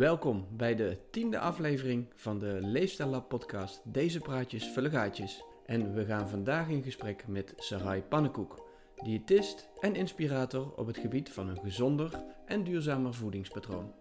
Welkom 0.00 0.46
bij 0.50 0.74
de 0.74 0.98
tiende 1.10 1.38
aflevering 1.38 2.06
van 2.14 2.38
de 2.38 2.58
Leefstijl 2.60 3.08
Lab 3.08 3.28
podcast 3.28 3.80
Deze 3.84 4.20
praatjes 4.20 4.64
vullen 4.64 4.90
gaatjes. 4.90 5.44
En 5.66 5.94
we 5.94 6.04
gaan 6.04 6.28
vandaag 6.28 6.68
in 6.68 6.82
gesprek 6.82 7.26
met 7.26 7.52
Sarai 7.56 8.02
Pannenkoek, 8.02 8.66
diëtist 9.02 9.68
en 9.80 9.94
inspirator 9.94 10.72
op 10.76 10.86
het 10.86 10.98
gebied 10.98 11.30
van 11.30 11.48
een 11.48 11.58
gezonder 11.58 12.24
en 12.46 12.64
duurzamer 12.64 13.14
voedingspatroon. 13.14 13.92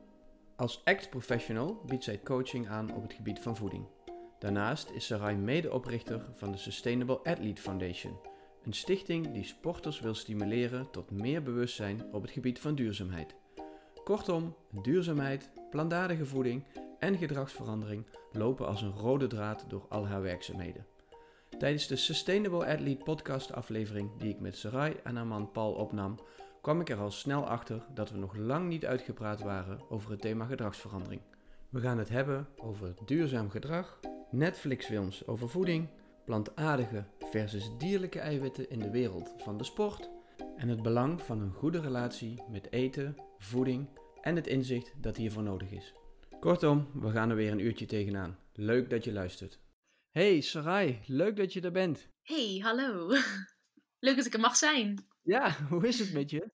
Als 0.56 0.82
ACT-professional 0.84 1.82
biedt 1.86 2.04
zij 2.04 2.20
coaching 2.24 2.68
aan 2.68 2.96
op 2.96 3.02
het 3.02 3.14
gebied 3.14 3.40
van 3.40 3.56
voeding. 3.56 3.86
Daarnaast 4.40 4.90
is 4.90 5.06
Sarai 5.06 5.36
medeoprichter 5.36 6.26
van 6.34 6.52
de 6.52 6.58
Sustainable 6.58 7.20
Athlete 7.24 7.62
Foundation, 7.62 8.20
een 8.64 8.74
stichting 8.74 9.32
die 9.32 9.44
sporters 9.44 10.00
wil 10.00 10.14
stimuleren 10.14 10.92
tot 10.92 11.12
meer 11.12 11.44
bewustzijn 11.44 12.04
op 12.12 12.22
het 12.22 12.32
gebied 12.32 12.60
van 12.60 12.76
duurzaamheid. 12.76 13.36
Kortom, 14.04 14.56
duurzaamheid, 14.82 15.50
plantaardige 15.70 16.26
voeding 16.26 16.64
en 17.00 17.18
gedragsverandering 17.18 18.06
lopen 18.32 18.68
als 18.68 18.82
een 18.82 18.98
rode 18.98 19.28
draad 19.28 19.66
door 19.68 19.86
al 19.90 20.08
haar 20.08 20.22
werkzaamheden. 20.22 20.86
Tijdens 21.58 21.88
de 21.88 21.96
Sustainable 21.96 22.66
Athlete 22.66 23.04
podcast 23.04 23.54
aflevering 23.54 24.10
die 24.18 24.30
ik 24.30 24.40
met 24.40 24.58
Sarai 24.58 24.96
en 25.04 25.16
haar 25.16 25.28
man 25.28 25.52
Paul 25.52 25.74
opnam, 25.74 26.20
kwam 26.62 26.82
ik 26.82 26.90
er 26.90 26.98
al 26.98 27.12
snel 27.12 27.48
achter 27.48 27.86
dat 27.94 28.12
we 28.12 28.18
nog 28.18 28.36
lang 28.36 28.68
niet 28.68 28.86
uitgepraat 28.86 29.42
waren 29.42 29.80
over 29.90 30.12
het 30.12 30.22
thema 30.22 30.46
gedragsverandering. 30.46 31.22
We 31.70 31.80
gaan 31.80 31.98
het 31.98 32.10
hebben 32.10 32.48
over 32.58 32.94
duurzaam 33.06 33.50
gedrag, 33.50 34.00
Netflix-films 34.32 35.28
over 35.28 35.50
voeding, 35.50 35.88
plantaardige 36.26 37.04
versus 37.20 37.72
dierlijke 37.78 38.20
eiwitten 38.20 38.70
in 38.70 38.80
de 38.80 38.90
wereld 38.90 39.34
van 39.38 39.58
de 39.58 39.64
sport 39.64 40.10
en 40.58 40.68
het 40.68 40.82
belang 40.82 41.22
van 41.22 41.42
een 41.42 41.54
goede 41.54 41.82
relatie 41.82 42.44
met 42.50 42.72
eten, 42.72 43.16
voeding 43.38 43.88
en 44.22 44.36
het 44.36 44.48
inzicht 44.48 44.94
dat 45.02 45.18
hiervoor 45.18 45.44
nodig 45.44 45.72
is. 45.72 45.94
Kortom, 46.40 46.92
we 46.94 47.12
gaan 47.12 47.30
er 47.30 47.36
weer 47.36 47.52
een 47.52 47.66
uurtje 47.66 47.86
tegenaan. 47.86 48.40
Leuk 48.54 48.90
dat 48.90 49.04
je 49.04 49.12
luistert. 49.12 49.60
Hey 50.10 50.42
Sarai, 50.42 51.00
leuk 51.06 51.36
dat 51.36 51.54
je 51.54 51.62
er 51.62 51.72
bent. 51.72 52.08
Hey, 52.22 52.60
hallo. 52.64 53.08
Leuk 54.00 54.16
dat 54.16 54.26
ik 54.26 54.34
er 54.34 54.40
mag 54.40 54.56
zijn. 54.56 55.08
Ja, 55.24 55.52
hoe 55.70 55.88
is 55.88 56.00
het 56.00 56.14
met 56.14 56.30
je? 56.30 56.50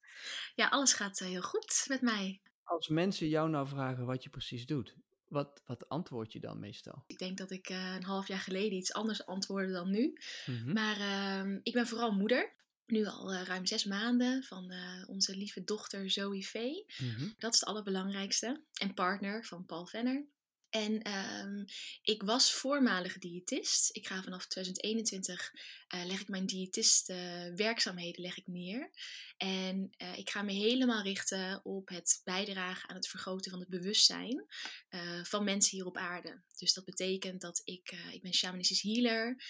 Ja, 0.55 0.67
alles 0.67 0.93
gaat 0.93 1.19
eh, 1.19 1.27
heel 1.27 1.41
goed 1.41 1.85
met 1.87 2.01
mij. 2.01 2.41
Als 2.63 2.87
mensen 2.87 3.27
jou 3.27 3.49
nou 3.49 3.67
vragen 3.67 4.05
wat 4.05 4.23
je 4.23 4.29
precies 4.29 4.65
doet, 4.65 4.95
wat, 5.27 5.61
wat 5.65 5.89
antwoord 5.89 6.33
je 6.33 6.39
dan 6.39 6.59
meestal? 6.59 7.03
Ik 7.07 7.17
denk 7.17 7.37
dat 7.37 7.51
ik 7.51 7.69
uh, 7.69 7.95
een 7.95 8.03
half 8.03 8.27
jaar 8.27 8.39
geleden 8.39 8.77
iets 8.77 8.93
anders 8.93 9.25
antwoordde 9.25 9.73
dan 9.73 9.91
nu. 9.91 10.17
Mhm. 10.45 10.73
Maar 10.73 10.97
uh, 10.97 11.59
ik 11.63 11.73
ben 11.73 11.87
vooral 11.87 12.11
moeder. 12.11 12.53
Nu 12.85 13.05
al 13.05 13.33
uh, 13.33 13.41
ruim 13.41 13.65
zes 13.65 13.83
maanden 13.83 14.43
van 14.43 14.73
onze 15.07 15.37
lieve 15.37 15.63
dochter 15.63 16.11
Zoe 16.11 16.45
Vee. 16.45 16.85
Mhm. 16.97 17.29
Dat 17.37 17.53
is 17.53 17.59
het 17.59 17.69
allerbelangrijkste. 17.69 18.61
En 18.73 18.93
partner 18.93 19.45
van 19.45 19.65
Paul 19.65 19.85
Venner. 19.85 20.25
En 20.75 21.13
um, 21.13 21.65
ik 22.01 22.21
was 22.23 22.53
voormalige 22.53 23.19
diëtist. 23.19 23.95
Ik 23.95 24.07
ga 24.07 24.23
vanaf 24.23 24.47
2021 24.47 25.51
uh, 25.95 26.05
leg 26.05 26.21
ik 26.21 26.27
mijn 26.27 26.45
diëtist 26.45 27.09
uh, 27.09 27.55
werkzaamheden 27.55 28.21
leg 28.21 28.37
ik 28.37 28.47
neer. 28.47 28.89
En 29.37 29.95
uh, 29.97 30.17
ik 30.17 30.29
ga 30.29 30.41
me 30.41 30.51
helemaal 30.51 31.03
richten 31.03 31.65
op 31.65 31.89
het 31.89 32.21
bijdragen 32.23 32.89
aan 32.89 32.95
het 32.95 33.07
vergroten 33.07 33.51
van 33.51 33.59
het 33.59 33.69
bewustzijn 33.69 34.45
van 35.23 35.43
mensen 35.43 35.77
hier 35.77 35.85
op 35.85 35.97
aarde. 35.97 36.41
Dus 36.57 36.73
dat 36.73 36.85
betekent 36.85 37.41
dat 37.41 37.61
ik, 37.63 37.95
ik 38.11 38.21
ben 38.21 38.33
shamanistisch 38.33 38.81
healer, 38.81 39.43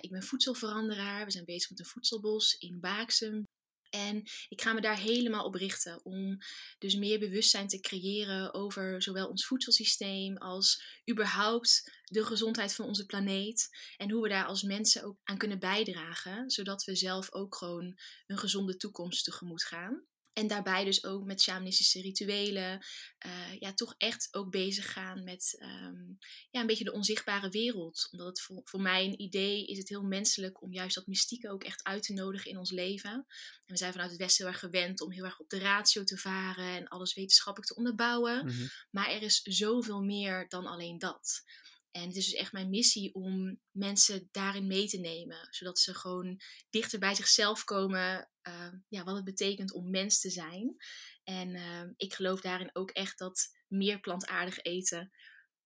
ik 0.00 0.10
ben 0.10 0.22
voedselveranderaar. 0.22 1.24
We 1.24 1.30
zijn 1.30 1.44
bezig 1.44 1.70
met 1.70 1.78
een 1.78 1.86
voedselbos 1.86 2.54
in 2.54 2.80
Baaksum. 2.80 3.44
En 3.90 4.22
ik 4.48 4.62
ga 4.62 4.72
me 4.72 4.80
daar 4.80 4.98
helemaal 4.98 5.44
op 5.44 5.54
richten 5.54 6.04
om 6.04 6.38
dus 6.78 6.94
meer 6.94 7.18
bewustzijn 7.18 7.68
te 7.68 7.80
creëren 7.80 8.54
over 8.54 9.02
zowel 9.02 9.28
ons 9.28 9.46
voedselsysteem 9.46 10.36
als 10.36 10.82
überhaupt 11.10 11.92
de 12.04 12.24
gezondheid 12.24 12.74
van 12.74 12.86
onze 12.86 13.06
planeet. 13.06 13.68
En 13.96 14.10
hoe 14.10 14.22
we 14.22 14.28
daar 14.28 14.46
als 14.46 14.62
mensen 14.62 15.04
ook 15.04 15.18
aan 15.24 15.38
kunnen 15.38 15.58
bijdragen, 15.58 16.50
zodat 16.50 16.84
we 16.84 16.96
zelf 16.96 17.32
ook 17.32 17.56
gewoon 17.56 17.98
een 18.26 18.38
gezonde 18.38 18.76
toekomst 18.76 19.24
tegemoet 19.24 19.64
gaan. 19.64 20.04
En 20.36 20.46
daarbij 20.46 20.84
dus 20.84 21.04
ook 21.04 21.24
met 21.24 21.42
shamanistische 21.42 22.00
rituelen. 22.00 22.86
Uh, 23.26 23.58
ja, 23.58 23.74
toch 23.74 23.94
echt 23.98 24.28
ook 24.34 24.50
bezig 24.50 24.92
gaan 24.92 25.24
met 25.24 25.58
um, 25.62 26.18
ja, 26.50 26.60
een 26.60 26.66
beetje 26.66 26.84
de 26.84 26.92
onzichtbare 26.92 27.50
wereld. 27.50 28.08
Omdat 28.10 28.26
het 28.26 28.40
voor, 28.40 28.60
voor 28.64 28.80
mij 28.80 29.04
een 29.04 29.20
idee 29.20 29.66
is 29.66 29.78
het 29.78 29.88
heel 29.88 30.02
menselijk 30.02 30.62
om 30.62 30.72
juist 30.72 30.94
dat 30.94 31.06
mystieke 31.06 31.50
ook 31.50 31.64
echt 31.64 31.84
uit 31.84 32.02
te 32.02 32.12
nodigen 32.12 32.50
in 32.50 32.58
ons 32.58 32.70
leven. 32.70 33.10
En 33.10 33.24
we 33.66 33.76
zijn 33.76 33.92
vanuit 33.92 34.10
het 34.10 34.20
Westen 34.20 34.44
heel 34.44 34.52
erg 34.52 34.62
gewend 34.62 35.00
om 35.00 35.12
heel 35.12 35.24
erg 35.24 35.38
op 35.38 35.48
de 35.48 35.58
ratio 35.58 36.04
te 36.04 36.16
varen 36.18 36.76
en 36.76 36.88
alles 36.88 37.14
wetenschappelijk 37.14 37.72
te 37.72 37.78
onderbouwen. 37.78 38.46
Mhm. 38.46 38.66
Maar 38.90 39.10
er 39.10 39.22
is 39.22 39.40
zoveel 39.42 40.02
meer 40.02 40.48
dan 40.48 40.66
alleen 40.66 40.98
dat. 40.98 41.42
En 41.90 42.06
het 42.06 42.16
is 42.16 42.24
dus 42.24 42.34
echt 42.34 42.52
mijn 42.52 42.70
missie 42.70 43.14
om 43.14 43.60
mensen 43.70 44.28
daarin 44.32 44.66
mee 44.66 44.88
te 44.88 44.98
nemen. 44.98 45.48
Zodat 45.50 45.78
ze 45.78 45.94
gewoon 45.94 46.40
dichter 46.70 46.98
bij 46.98 47.14
zichzelf 47.14 47.64
komen. 47.64 48.30
Uh, 48.48 48.72
ja, 48.88 49.04
wat 49.04 49.14
het 49.14 49.24
betekent 49.24 49.72
om 49.72 49.90
mens 49.90 50.20
te 50.20 50.30
zijn. 50.30 50.76
En 51.24 51.54
uh, 51.54 51.82
ik 51.96 52.14
geloof 52.14 52.40
daarin 52.40 52.70
ook 52.72 52.90
echt 52.90 53.18
dat 53.18 53.48
meer 53.68 54.00
plantaardig 54.00 54.62
eten 54.62 55.10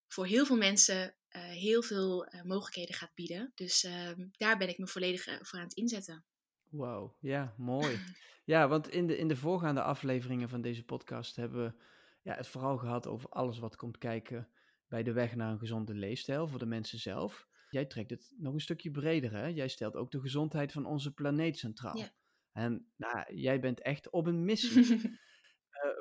voor 0.08 0.26
heel 0.26 0.46
veel 0.46 0.56
mensen 0.56 1.16
uh, 1.30 1.42
heel 1.42 1.82
veel 1.82 2.32
mogelijkheden 2.42 2.94
gaat 2.94 3.14
bieden. 3.14 3.52
Dus 3.54 3.84
ehm, 3.84 4.26
daar 4.30 4.58
ben 4.58 4.68
ik 4.68 4.78
me 4.78 4.86
volledig 4.86 5.22
voor 5.22 5.58
aan 5.58 5.64
het 5.64 5.74
inzetten. 5.74 6.24
Wauw, 6.70 7.16
ja, 7.20 7.54
mooi. 7.56 7.98
ja, 8.44 8.68
want 8.68 8.88
in 8.88 9.06
de, 9.06 9.16
in 9.16 9.28
de 9.28 9.36
voorgaande 9.36 9.82
afleveringen 9.82 10.48
van 10.48 10.60
deze 10.60 10.84
podcast 10.84 11.36
hebben 11.36 11.64
we 11.64 11.82
ja, 12.22 12.34
het 12.34 12.48
vooral 12.48 12.78
gehad 12.78 13.06
over 13.06 13.28
alles 13.28 13.58
wat 13.58 13.76
komt 13.76 13.98
kijken 13.98 14.48
bij 14.88 15.02
de 15.02 15.12
weg 15.12 15.34
naar 15.34 15.52
een 15.52 15.58
gezonde 15.58 15.94
leefstijl 15.94 16.48
voor 16.48 16.58
de 16.58 16.66
mensen 16.66 16.98
zelf. 16.98 17.48
Jij 17.70 17.86
trekt 17.86 18.10
het 18.10 18.34
nog 18.36 18.54
een 18.54 18.60
stukje 18.60 18.90
breder, 18.90 19.32
hè? 19.32 19.46
Jij 19.46 19.68
stelt 19.68 19.96
ook 19.96 20.10
de 20.10 20.20
gezondheid 20.20 20.72
van 20.72 20.86
onze 20.86 21.14
planeet 21.14 21.58
centraal. 21.58 21.96
Ja. 21.96 22.12
En 22.52 22.92
nou, 22.96 23.34
jij 23.34 23.60
bent 23.60 23.80
echt 23.80 24.10
op 24.10 24.26
een 24.26 24.44
missie. 24.44 24.86
uh, 24.86 25.10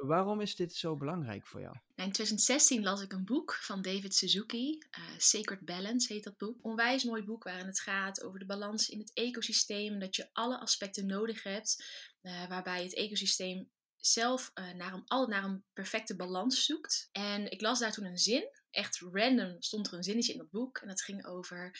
waarom 0.11 0.41
is 0.41 0.55
dit 0.55 0.73
zo 0.73 0.97
belangrijk 0.97 1.47
voor 1.47 1.61
jou? 1.61 1.75
In 1.75 2.11
2016 2.11 2.83
las 2.83 3.01
ik 3.01 3.13
een 3.13 3.25
boek 3.25 3.53
van 3.53 3.81
David 3.81 4.15
Suzuki, 4.15 4.77
uh, 4.77 5.05
Sacred 5.17 5.65
Balance 5.65 6.13
heet 6.13 6.23
dat 6.23 6.37
boek. 6.37 6.65
Onwijs 6.65 7.03
mooi 7.03 7.23
boek 7.23 7.43
waarin 7.43 7.65
het 7.65 7.79
gaat 7.79 8.23
over 8.23 8.39
de 8.39 8.45
balans 8.45 8.89
in 8.89 8.99
het 8.99 9.13
ecosysteem. 9.13 9.99
Dat 9.99 10.15
je 10.15 10.29
alle 10.33 10.59
aspecten 10.59 11.05
nodig 11.05 11.43
hebt, 11.43 11.83
uh, 12.21 12.47
waarbij 12.47 12.83
het 12.83 12.95
ecosysteem 12.95 13.69
zelf 13.95 14.51
naar 14.53 14.93
een, 14.93 15.03
altijd 15.05 15.41
naar 15.41 15.49
een 15.49 15.63
perfecte 15.73 16.15
balans 16.15 16.65
zoekt. 16.65 17.09
En 17.11 17.51
ik 17.51 17.61
las 17.61 17.79
daar 17.79 17.91
toen 17.91 18.05
een 18.05 18.17
zin. 18.17 18.43
Echt 18.71 18.99
random 19.11 19.55
stond 19.61 19.87
er 19.87 19.93
een 19.93 20.03
zinnetje 20.03 20.31
in 20.31 20.37
dat 20.37 20.49
boek. 20.49 20.77
En 20.77 20.87
dat 20.87 21.01
ging 21.01 21.25
over: 21.25 21.79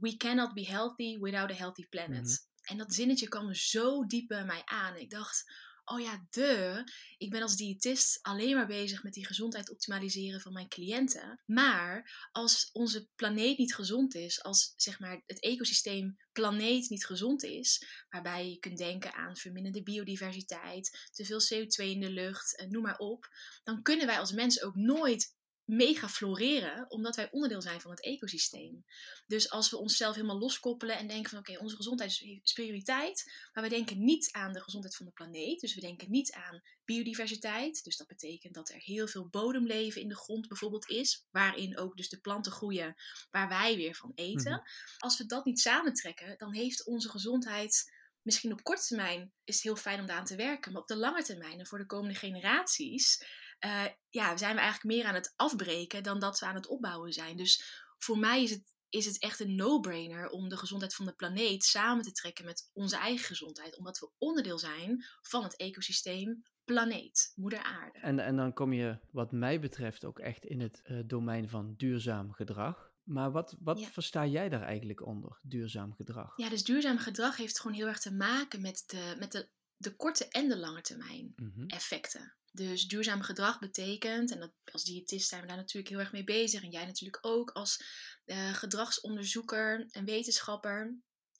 We 0.00 0.16
cannot 0.16 0.54
be 0.54 0.66
healthy 0.66 1.18
without 1.18 1.50
a 1.50 1.54
healthy 1.54 1.86
planet. 1.88 2.10
Mhm. 2.10 2.20
Mm-hmm. 2.20 2.49
En 2.70 2.76
dat 2.76 2.94
zinnetje 2.94 3.28
kwam 3.28 3.54
zo 3.54 4.06
diep 4.06 4.28
bij 4.28 4.44
mij 4.44 4.62
aan. 4.64 4.96
Ik 4.96 5.10
dacht. 5.10 5.44
Oh 5.84 6.00
ja, 6.00 6.26
de. 6.30 6.84
Ik 7.18 7.30
ben 7.30 7.42
als 7.42 7.56
diëtist 7.56 8.18
alleen 8.22 8.54
maar 8.54 8.66
bezig 8.66 9.02
met 9.02 9.12
die 9.12 9.26
gezondheid 9.26 9.70
optimaliseren 9.70 10.40
van 10.40 10.52
mijn 10.52 10.68
cliënten. 10.68 11.40
Maar 11.46 12.28
als 12.32 12.70
onze 12.72 13.08
planeet 13.16 13.58
niet 13.58 13.74
gezond 13.74 14.14
is, 14.14 14.42
als 14.42 14.72
zeg 14.76 14.98
maar 14.98 15.22
het 15.26 15.40
ecosysteem 15.40 16.16
planeet 16.32 16.88
niet 16.88 17.06
gezond 17.06 17.42
is, 17.42 17.86
waarbij 18.08 18.48
je 18.50 18.58
kunt 18.58 18.78
denken 18.78 19.14
aan 19.14 19.36
verminderde 19.36 19.82
biodiversiteit, 19.82 21.08
te 21.12 21.24
veel 21.24 21.40
CO2 21.40 21.84
in 21.84 22.00
de 22.00 22.10
lucht, 22.10 22.64
noem 22.68 22.82
maar 22.82 22.98
op, 22.98 23.28
dan 23.62 23.82
kunnen 23.82 24.06
wij 24.06 24.18
als 24.18 24.32
mensen 24.32 24.66
ook 24.66 24.74
nooit 24.74 25.34
mega 25.70 26.08
floreren, 26.08 26.90
omdat 26.90 27.16
wij 27.16 27.30
onderdeel 27.30 27.62
zijn 27.62 27.80
van 27.80 27.90
het 27.90 28.02
ecosysteem. 28.02 28.84
Dus 29.26 29.50
als 29.50 29.70
we 29.70 29.76
onszelf 29.76 30.14
helemaal 30.14 30.38
loskoppelen 30.38 30.98
en 30.98 31.06
denken 31.06 31.30
van 31.30 31.38
oké, 31.38 31.50
okay, 31.50 31.62
onze 31.62 31.76
gezondheid 31.76 32.10
is 32.42 32.52
prioriteit, 32.52 33.32
maar 33.52 33.62
we 33.62 33.68
denken 33.70 34.04
niet 34.04 34.32
aan 34.32 34.52
de 34.52 34.62
gezondheid 34.62 34.96
van 34.96 35.06
de 35.06 35.12
planeet, 35.12 35.60
dus 35.60 35.74
we 35.74 35.80
denken 35.80 36.10
niet 36.10 36.32
aan 36.32 36.62
biodiversiteit, 36.84 37.84
dus 37.84 37.96
dat 37.96 38.06
betekent 38.06 38.54
dat 38.54 38.68
er 38.68 38.80
heel 38.80 39.08
veel 39.08 39.28
bodemleven 39.28 40.00
in 40.00 40.08
de 40.08 40.16
grond 40.16 40.48
bijvoorbeeld 40.48 40.88
is, 40.88 41.26
waarin 41.30 41.78
ook 41.78 41.96
dus 41.96 42.08
de 42.08 42.20
planten 42.20 42.52
groeien 42.52 42.94
waar 43.30 43.48
wij 43.48 43.76
weer 43.76 43.94
van 43.94 44.12
eten. 44.14 44.50
Mm-hmm. 44.50 44.66
Als 44.98 45.18
we 45.18 45.26
dat 45.26 45.44
niet 45.44 45.60
samentrekken, 45.60 46.38
dan 46.38 46.54
heeft 46.54 46.86
onze 46.86 47.08
gezondheid 47.08 47.98
misschien 48.22 48.52
op 48.52 48.62
korte 48.62 48.86
termijn 48.86 49.32
is 49.44 49.54
het 49.54 49.64
heel 49.64 49.76
fijn 49.76 50.00
om 50.00 50.06
daaraan 50.06 50.24
te 50.24 50.36
werken, 50.36 50.72
maar 50.72 50.80
op 50.80 50.88
de 50.88 50.96
lange 50.96 51.22
termijn 51.22 51.58
en 51.58 51.66
voor 51.66 51.78
de 51.78 51.86
komende 51.86 52.18
generaties 52.18 53.24
uh, 53.64 53.84
ja, 54.08 54.36
zijn 54.36 54.54
we 54.54 54.60
eigenlijk 54.60 54.96
meer 54.96 55.04
aan 55.06 55.14
het 55.14 55.32
afbreken 55.36 56.02
dan 56.02 56.18
dat 56.20 56.38
we 56.38 56.46
aan 56.46 56.54
het 56.54 56.66
opbouwen 56.66 57.12
zijn. 57.12 57.36
Dus 57.36 57.84
voor 57.98 58.18
mij 58.18 58.42
is 58.42 58.50
het, 58.50 58.74
is 58.88 59.06
het 59.06 59.18
echt 59.18 59.40
een 59.40 59.54
no-brainer 59.54 60.28
om 60.28 60.48
de 60.48 60.56
gezondheid 60.56 60.94
van 60.94 61.06
de 61.06 61.14
planeet 61.14 61.64
samen 61.64 62.04
te 62.04 62.12
trekken 62.12 62.44
met 62.44 62.70
onze 62.72 62.96
eigen 62.96 63.26
gezondheid. 63.26 63.76
Omdat 63.78 63.98
we 63.98 64.10
onderdeel 64.18 64.58
zijn 64.58 65.04
van 65.22 65.42
het 65.42 65.56
ecosysteem 65.56 66.42
planeet, 66.64 67.32
moeder 67.34 67.62
aarde. 67.62 67.98
En, 67.98 68.18
en 68.18 68.36
dan 68.36 68.52
kom 68.52 68.72
je 68.72 68.98
wat 69.10 69.32
mij 69.32 69.60
betreft 69.60 70.04
ook 70.04 70.18
echt 70.18 70.44
in 70.44 70.60
het 70.60 70.80
uh, 70.84 71.00
domein 71.06 71.48
van 71.48 71.74
duurzaam 71.76 72.32
gedrag. 72.32 72.88
Maar 73.02 73.30
wat, 73.32 73.56
wat 73.60 73.80
Ja. 73.80 73.88
versta 73.88 74.26
jij 74.26 74.48
daar 74.48 74.62
eigenlijk 74.62 75.06
onder, 75.06 75.38
duurzaam 75.42 75.92
gedrag? 75.94 76.32
Ja, 76.36 76.48
dus 76.48 76.64
duurzaam 76.64 76.98
gedrag 76.98 77.36
heeft 77.36 77.60
gewoon 77.60 77.76
heel 77.76 77.86
erg 77.86 78.00
te 78.00 78.14
maken 78.14 78.60
met 78.60 78.82
de, 78.86 79.16
met 79.18 79.32
de, 79.32 79.48
de 79.76 79.96
korte 79.96 80.28
en 80.28 80.48
de 80.48 80.58
lange 80.58 80.80
termijn 80.80 81.32
Mhm. 81.36 81.66
effecten. 81.66 82.34
Dus 82.52 82.86
duurzaam 82.86 83.22
gedrag 83.22 83.58
betekent, 83.58 84.30
en 84.30 84.40
dat, 84.40 84.52
als 84.72 84.84
diëtist 84.84 85.28
zijn 85.28 85.40
we 85.40 85.46
daar 85.46 85.56
natuurlijk 85.56 85.88
heel 85.88 85.98
erg 85.98 86.12
mee 86.12 86.24
bezig, 86.24 86.62
en 86.62 86.70
jij 86.70 86.86
natuurlijk 86.86 87.26
ook 87.26 87.50
als 87.50 87.82
uh, 88.26 88.54
gedragsonderzoeker 88.54 89.86
en 89.90 90.04
wetenschapper. 90.04 90.98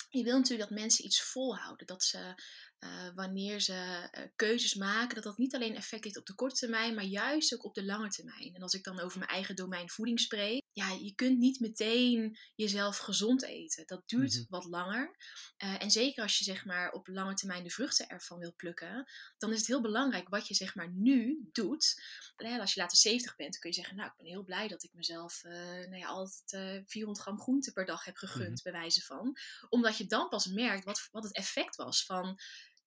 Je 0.08 0.22
wil 0.22 0.36
natuurlijk 0.36 0.68
dat 0.68 0.78
mensen 0.78 1.04
iets 1.04 1.22
volhouden. 1.22 1.86
Dat 1.86 2.02
ze 2.02 2.42
uh, 2.80 3.08
wanneer 3.14 3.60
ze 3.60 4.08
uh, 4.18 4.24
keuzes 4.36 4.74
maken, 4.74 5.14
dat 5.14 5.24
dat 5.24 5.38
niet 5.38 5.54
alleen 5.54 5.76
effect 5.76 6.04
heeft 6.04 6.18
op 6.18 6.26
de 6.26 6.34
korte 6.34 6.54
termijn, 6.54 6.94
maar 6.94 7.04
juist 7.04 7.54
ook 7.54 7.64
op 7.64 7.74
de 7.74 7.84
lange 7.84 8.08
termijn. 8.08 8.54
En 8.54 8.62
als 8.62 8.72
ik 8.72 8.84
dan 8.84 9.00
over 9.00 9.18
mijn 9.18 9.30
eigen 9.30 9.56
domein 9.56 9.90
voeding 9.90 10.20
spreek, 10.20 10.62
ja, 10.72 10.90
je 10.90 11.14
kunt 11.14 11.38
niet 11.38 11.60
meteen 11.60 12.38
jezelf 12.54 12.98
gezond 12.98 13.42
eten. 13.42 13.86
Dat 13.86 14.02
duurt 14.08 14.32
mm 14.32 14.38
-hmm. 14.38 14.46
wat 14.48 14.64
langer. 14.64 15.16
Uh, 15.58 15.82
en 15.82 15.90
zeker 15.90 16.22
als 16.22 16.38
je 16.38 16.44
zeg 16.44 16.64
maar 16.64 16.92
op 16.92 17.06
lange 17.06 17.34
termijn 17.34 17.64
de 17.64 17.70
vruchten 17.70 18.08
ervan 18.08 18.38
wil 18.38 18.54
plukken, 18.54 19.06
dan 19.38 19.52
is 19.52 19.58
het 19.58 19.66
heel 19.66 19.80
belangrijk 19.80 20.28
wat 20.28 20.48
je 20.48 20.54
zeg 20.54 20.74
maar 20.74 20.90
nu 20.92 21.48
doet. 21.52 22.02
Als 22.36 22.74
je 22.74 22.80
later 22.80 22.96
70 22.96 23.36
bent, 23.36 23.58
kun 23.58 23.70
je 23.70 23.76
zeggen, 23.76 23.96
nou, 23.96 24.08
ik 24.08 24.16
ben 24.16 24.26
heel 24.26 24.44
blij 24.44 24.68
dat 24.68 24.82
ik 24.82 24.92
mezelf 24.92 25.42
nou 25.42 25.96
ja, 25.96 26.06
altijd 26.06 26.84
400 26.86 27.24
gram 27.26 27.40
groente 27.40 27.72
per 27.72 27.84
dag 27.84 28.04
heb 28.04 28.16
gegund, 28.16 28.48
mm 28.48 28.54
-hmm. 28.54 28.62
bij 28.62 28.72
wijze 28.72 29.02
van. 29.02 29.36
Omdat 29.68 29.96
je 29.96 30.06
dan 30.06 30.28
pas 30.28 30.46
merkt 30.46 30.84
wat, 30.84 31.08
wat 31.10 31.22
het 31.24 31.34
effect 31.34 31.76
was 31.76 32.04
van 32.04 32.38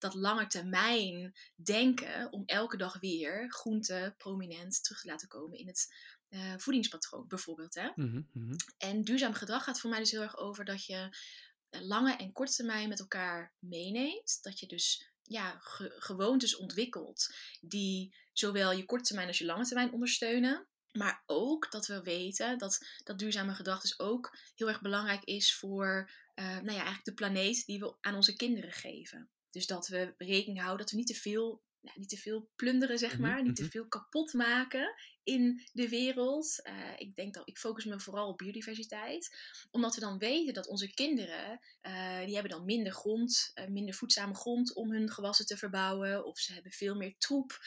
dat 0.03 0.13
lange 0.13 0.47
termijn 0.47 1.33
denken 1.55 2.31
om 2.31 2.43
elke 2.45 2.77
dag 2.77 2.99
weer 2.99 3.51
groente 3.51 4.13
prominent 4.17 4.83
terug 4.83 5.01
te 5.01 5.07
laten 5.07 5.27
komen 5.27 5.57
in 5.57 5.67
het 5.67 5.93
uh, 6.33 6.53
voedingspatroon, 6.57 7.27
bijvoorbeeld. 7.27 7.75
Hè? 7.75 7.89
Mm 7.95 8.27
-hmm. 8.33 8.55
En 8.77 9.01
duurzaam 9.01 9.33
gedrag 9.33 9.63
gaat 9.63 9.79
voor 9.79 9.89
mij 9.89 9.99
dus 9.99 10.11
heel 10.11 10.21
erg 10.21 10.37
over 10.37 10.65
dat 10.65 10.85
je 10.85 11.17
lange 11.69 12.15
en 12.15 12.31
korte 12.31 12.53
termijn 12.53 12.89
met 12.89 12.99
elkaar 12.99 13.53
meeneemt. 13.59 14.39
Dat 14.41 14.59
je 14.59 14.67
dus 14.67 15.11
ja, 15.23 15.57
ge 15.59 15.95
gewoontes 15.97 16.55
ontwikkelt 16.55 17.35
die 17.61 18.15
zowel 18.31 18.71
je 18.71 18.85
korte 18.85 19.03
termijn 19.03 19.27
als 19.27 19.37
je 19.37 19.45
lange 19.45 19.65
termijn 19.65 19.91
ondersteunen. 19.91 20.67
Maar 20.91 21.23
ook 21.25 21.71
dat 21.71 21.87
we 21.87 22.01
weten 22.01 22.57
dat, 22.57 22.79
dat 23.03 23.19
duurzame 23.19 23.53
gedrag 23.53 23.81
dus 23.81 23.99
ook 23.99 24.37
heel 24.55 24.67
erg 24.67 24.81
belangrijk 24.81 25.23
is 25.23 25.55
voor 25.55 26.11
uh, 26.35 26.45
nou 26.45 26.71
ja, 26.71 26.71
eigenlijk 26.71 27.05
de 27.05 27.13
planeet 27.13 27.65
die 27.65 27.79
we 27.79 27.95
aan 28.01 28.15
onze 28.15 28.35
kinderen 28.35 28.71
geven. 28.71 29.29
Dus 29.49 29.67
dat 29.67 29.87
we 29.87 30.13
rekening 30.17 30.59
houden 30.59 30.79
dat 30.79 30.91
we 30.91 30.97
niet 30.97 31.07
te 31.07 31.13
veel, 31.13 31.63
nou, 31.83 31.99
niet 31.99 32.09
te 32.09 32.17
veel 32.17 32.49
plunderen, 32.55 32.97
zeg 32.97 33.19
maar. 33.19 33.29
Mm-hmm. 33.29 33.45
Niet 33.45 33.55
te 33.55 33.69
veel 33.69 33.87
kapot 33.87 34.33
maken 34.33 34.95
in 35.23 35.61
de 35.73 35.89
wereld. 35.89 36.59
Uh, 36.63 36.73
ik 36.97 37.15
denk 37.15 37.33
dat 37.33 37.47
ik 37.47 37.57
focus 37.57 37.85
me 37.85 37.99
vooral 37.99 38.27
op 38.27 38.37
biodiversiteit. 38.37 39.37
Omdat 39.71 39.95
we 39.95 40.01
dan 40.01 40.17
weten 40.17 40.53
dat 40.53 40.67
onze 40.67 40.93
kinderen, 40.93 41.59
uh, 41.81 42.25
die 42.25 42.33
hebben 42.33 42.51
dan 42.51 42.65
minder 42.65 42.93
grond, 42.93 43.51
uh, 43.55 43.67
minder 43.67 43.93
voedzame 43.93 44.33
grond 44.33 44.73
om 44.73 44.91
hun 44.91 45.09
gewassen 45.09 45.45
te 45.45 45.57
verbouwen. 45.57 46.25
Of 46.25 46.39
ze 46.39 46.53
hebben 46.53 46.71
veel 46.71 46.95
meer 46.95 47.17
troep 47.17 47.59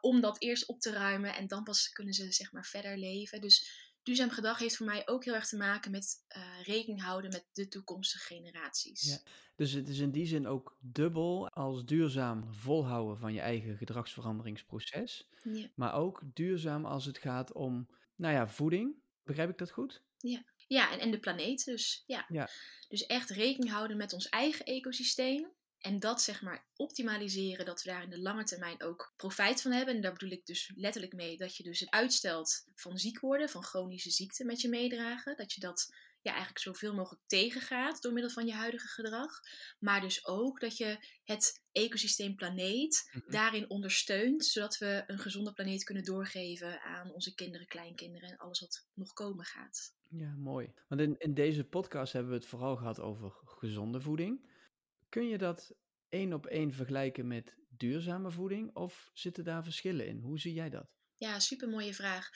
om 0.00 0.20
dat 0.20 0.42
eerst 0.42 0.66
op 0.66 0.80
te 0.80 0.92
ruimen. 0.92 1.34
En 1.34 1.46
dan 1.46 1.64
pas 1.64 1.88
kunnen 1.88 2.14
ze 2.14 2.32
zeg 2.32 2.52
maar 2.52 2.66
verder 2.66 2.98
leven. 2.98 3.40
Dus 3.40 3.86
duurzaam 4.02 4.30
gedrag 4.30 4.58
heeft 4.58 4.76
voor 4.76 4.86
mij 4.86 5.08
ook 5.08 5.24
heel 5.24 5.34
erg 5.34 5.48
te 5.48 5.56
maken 5.56 5.90
met 5.90 6.24
rekening 6.62 7.02
houden 7.02 7.30
met 7.30 7.46
de 7.52 7.68
toekomstige 7.68 8.34
generaties. 8.34 9.02
Ja. 9.02 9.18
Dus 9.58 9.72
het 9.72 9.88
is 9.88 9.98
in 9.98 10.10
die 10.10 10.26
zin 10.26 10.46
ook 10.46 10.76
dubbel 10.80 11.48
als 11.48 11.84
duurzaam 11.84 12.54
volhouden 12.54 13.18
van 13.18 13.32
je 13.32 13.40
eigen 13.40 13.76
gedragsveranderingsproces. 13.76 15.28
Ja. 15.42 15.70
Maar 15.74 15.94
ook 15.94 16.22
duurzaam 16.34 16.84
als 16.84 17.04
het 17.04 17.18
gaat 17.18 17.52
om, 17.52 17.88
nou 18.16 18.34
ja, 18.34 18.48
voeding. 18.48 18.94
Begrijp 19.24 19.50
ik 19.50 19.58
dat 19.58 19.70
goed? 19.70 20.02
Ja, 20.18 20.44
ja 20.66 20.92
en, 20.92 21.00
en 21.00 21.10
de 21.10 21.18
planeet 21.18 21.64
dus. 21.64 22.02
Ja. 22.06 22.24
ja. 22.28 22.48
Dus 22.88 23.06
echt 23.06 23.30
rekening 23.30 23.72
houden 23.72 23.96
met 23.96 24.12
ons 24.12 24.28
eigen 24.28 24.64
ecosysteem. 24.64 25.48
En 25.78 25.98
dat 25.98 26.22
zeg 26.22 26.42
maar 26.42 26.66
optimaliseren, 26.76 27.66
dat 27.66 27.82
we 27.82 27.90
daar 27.90 28.02
in 28.02 28.10
de 28.10 28.20
lange 28.20 28.44
termijn 28.44 28.82
ook 28.82 29.12
profijt 29.16 29.62
van 29.62 29.72
hebben. 29.72 29.94
En 29.94 30.00
daar 30.00 30.12
bedoel 30.12 30.30
ik 30.30 30.46
dus 30.46 30.72
letterlijk 30.74 31.12
mee 31.12 31.36
dat 31.36 31.56
je 31.56 31.62
dus 31.62 31.80
het 31.80 31.90
uitstelt 31.90 32.66
van 32.74 32.98
ziek 32.98 33.20
worden, 33.20 33.48
van 33.48 33.64
chronische 33.64 34.10
ziekten 34.10 34.46
met 34.46 34.60
je 34.60 34.68
meedragen. 34.68 35.36
Dat 35.36 35.52
je 35.52 35.60
dat 35.60 35.94
ja, 36.28 36.34
eigenlijk 36.34 36.64
zoveel 36.64 36.94
mogelijk 36.94 37.22
tegengaat 37.26 38.02
door 38.02 38.12
middel 38.12 38.30
van 38.30 38.46
je 38.46 38.52
huidige 38.52 38.86
gedrag. 38.86 39.40
Maar 39.78 40.00
dus 40.00 40.26
ook 40.26 40.60
dat 40.60 40.76
je 40.76 41.06
het 41.24 41.62
ecosysteem 41.72 42.34
planeet 42.34 43.10
mm 43.12 43.20
-hmm. 43.20 43.32
daarin 43.32 43.70
ondersteunt, 43.70 44.44
zodat 44.44 44.78
we 44.78 45.04
een 45.06 45.18
gezonde 45.18 45.52
planeet 45.52 45.84
kunnen 45.84 46.04
doorgeven 46.04 46.80
aan 46.80 47.12
onze 47.12 47.34
kinderen, 47.34 47.66
kleinkinderen 47.66 48.28
en 48.28 48.36
alles 48.36 48.60
wat 48.60 48.86
nog 48.94 49.12
komen 49.12 49.44
gaat. 49.44 49.96
Ja, 50.08 50.34
mooi. 50.36 50.72
Want 50.88 51.00
in, 51.00 51.18
in 51.18 51.34
deze 51.34 51.64
podcast 51.64 52.12
hebben 52.12 52.32
we 52.32 52.38
het 52.38 52.46
vooral 52.46 52.76
gehad 52.76 53.00
over 53.00 53.32
gezonde 53.44 54.00
voeding. 54.00 54.50
Kun 55.08 55.28
je 55.28 55.38
dat 55.38 55.74
één 56.08 56.32
op 56.32 56.46
één 56.46 56.72
vergelijken 56.72 57.26
met 57.26 57.56
duurzame 57.68 58.30
voeding 58.30 58.74
of 58.74 59.10
zitten 59.12 59.44
daar 59.44 59.64
verschillen 59.64 60.06
in? 60.06 60.20
Hoe 60.20 60.38
zie 60.38 60.52
jij 60.52 60.70
dat? 60.70 60.86
Ja, 61.14 61.38
super 61.38 61.68
mooie 61.68 61.94
vraag. 61.94 62.30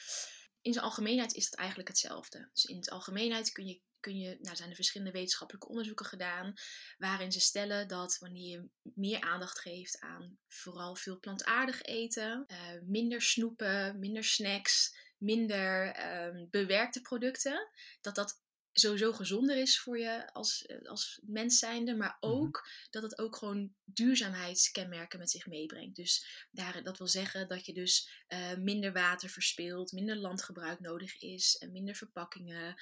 In 0.63 0.73
zijn 0.73 0.85
algemeenheid 0.85 1.35
is 1.35 1.45
het 1.45 1.55
eigenlijk 1.55 1.89
hetzelfde. 1.89 2.49
Dus 2.53 2.65
in 2.65 2.77
het 2.77 2.91
algemeenheid 2.91 3.53
kun 3.53 3.67
je, 3.67 3.81
kun 4.01 4.19
je 4.19 4.39
nou, 4.41 4.57
zijn 4.57 4.69
er 4.69 4.75
verschillende 4.75 5.13
wetenschappelijke 5.13 5.69
onderzoeken 5.69 6.07
gedaan, 6.07 6.55
waarin 6.99 7.33
ze 7.33 7.41
stellen 7.41 7.89
dat 7.89 8.19
wanneer 8.19 8.49
je 8.49 8.69
meer 8.95 9.21
aandacht 9.21 9.59
geeft 9.59 10.01
aan 10.01 10.39
vooral 10.49 10.95
veel 10.95 11.19
plantaardig 11.19 11.83
eten, 11.83 12.45
uh, 12.47 12.59
minder 12.83 13.23
snoepen, 13.23 13.99
minder 13.99 14.25
snacks, 14.25 14.97
minder 15.19 15.97
um, 16.27 16.49
bewerkte 16.51 17.01
producten, 17.01 17.69
dat 18.01 18.15
dat 18.15 18.41
sowieso 18.73 19.13
gezonder 19.13 19.57
is 19.57 19.81
voor 19.81 19.99
je 19.99 20.33
als, 20.33 20.67
eh, 20.67 20.89
als 20.89 21.21
mens 21.25 21.59
zijnde, 21.59 21.95
maar 21.95 22.17
ook 22.21 22.57
mm-hmm. 22.57 22.89
dat 22.91 23.03
het 23.03 23.19
ook 23.19 23.37
gewoon 23.37 23.75
duurzaamheidskenmerken 23.85 25.19
met 25.19 25.31
zich 25.31 25.47
meebrengt. 25.47 25.97
Dus 25.97 26.47
daar, 26.51 26.83
dat 26.83 26.99
wil 26.99 27.09
zeggen 27.09 27.49
dat 27.49 27.67
je 27.67 27.73
dus 27.73 28.25
uh, 28.29 28.55
minder 28.55 28.93
water 28.93 29.29
verspilt, 29.29 29.93
minder 29.93 30.17
landgebruik 30.17 30.81
nodig 30.81 31.19
is, 31.19 31.57
en 31.57 31.73
minder 31.73 31.95
verpakkingen. 31.95 32.75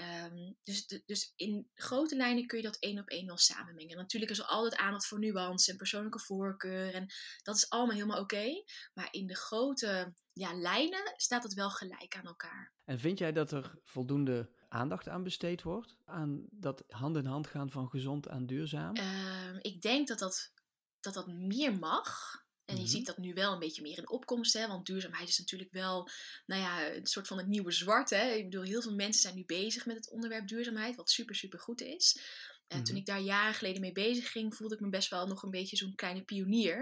Um, 0.00 0.56
dus, 0.62 0.86
dus 1.06 1.32
in 1.36 1.70
grote 1.74 2.16
lijnen 2.16 2.46
kun 2.46 2.58
je 2.58 2.64
dat 2.64 2.78
één 2.78 2.98
op 2.98 3.08
één 3.08 3.26
wel 3.26 3.36
samenmengen. 3.36 3.96
Natuurlijk 3.96 4.30
is 4.30 4.38
er 4.38 4.44
altijd 4.44 4.76
aandacht 4.80 5.06
voor 5.06 5.18
nuance 5.18 5.70
en 5.70 5.76
persoonlijke 5.76 6.20
voorkeur 6.20 6.94
en 6.94 7.06
dat 7.42 7.56
is 7.56 7.68
allemaal 7.68 7.94
helemaal 7.94 8.20
oké. 8.20 8.34
Okay, 8.34 8.64
maar 8.94 9.08
in 9.10 9.26
de 9.26 9.36
grote 9.36 10.14
ja, 10.32 10.54
lijnen 10.54 11.14
staat 11.16 11.42
het 11.42 11.54
wel 11.54 11.70
gelijk 11.70 12.16
aan 12.16 12.26
elkaar. 12.26 12.72
En 12.84 12.98
vind 12.98 13.18
jij 13.18 13.32
dat 13.32 13.52
er 13.52 13.78
voldoende 13.84 14.50
aandacht 14.68 15.08
aan 15.08 15.22
besteed 15.22 15.62
wordt? 15.62 15.96
Aan 16.04 16.46
dat 16.50 16.84
hand 16.88 17.16
in 17.16 17.26
hand 17.26 17.46
gaan 17.46 17.70
van 17.70 17.88
gezond 17.88 18.28
aan 18.28 18.46
duurzaam? 18.46 18.96
Uh, 18.96 19.56
ik 19.60 19.82
denk 19.82 20.08
dat 20.08 20.18
dat, 20.18 20.52
dat 21.00 21.14
dat 21.14 21.26
meer 21.26 21.78
mag. 21.78 22.36
En 22.64 22.74
je 22.74 22.80
mm 22.80 22.86
-hmm. 22.86 22.96
ziet 22.96 23.06
dat 23.06 23.18
nu 23.18 23.34
wel 23.34 23.52
een 23.52 23.58
beetje 23.58 23.82
meer 23.82 23.98
in 23.98 24.10
opkomst, 24.10 24.52
hè? 24.52 24.66
want 24.66 24.86
duurzaamheid 24.86 25.28
is 25.28 25.38
natuurlijk 25.38 25.72
wel 25.72 26.08
nou 26.46 26.62
ja, 26.62 26.94
een 26.94 27.06
soort 27.06 27.26
van 27.26 27.38
het 27.38 27.46
nieuwe 27.46 27.72
zwart. 27.72 28.10
Hè? 28.10 28.30
Ik 28.30 28.44
bedoel, 28.44 28.62
heel 28.62 28.82
veel 28.82 28.94
mensen 28.94 29.22
zijn 29.22 29.34
nu 29.34 29.44
bezig 29.44 29.86
met 29.86 29.96
het 29.96 30.10
onderwerp 30.10 30.48
duurzaamheid, 30.48 30.96
wat 30.96 31.10
super, 31.10 31.34
super 31.34 31.58
goed 31.58 31.80
is. 31.80 32.20
Mm 32.68 32.76
-hmm. 32.76 32.84
toen 32.84 32.96
ik 32.96 33.06
daar 33.06 33.20
jaren 33.20 33.54
geleden 33.54 33.80
mee 33.80 33.92
bezig 33.92 34.30
ging, 34.30 34.54
voelde 34.54 34.74
ik 34.74 34.80
me 34.80 34.88
best 34.88 35.10
wel 35.10 35.26
nog 35.26 35.42
een 35.42 35.50
beetje 35.50 35.76
zo'n 35.76 35.94
kleine 35.94 36.22
pionier. 36.22 36.76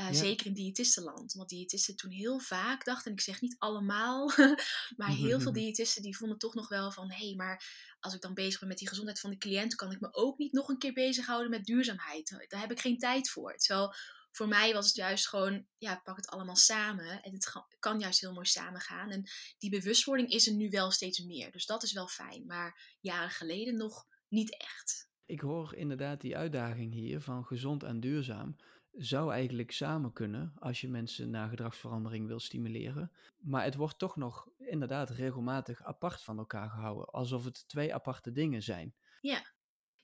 Uh, 0.00 0.06
ja. 0.06 0.12
Zeker 0.12 0.46
in 0.46 0.54
diëtistenland. 0.54 1.32
Want 1.32 1.48
diëtisten 1.48 1.96
toen 1.96 2.10
heel 2.10 2.38
vaak 2.38 2.84
dachten, 2.84 3.06
en 3.10 3.16
ik 3.16 3.20
zeg 3.20 3.40
niet 3.40 3.56
allemaal, 3.58 4.32
maar 4.96 5.10
heel 5.10 5.40
veel 5.40 5.52
diëtisten 5.62 6.02
die 6.02 6.16
vonden 6.16 6.38
toch 6.38 6.54
nog 6.54 6.68
wel 6.68 6.92
van, 6.92 7.10
hé, 7.10 7.26
hey, 7.26 7.34
maar 7.36 7.64
als 8.00 8.14
ik 8.14 8.20
dan 8.20 8.34
bezig 8.34 8.58
ben 8.58 8.68
met 8.68 8.78
die 8.78 8.88
gezondheid 8.88 9.20
van 9.20 9.30
de 9.30 9.38
cliënt, 9.38 9.74
kan 9.74 9.92
ik 9.92 10.00
me 10.00 10.08
ook 10.14 10.38
niet 10.38 10.52
nog 10.52 10.68
een 10.68 10.78
keer 10.78 10.92
bezighouden 10.92 11.50
met 11.50 11.64
duurzaamheid. 11.64 12.44
Daar 12.48 12.60
heb 12.60 12.70
ik 12.70 12.80
geen 12.80 12.98
tijd 12.98 13.30
voor. 13.30 13.56
Terwijl 13.56 13.94
voor 14.32 14.48
mij 14.48 14.72
was 14.72 14.86
het 14.86 14.96
juist 14.96 15.28
gewoon, 15.28 15.66
ja, 15.78 16.00
pak 16.04 16.16
het 16.16 16.28
allemaal 16.28 16.56
samen. 16.56 17.22
En 17.22 17.32
het 17.32 17.52
kan 17.78 17.98
juist 17.98 18.20
heel 18.20 18.32
mooi 18.32 18.46
samengaan. 18.46 19.10
En 19.10 19.30
die 19.58 19.70
bewustwording 19.70 20.30
is 20.30 20.46
er 20.46 20.54
nu 20.54 20.68
wel 20.68 20.90
steeds 20.90 21.18
meer. 21.18 21.50
Dus 21.50 21.66
dat 21.66 21.82
is 21.82 21.92
wel 21.92 22.08
fijn. 22.08 22.46
Maar 22.46 22.96
jaren 23.00 23.30
geleden 23.30 23.76
nog 23.76 24.06
niet 24.28 24.56
echt. 24.56 25.09
Ik 25.30 25.40
hoor 25.40 25.74
inderdaad 25.74 26.20
die 26.20 26.36
uitdaging 26.36 26.92
hier 26.92 27.20
van 27.20 27.44
gezond 27.44 27.82
en 27.82 28.00
duurzaam. 28.00 28.56
Zou 28.92 29.32
eigenlijk 29.32 29.72
samen 29.72 30.12
kunnen 30.12 30.52
als 30.58 30.80
je 30.80 30.88
mensen 30.88 31.30
naar 31.30 31.48
gedragsverandering 31.48 32.26
wil 32.26 32.40
stimuleren. 32.40 33.12
Maar 33.38 33.64
het 33.64 33.74
wordt 33.74 33.98
toch 33.98 34.16
nog 34.16 34.48
inderdaad 34.58 35.10
regelmatig 35.10 35.82
apart 35.82 36.22
van 36.22 36.38
elkaar 36.38 36.70
gehouden. 36.70 37.06
Alsof 37.06 37.44
het 37.44 37.68
twee 37.68 37.94
aparte 37.94 38.32
dingen 38.32 38.62
zijn. 38.62 38.94
Ja, 39.20 39.42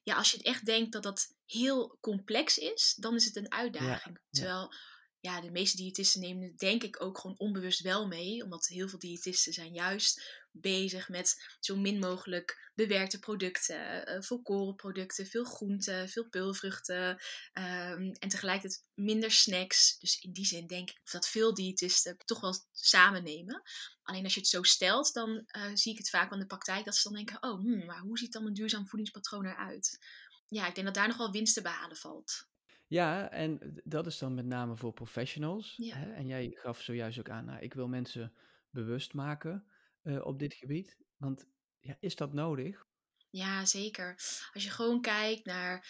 ja, 0.02 0.16
als 0.16 0.30
je 0.30 0.36
het 0.36 0.46
echt 0.46 0.64
denkt 0.64 0.92
dat 0.92 1.02
dat 1.02 1.36
heel 1.44 1.98
complex 2.00 2.58
is, 2.58 2.94
dan 3.00 3.14
is 3.14 3.24
het 3.24 3.36
een 3.36 3.52
uitdaging. 3.52 4.18
Ja, 4.30 4.40
Terwijl 4.40 4.72
ja, 5.26 5.40
de 5.40 5.50
meeste 5.50 5.76
diëtisten 5.76 6.20
nemen 6.20 6.42
het 6.42 6.58
denk 6.58 6.82
ik 6.82 7.02
ook 7.02 7.18
gewoon 7.18 7.38
onbewust 7.38 7.80
wel 7.80 8.06
mee. 8.06 8.42
Omdat 8.42 8.66
heel 8.66 8.88
veel 8.88 8.98
diëtisten 8.98 9.52
zijn 9.52 9.72
juist 9.72 10.44
bezig 10.50 11.08
met 11.08 11.56
zo 11.60 11.76
min 11.76 11.98
mogelijk 11.98 12.70
bewerkte 12.74 13.18
producten, 13.18 14.08
uh, 14.08 14.22
volkoren 14.22 14.74
producten, 14.74 15.26
veel 15.26 15.44
groenten, 15.44 16.08
veel 16.08 16.28
peulvruchten 16.28 17.08
um, 17.08 18.12
en 18.12 18.28
tegelijkertijd 18.28 18.82
minder 18.94 19.30
snacks. 19.30 19.98
Dus 19.98 20.18
in 20.18 20.32
die 20.32 20.46
zin 20.46 20.66
denk 20.66 20.90
ik 20.90 21.00
dat 21.10 21.28
veel 21.28 21.54
diëtisten 21.54 22.16
toch 22.24 22.40
wel 22.40 22.54
samen 22.72 23.22
nemen. 23.22 23.62
Alleen 24.02 24.24
als 24.24 24.34
je 24.34 24.40
het 24.40 24.48
zo 24.48 24.62
stelt, 24.62 25.12
dan 25.12 25.30
uh, 25.30 25.70
zie 25.74 25.92
ik 25.92 25.98
het 25.98 26.10
vaak 26.10 26.32
in 26.32 26.38
de 26.38 26.46
praktijk 26.46 26.84
dat 26.84 26.96
ze 26.96 27.02
dan 27.02 27.16
denken, 27.16 27.42
oh, 27.42 27.60
hmm, 27.60 27.84
maar 27.84 28.00
hoe 28.00 28.18
ziet 28.18 28.32
dan 28.32 28.46
een 28.46 28.54
duurzaam 28.54 28.88
voedingspatroon 28.88 29.46
eruit? 29.46 29.98
Ja, 30.48 30.66
ik 30.66 30.74
denk 30.74 30.86
dat 30.86 30.96
daar 30.96 31.08
nog 31.08 31.16
wel 31.16 31.30
winst 31.30 31.54
te 31.54 31.62
behalen 31.62 31.96
valt. 31.96 32.46
Ja, 32.86 33.30
en 33.30 33.80
dat 33.84 34.06
is 34.06 34.18
dan 34.18 34.34
met 34.34 34.46
name 34.46 34.76
voor 34.76 34.92
professionals. 34.92 35.74
Ja. 35.76 35.96
Hè? 35.96 36.12
En 36.12 36.26
jij 36.26 36.50
gaf 36.50 36.80
zojuist 36.80 37.18
ook 37.18 37.30
aan, 37.30 37.44
nou, 37.44 37.60
ik 37.60 37.74
wil 37.74 37.88
mensen 37.88 38.32
bewust 38.70 39.14
maken 39.14 39.66
uh, 40.02 40.26
op 40.26 40.38
dit 40.38 40.54
gebied. 40.54 40.96
Want 41.16 41.46
ja, 41.80 41.96
is 42.00 42.16
dat 42.16 42.32
nodig? 42.32 42.86
Ja, 43.30 43.64
zeker. 43.64 44.14
Als 44.52 44.64
je 44.64 44.70
gewoon 44.70 45.00
kijkt 45.00 45.44
naar 45.44 45.86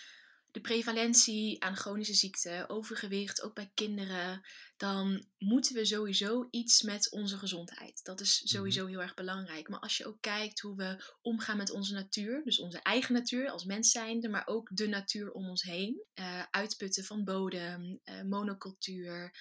de 0.57 0.63
prevalentie 0.63 1.63
aan 1.63 1.77
chronische 1.77 2.15
ziekten, 2.15 2.69
overgewicht, 2.69 3.43
ook 3.43 3.55
bij 3.55 3.71
kinderen, 3.75 4.47
dan 4.77 5.27
moeten 5.39 5.75
we 5.75 5.85
sowieso 5.85 6.49
iets 6.51 6.83
met 6.83 7.11
onze 7.11 7.39
gezondheid. 7.39 8.05
Dat 8.05 8.21
is 8.21 8.43
mhm. 8.43 8.57
sowieso 8.57 8.87
heel 8.87 9.01
erg 9.01 9.15
belangrijk. 9.15 9.69
Maar 9.69 9.81
als 9.81 9.97
je 9.97 10.07
ook 10.07 10.21
kijkt 10.21 10.61
hoe 10.61 10.77
we 10.77 11.17
omgaan 11.23 11.57
met 11.57 11.71
onze 11.71 11.95
natuur, 11.95 12.45
dus 12.45 12.59
onze 12.59 12.83
eigen 12.83 13.15
natuur 13.15 13.51
als 13.51 13.65
mens 13.65 13.91
zijnde, 13.91 14.29
maar 14.29 14.47
ook 14.47 14.69
de 14.73 14.89
natuur 14.89 15.33
om 15.33 15.49
ons 15.49 15.63
heen, 15.63 16.03
uh, 16.15 16.43
uitputten 16.51 17.05
van 17.05 17.25
bodem, 17.25 18.01
uh, 18.05 18.23
monocultuur, 18.23 19.33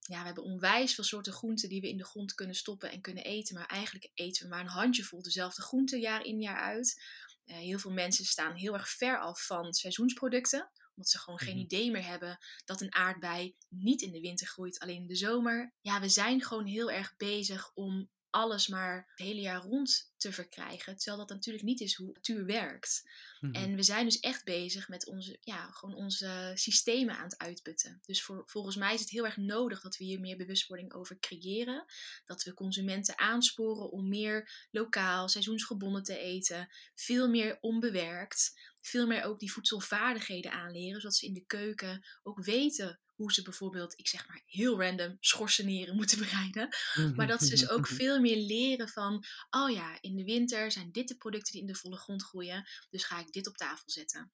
ja, 0.00 0.18
we 0.18 0.26
hebben 0.26 0.44
onwijs 0.44 0.94
veel 0.94 1.04
soorten 1.04 1.32
groenten 1.32 1.68
die 1.68 1.80
we 1.80 1.88
in 1.88 1.96
de 1.96 2.04
grond 2.04 2.34
kunnen 2.34 2.56
stoppen 2.56 2.90
en 2.90 3.00
kunnen 3.00 3.24
eten. 3.24 3.54
Maar 3.54 3.66
eigenlijk 3.66 4.10
eten 4.14 4.42
we 4.42 4.48
maar 4.48 4.60
een 4.60 4.66
handjevol 4.66 5.22
dezelfde 5.22 5.62
groenten 5.62 6.00
jaar 6.00 6.24
in 6.24 6.40
jaar 6.40 6.60
uit. 6.60 7.02
Uh, 7.46 7.56
heel 7.56 7.78
veel 7.78 7.92
mensen 7.92 8.24
staan 8.24 8.54
heel 8.54 8.72
erg 8.72 8.88
ver 8.88 9.20
af 9.20 9.46
van 9.46 9.72
seizoensproducten. 9.72 10.70
Omdat 10.94 11.10
ze 11.10 11.18
gewoon 11.18 11.38
geen 11.38 11.54
mhm. 11.54 11.64
idee 11.64 11.90
meer 11.90 12.06
hebben 12.06 12.38
dat 12.64 12.80
een 12.80 12.94
aardbei 12.94 13.56
niet 13.68 14.02
in 14.02 14.12
de 14.12 14.20
winter 14.20 14.46
groeit, 14.46 14.78
alleen 14.78 15.00
in 15.00 15.06
de 15.06 15.16
zomer. 15.16 15.72
Ja, 15.80 16.00
we 16.00 16.08
zijn 16.08 16.42
gewoon 16.42 16.66
heel 16.66 16.90
erg 16.90 17.16
bezig 17.16 17.70
om 17.74 18.10
alles 18.34 18.68
maar 18.68 19.06
het 19.08 19.26
hele 19.26 19.40
jaar 19.40 19.62
rond 19.62 20.12
te 20.16 20.32
verkrijgen. 20.32 20.96
Terwijl 20.96 21.26
dat 21.26 21.36
natuurlijk 21.36 21.64
niet 21.64 21.80
is 21.80 21.94
hoe 21.94 22.12
natuur 22.12 22.44
werkt. 22.44 23.10
Mhm. 23.40 23.54
En 23.54 23.74
we 23.74 23.82
zijn 23.82 24.04
dus 24.04 24.20
echt 24.20 24.44
bezig 24.44 24.88
met 24.88 25.06
onze, 25.06 25.38
ja, 25.40 25.70
gewoon 25.70 25.94
onze 25.94 26.52
systemen 26.54 27.16
aan 27.16 27.24
het 27.24 27.38
uitputten. 27.38 28.00
Dus 28.06 28.22
voor, 28.22 28.42
volgens 28.46 28.76
mij 28.76 28.94
is 28.94 29.00
het 29.00 29.10
heel 29.10 29.24
erg 29.24 29.36
nodig 29.36 29.80
dat 29.80 29.96
we 29.96 30.04
hier 30.04 30.20
meer 30.20 30.36
bewustwording 30.36 30.92
over 30.92 31.18
creëren. 31.18 31.84
Dat 32.24 32.42
we 32.42 32.54
consumenten 32.54 33.18
aansporen 33.18 33.90
om 33.90 34.08
meer 34.08 34.66
lokaal, 34.70 35.28
seizoensgebonden 35.28 36.02
te 36.02 36.18
eten. 36.18 36.68
Veel 36.94 37.28
meer 37.28 37.58
onbewerkt. 37.60 38.58
Veel 38.80 39.06
meer 39.06 39.22
ook 39.22 39.38
die 39.38 39.52
voedselvaardigheden 39.52 40.52
aanleren, 40.52 41.00
zodat 41.00 41.16
ze 41.16 41.26
in 41.26 41.34
de 41.34 41.46
keuken 41.46 42.04
ook 42.22 42.44
weten 42.44 43.00
hoe 43.14 43.32
ze 43.32 43.42
bijvoorbeeld, 43.42 43.98
ik 43.98 44.08
zeg 44.08 44.28
maar 44.28 44.42
heel 44.46 44.80
random, 44.80 45.16
schorseneren 45.20 45.96
moeten 46.00 46.18
bereiden. 46.18 46.68
Maar 47.14 47.26
dat 47.26 47.42
ze 47.42 47.50
dus 47.50 47.68
ook 47.68 47.86
veel 48.00 48.20
meer 48.20 48.36
leren 48.36 48.88
van, 48.88 49.24
oh 49.50 49.70
ja, 49.70 49.98
in 50.00 50.16
de 50.16 50.24
winter 50.24 50.72
zijn 50.72 50.92
dit 50.92 51.08
de 51.08 51.16
producten 51.16 51.52
die 51.52 51.60
in 51.60 51.66
de 51.66 51.74
volle 51.74 51.96
grond 51.96 52.22
groeien, 52.22 52.68
dus 52.90 53.04
ga 53.04 53.20
ik 53.20 53.32
dit 53.32 53.48
op 53.48 53.56
tafel 53.56 53.90
zetten. 53.90 54.32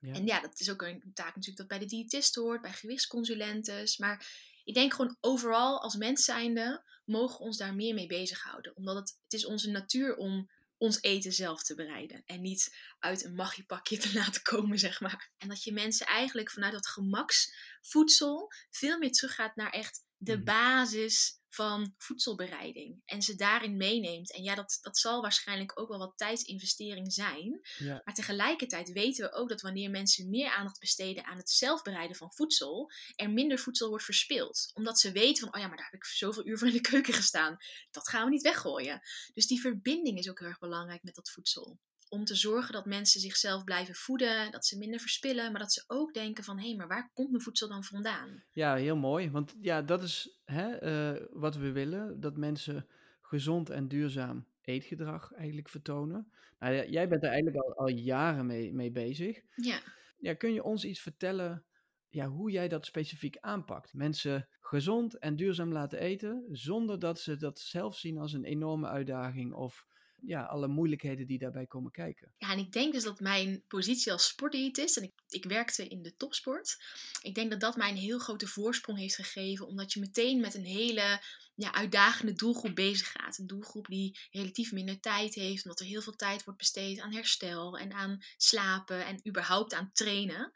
Ja. 0.00 0.12
En 0.12 0.26
ja, 0.26 0.40
dat 0.40 0.60
is 0.60 0.70
ook 0.70 0.82
een 0.82 1.10
taak 1.14 1.34
natuurlijk 1.34 1.56
dat 1.56 1.68
bij 1.68 1.78
de 1.78 1.86
diëtist 1.86 2.34
hoort, 2.34 2.60
bij 2.60 2.72
gewichtsconsulentes. 2.72 3.98
Maar 3.98 4.26
ik 4.64 4.74
denk 4.74 4.94
gewoon 4.94 5.16
overal 5.20 5.82
als 5.82 5.96
mens 5.96 6.24
zijnde 6.24 6.84
mogen 7.04 7.38
we 7.38 7.44
ons 7.44 7.56
daar 7.56 7.74
meer 7.74 7.94
mee 7.94 8.06
bezighouden. 8.06 8.76
Omdat 8.76 8.96
het, 8.96 9.18
het 9.22 9.32
is 9.32 9.46
onze 9.46 9.70
natuur 9.70 10.16
om 10.16 10.50
ons 10.82 11.02
eten 11.02 11.32
zelf 11.32 11.62
te 11.62 11.74
bereiden. 11.74 12.22
En 12.26 12.40
niet 12.40 12.76
uit 12.98 13.24
een 13.24 13.34
magiepakje 13.34 13.96
te 13.96 14.12
laten 14.18 14.42
komen, 14.42 14.78
zeg 14.78 15.00
maar. 15.00 15.30
En 15.38 15.48
dat 15.48 15.64
je 15.64 15.72
mensen 15.72 16.06
eigenlijk 16.06 16.50
vanuit 16.50 16.72
dat 16.72 16.86
gemaksvoedsel 16.86 18.52
veel 18.70 18.98
meer 18.98 19.12
teruggaat 19.12 19.56
naar 19.56 19.70
echt 19.70 20.04
de 20.16 20.36
mhm. 20.36 20.44
basis 20.44 21.40
van 21.54 21.94
voedselbereiding. 21.98 23.02
En 23.04 23.22
ze 23.22 23.34
daarin 23.34 23.76
meeneemt. 23.76 24.32
En 24.32 24.42
ja, 24.42 24.54
dat, 24.54 24.78
dat 24.82 24.98
zal 24.98 25.20
waarschijnlijk 25.20 25.80
ook 25.80 25.88
wel 25.88 25.98
wat 25.98 26.16
tijdsinvestering 26.16 27.12
zijn. 27.12 27.60
Ja. 27.78 28.00
Maar 28.04 28.14
tegelijkertijd 28.14 28.92
weten 28.92 29.24
we 29.24 29.32
ook 29.32 29.48
dat 29.48 29.60
wanneer 29.60 29.90
mensen 29.90 30.30
meer 30.30 30.50
aandacht 30.50 30.80
besteden 30.80 31.24
aan 31.24 31.36
het 31.36 31.50
zelfbereiden 31.50 32.16
van 32.16 32.32
voedsel, 32.32 32.90
er 33.14 33.30
minder 33.30 33.58
voedsel 33.58 33.88
wordt 33.88 34.04
verspild. 34.04 34.70
Omdat 34.74 35.00
ze 35.00 35.12
weten 35.12 35.44
van, 35.44 35.54
oh 35.54 35.60
ja, 35.60 35.68
maar 35.68 35.76
daar 35.76 35.90
heb 35.90 36.00
ik 36.00 36.04
zoveel 36.04 36.46
uur 36.46 36.58
voor 36.58 36.68
in 36.68 36.74
de 36.74 36.80
keuken 36.80 37.14
gestaan. 37.14 37.56
Dat 37.90 38.08
gaan 38.08 38.24
we 38.24 38.30
niet 38.30 38.42
weggooien. 38.42 39.00
Dus 39.34 39.46
die 39.46 39.60
verbinding 39.60 40.18
is 40.18 40.30
ook 40.30 40.38
heel 40.38 40.48
erg 40.48 40.58
belangrijk 40.58 41.02
met 41.02 41.14
dat 41.14 41.30
voedsel 41.30 41.78
om 42.12 42.24
te 42.24 42.34
zorgen 42.34 42.72
dat 42.72 42.86
mensen 42.86 43.20
zichzelf 43.20 43.64
blijven 43.64 43.94
voeden, 43.94 44.50
dat 44.50 44.66
ze 44.66 44.78
minder 44.78 45.00
verspillen, 45.00 45.52
maar 45.52 45.60
dat 45.60 45.72
ze 45.72 45.84
ook 45.86 46.14
denken 46.14 46.44
van 46.44 46.58
hé, 46.58 46.66
hey, 46.66 46.76
maar 46.76 46.88
waar 46.88 47.10
komt 47.14 47.30
mijn 47.30 47.42
voedsel 47.42 47.68
dan 47.68 47.84
vandaan? 47.84 48.42
Ja, 48.50 48.74
heel 48.74 48.96
mooi, 48.96 49.30
want 49.30 49.54
ja, 49.60 49.82
dat 49.82 50.02
is 50.02 50.40
hè, 50.44 50.82
uh, 51.14 51.26
wat 51.30 51.56
we 51.56 51.72
willen, 51.72 52.20
dat 52.20 52.36
mensen 52.36 52.86
gezond 53.20 53.70
en 53.70 53.88
duurzaam 53.88 54.46
eetgedrag 54.62 55.32
eigenlijk 55.32 55.68
vertonen. 55.68 56.32
Nou, 56.58 56.90
jij 56.90 57.08
bent 57.08 57.22
er 57.22 57.28
eigenlijk 57.28 57.64
al, 57.64 57.74
al 57.76 57.88
jaren 57.88 58.46
mee, 58.46 58.72
mee 58.72 58.90
bezig. 58.90 59.40
Ja. 59.56 59.80
ja. 60.18 60.34
Kun 60.34 60.52
je 60.52 60.62
ons 60.62 60.84
iets 60.84 61.00
vertellen 61.00 61.64
ja, 62.08 62.26
hoe 62.26 62.50
jij 62.50 62.68
dat 62.68 62.86
specifiek 62.86 63.36
aanpakt? 63.40 63.94
Mensen 63.94 64.48
gezond 64.60 65.18
en 65.18 65.36
duurzaam 65.36 65.72
laten 65.72 65.98
eten, 65.98 66.44
zonder 66.50 66.98
dat 66.98 67.20
ze 67.20 67.36
dat 67.36 67.58
zelf 67.58 67.96
zien 67.96 68.18
als 68.18 68.32
een 68.32 68.44
enorme 68.44 68.86
uitdaging 68.86 69.52
of 69.52 69.86
ja, 70.26 70.42
alle 70.42 70.68
moeilijkheden 70.68 71.26
die 71.26 71.38
daarbij 71.38 71.66
komen 71.66 71.90
kijken. 71.90 72.32
Ja, 72.38 72.52
en 72.52 72.58
ik 72.58 72.72
denk 72.72 72.92
dus 72.92 73.04
dat 73.04 73.20
mijn 73.20 73.64
positie 73.68 74.12
als 74.12 74.26
sportdiëtist, 74.26 74.96
en 74.96 75.02
ik, 75.02 75.12
ik 75.28 75.44
werkte 75.44 75.88
in 75.88 76.02
de 76.02 76.16
topsport, 76.16 76.76
ik 77.22 77.34
denk 77.34 77.50
dat 77.50 77.60
dat 77.60 77.76
mij 77.76 77.90
een 77.90 77.96
heel 77.96 78.18
grote 78.18 78.46
voorsprong 78.46 78.98
heeft 78.98 79.14
gegeven, 79.14 79.66
omdat 79.66 79.92
je 79.92 80.00
meteen 80.00 80.40
met 80.40 80.54
een 80.54 80.64
hele 80.64 81.20
ja, 81.54 81.72
uitdagende 81.72 82.32
doelgroep 82.32 82.74
bezig 82.74 83.10
gaat. 83.10 83.38
Een 83.38 83.46
doelgroep 83.46 83.86
die 83.86 84.18
relatief 84.30 84.72
minder 84.72 85.00
tijd 85.00 85.34
heeft, 85.34 85.64
omdat 85.64 85.80
er 85.80 85.86
heel 85.86 86.02
veel 86.02 86.16
tijd 86.16 86.44
wordt 86.44 86.58
besteed 86.58 87.00
aan 87.00 87.12
herstel 87.12 87.78
en 87.78 87.92
aan 87.92 88.18
slapen 88.36 89.06
en 89.06 89.28
überhaupt 89.28 89.74
aan 89.74 89.90
trainen. 89.92 90.52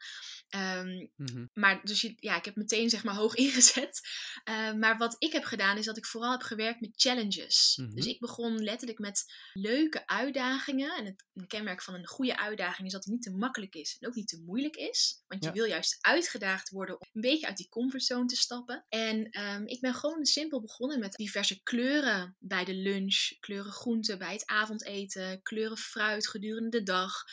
Ehm, 0.49 1.07
mhm. 1.15 1.45
Maar 1.53 1.81
dus 1.83 2.13
ja, 2.15 2.37
ik 2.37 2.45
heb 2.45 2.55
meteen 2.55 2.89
zeg 2.89 3.03
maar 3.03 3.15
hoog 3.15 3.35
ingezet. 3.45 4.01
Uh, 4.49 4.73
maar 4.73 4.97
wat 4.97 5.15
ik 5.19 5.31
heb 5.31 5.43
gedaan 5.43 5.77
is 5.77 5.85
dat 5.85 5.97
ik 5.97 6.05
vooral 6.05 6.31
heb 6.31 6.41
gewerkt 6.41 6.81
met 6.81 6.93
challenges. 6.95 7.79
Mhm. 7.81 7.95
Dus 7.95 8.05
ik 8.05 8.19
begon 8.19 8.63
letterlijk 8.63 8.99
met 8.99 9.33
leuke 9.61 10.07
uitdagingen. 10.07 10.95
En 10.95 11.05
het 11.05 11.25
een 11.33 11.47
kenmerk 11.47 11.81
van 11.81 11.93
een 11.93 12.07
goede 12.07 12.37
uitdaging 12.37 12.87
is 12.87 12.93
dat 12.93 13.03
het 13.03 13.13
niet 13.13 13.21
te 13.21 13.35
makkelijk 13.35 13.75
is 13.75 13.97
en 13.99 14.07
ook 14.07 14.15
niet 14.15 14.27
te 14.27 14.43
moeilijk 14.45 14.75
is. 14.75 15.23
Want 15.27 15.43
je 15.43 15.51
wil 15.51 15.65
juist 15.65 15.97
uitgedaagd 16.01 16.69
worden 16.69 16.99
om 16.99 17.07
een 17.13 17.21
beetje 17.21 17.47
uit 17.47 17.57
die 17.57 17.69
comfortzone 17.69 18.25
te 18.25 18.35
stappen. 18.35 18.85
En 18.89 19.29
ehm, 19.29 19.65
ik 19.65 19.81
ben 19.81 19.93
gewoon 19.93 20.25
simpel 20.25 20.61
begonnen 20.61 20.99
met 20.99 21.15
diverse 21.15 21.63
kleuren 21.63 22.35
bij 22.39 22.65
de 22.65 22.75
lunch, 22.75 23.37
kleuren 23.39 23.71
groenten 23.71 24.17
bij 24.17 24.33
het 24.33 24.45
avondeten, 24.45 25.41
kleuren 25.41 25.77
fruit 25.77 26.27
gedurende 26.27 26.69
de 26.69 26.83
dag. 26.83 27.23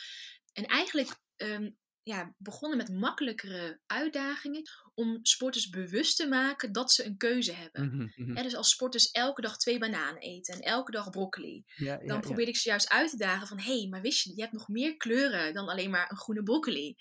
En 0.53 0.65
eigenlijk 0.65 1.09
um, 1.37 1.77
ja, 2.05 2.33
begonnen 2.37 2.77
met 2.77 2.89
makkelijkere 2.89 3.79
uitdagingen 3.85 4.69
om 4.93 5.19
sporters 5.21 5.69
bewust 5.69 6.17
te 6.17 6.27
maken 6.27 6.71
dat 6.71 6.91
ze 6.91 7.05
een 7.05 7.17
keuze 7.17 7.51
hebben. 7.51 7.85
Mhm, 7.85 8.07
mhm. 8.15 8.43
dus 8.43 8.55
als 8.55 8.69
sporters 8.69 9.11
elke 9.11 9.41
dag 9.41 9.57
twee 9.57 9.79
bananen 9.79 10.21
eten 10.21 10.53
en 10.53 10.59
elke 10.59 10.91
dag 10.91 11.09
broccoli, 11.09 11.63
ja, 11.75 11.97
dan 11.97 12.21
probeer 12.21 12.47
ik 12.47 12.57
ze 12.57 12.69
juist 12.69 12.89
uit 12.89 13.09
te 13.09 13.17
dagen 13.17 13.47
van 13.47 13.59
hé, 13.59 13.77
hey, 13.77 13.87
maar 13.87 14.01
wist 14.01 14.23
je, 14.23 14.35
je 14.35 14.41
hebt 14.41 14.53
nog 14.53 14.67
meer 14.67 14.97
kleuren 14.97 15.53
dan 15.53 15.67
alleen 15.67 15.89
maar 15.89 16.11
een 16.11 16.17
groene 16.17 16.43
broccoli 16.43 16.95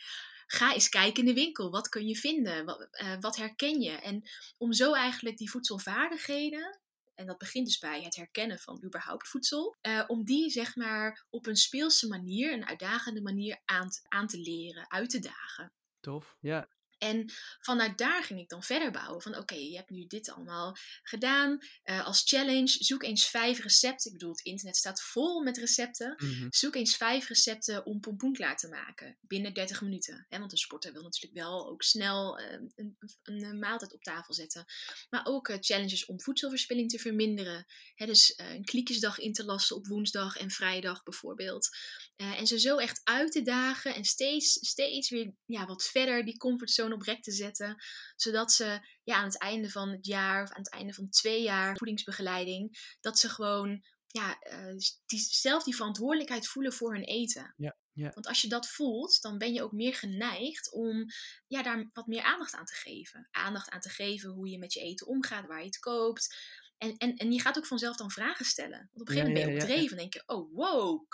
ga 0.47 0.75
eens 0.75 0.89
kijken 0.89 1.23
in 1.23 1.35
de 1.35 1.41
winkel. 1.41 1.71
Wat 1.71 1.89
kun 1.89 2.07
je 2.07 2.17
vinden? 2.17 2.65
Wat, 2.65 2.89
uh, 3.03 3.17
wat 3.21 3.37
herken 3.37 3.81
je? 3.81 3.91
En 3.91 4.23
om 4.57 4.73
zo 4.73 4.93
eigenlijk 4.93 5.37
die 5.37 5.51
voedselvaardigheden 5.51 6.81
en 7.15 7.27
dat 7.27 7.39
begint 7.39 7.67
dus 7.67 7.79
bij 7.79 8.03
het 8.03 8.17
herkennen 8.17 8.59
van 8.59 8.85
überhaupt 8.85 9.29
voedsel. 9.29 9.77
Uh, 9.83 10.05
om 10.07 10.25
die 10.25 10.51
zeg 10.51 10.77
maar 10.77 11.27
op 11.31 11.47
een 11.47 11.57
speelse 11.57 12.09
manier, 12.09 12.53
een 12.53 12.67
uitdagende 12.67 13.23
manier 13.23 13.61
aan 13.65 13.89
aan 14.09 14.27
te 14.27 14.39
leren, 14.39 14.91
uit 14.91 15.11
te 15.11 15.19
dagen. 15.19 15.73
Tof, 16.01 16.37
ja. 16.41 16.69
En 17.05 17.33
vanuit 17.61 17.99
daar 17.99 18.25
ging 18.25 18.41
ik 18.41 18.49
dan 18.49 18.63
verder 18.63 18.91
bouwen. 18.91 19.23
Van 19.23 19.37
oké, 19.37 19.55
je 19.55 19.77
hebt 19.77 19.91
nu 19.91 20.07
dit 20.07 20.31
allemaal 20.31 20.77
gedaan. 21.03 21.59
Uh, 21.85 22.07
als 22.07 22.23
challenge, 22.25 22.77
zoek 22.79 23.03
eens 23.03 23.27
vijf 23.27 23.59
recepten. 23.59 24.07
Ik 24.11 24.19
bedoel, 24.19 24.31
het 24.31 24.45
internet 24.45 24.77
staat 24.77 25.03
vol 25.03 25.43
met 25.43 25.57
recepten. 25.57 26.15
Mhm. 26.17 26.47
Zoek 26.51 26.75
eens 26.75 26.97
vijf 26.97 27.29
recepten 27.29 27.87
om 27.87 28.01
pompoen 28.01 28.33
klaar 28.33 28.57
te 28.57 28.69
maken. 28.69 29.19
Binnen 29.21 29.55
30 29.55 29.81
minuten. 29.81 30.27
Hè? 30.29 30.39
Want 30.39 30.53
een 30.53 30.59
sporter 30.59 30.93
wil 30.93 31.03
natuurlijk 31.03 31.35
wel 31.35 31.69
ook 31.69 31.83
snel 31.83 32.41
uh, 32.41 32.47
een, 32.75 32.97
een, 33.23 33.59
maaltijd 33.59 33.95
op 33.95 34.03
tafel 34.03 34.35
zetten. 34.35 34.65
Maar 35.11 35.27
ook 35.27 35.49
uh, 35.49 35.57
challenges 35.61 36.07
om 36.07 36.21
voedselverspilling 36.21 36.91
te 36.91 36.99
verminderen. 36.99 37.67
Hè? 37.95 38.07
Dus 38.07 38.33
een 38.37 38.65
kliekjesdag 38.65 39.19
in 39.19 39.33
te 39.33 39.45
lassen 39.45 39.77
op 39.77 39.87
woensdag 39.87 40.37
en 40.37 40.51
vrijdag 40.51 41.03
bijvoorbeeld. 41.03 41.69
en 42.17 42.47
ze 42.47 42.61
zo 42.61 42.77
echt 42.77 43.01
uit 43.05 43.33
te 43.33 43.43
dagen. 43.43 43.95
En 43.95 44.05
steeds, 44.05 44.53
steeds 44.53 45.11
weer 45.11 45.33
ja, 45.47 45.67
wat 45.67 45.85
verder 45.85 46.25
die 46.25 46.37
comfortzone 46.37 46.94
op 46.95 47.03
rek 47.03 47.23
te 47.23 47.33
zetten. 47.33 47.83
Zodat 48.17 48.53
ze 48.53 48.87
ja, 49.03 49.17
aan 49.17 49.25
het 49.25 49.39
einde 49.39 49.71
van 49.71 49.89
het 49.89 50.07
jaar 50.07 50.43
of 50.43 50.51
aan 50.51 50.63
het 50.63 50.73
einde 50.73 50.93
van 50.93 51.09
twee 51.09 51.43
jaar 51.43 51.77
voedingsbegeleiding, 51.77 52.97
dat 53.01 53.19
ze 53.19 53.29
gewoon 53.29 53.85
ja, 54.07 54.39
uh, 54.53 54.77
die, 55.07 55.19
zelf 55.19 55.65
die 55.65 55.77
verantwoordelijkheid 55.77 56.49
voelen 56.49 56.73
voor 56.73 56.95
hun 56.95 57.05
eten. 57.05 57.55
Ja, 57.57 57.77
ja. 57.93 58.11
Want 58.15 58.27
als 58.27 58.41
je 58.41 58.49
dat 58.49 58.69
voelt, 58.69 59.23
dan 59.23 59.39
ben 59.39 59.53
je 59.53 59.63
ook 59.63 59.73
meer 59.73 59.95
geneigd 59.95 60.73
om 60.73 61.05
ja, 61.47 61.63
daar 61.63 61.91
wat 61.93 62.07
meer 62.07 62.23
aandacht 62.23 62.55
aan 62.55 62.65
te 62.65 62.75
geven. 62.75 63.29
Aandacht 63.31 63.71
aan 63.71 63.81
te 63.81 63.89
geven 63.89 64.31
hoe 64.31 64.49
je 64.49 64.59
met 64.59 64.73
je 64.73 64.81
eten 64.81 65.07
omgaat, 65.07 65.47
waar 65.47 65.59
je 65.59 65.67
het 65.67 65.79
koopt. 65.79 66.37
En, 66.85 66.97
en, 66.97 67.17
en 67.17 67.33
je 67.33 67.41
gaat 67.41 67.57
ook 67.57 67.67
vanzelf 67.67 67.97
dan 67.97 68.11
vragen 68.11 68.45
stellen. 68.45 68.89
Want 68.93 69.01
op 69.01 69.09
een 69.09 69.15
gegeven 69.15 69.33
moment 69.33 69.47
ben 69.47 69.55
je 69.55 69.61
op 69.61 69.69
dreven 69.69 69.91
en 69.91 69.97
denk 69.97 70.15
je, 70.15 70.23
oh 70.27 70.55
wow, 70.55 71.07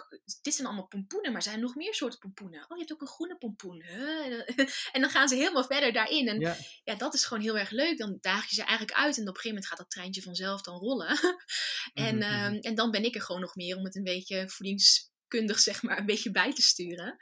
dit 0.42 0.54
zijn 0.54 0.66
allemaal 0.66 0.86
pompoenen, 0.86 1.32
maar 1.32 1.42
zijn 1.42 1.54
er 1.54 1.60
nog 1.60 1.74
meer 1.74 1.94
soorten 1.94 2.18
pompoenen? 2.18 2.60
Oh, 2.62 2.68
je 2.68 2.78
hebt 2.78 2.92
ook 2.92 3.00
een 3.00 3.06
groene 3.06 3.36
pompoen. 3.36 3.82
En 4.92 5.00
dan 5.00 5.10
gaan 5.10 5.28
ze 5.28 5.34
helemaal 5.34 5.64
verder 5.64 5.92
daarin. 5.92 6.28
En 6.28 6.40
ja. 6.84 6.94
dat 6.94 7.14
is 7.14 7.24
gewoon 7.24 7.42
heel 7.42 7.58
erg 7.58 7.70
leuk. 7.70 7.98
Dan 7.98 8.18
daag 8.20 8.48
je 8.48 8.54
ze 8.54 8.62
eigenlijk 8.62 8.98
uit 8.98 9.16
en 9.16 9.22
op 9.22 9.28
een 9.28 9.34
gegeven 9.34 9.48
moment 9.48 9.66
gaat 9.66 9.78
dat 9.78 9.90
treintje 9.90 10.22
vanzelf 10.22 10.60
dan 10.60 10.78
rollen. 10.78 11.08
en, 11.94 12.16
mhm, 12.16 12.28
mhm. 12.28 12.44
Ehm, 12.44 12.54
en 12.54 12.74
dan 12.74 12.90
ben 12.90 13.04
ik 13.04 13.14
er 13.14 13.22
gewoon 13.22 13.40
nog 13.40 13.54
meer 13.54 13.76
om 13.76 13.84
het 13.84 13.96
een 13.96 14.02
beetje 14.02 14.48
voedingskundig 14.48 15.58
zeg 15.60 15.82
maar 15.82 15.98
een 15.98 16.06
beetje 16.06 16.30
bij 16.30 16.52
te 16.52 16.62
sturen. 16.62 17.16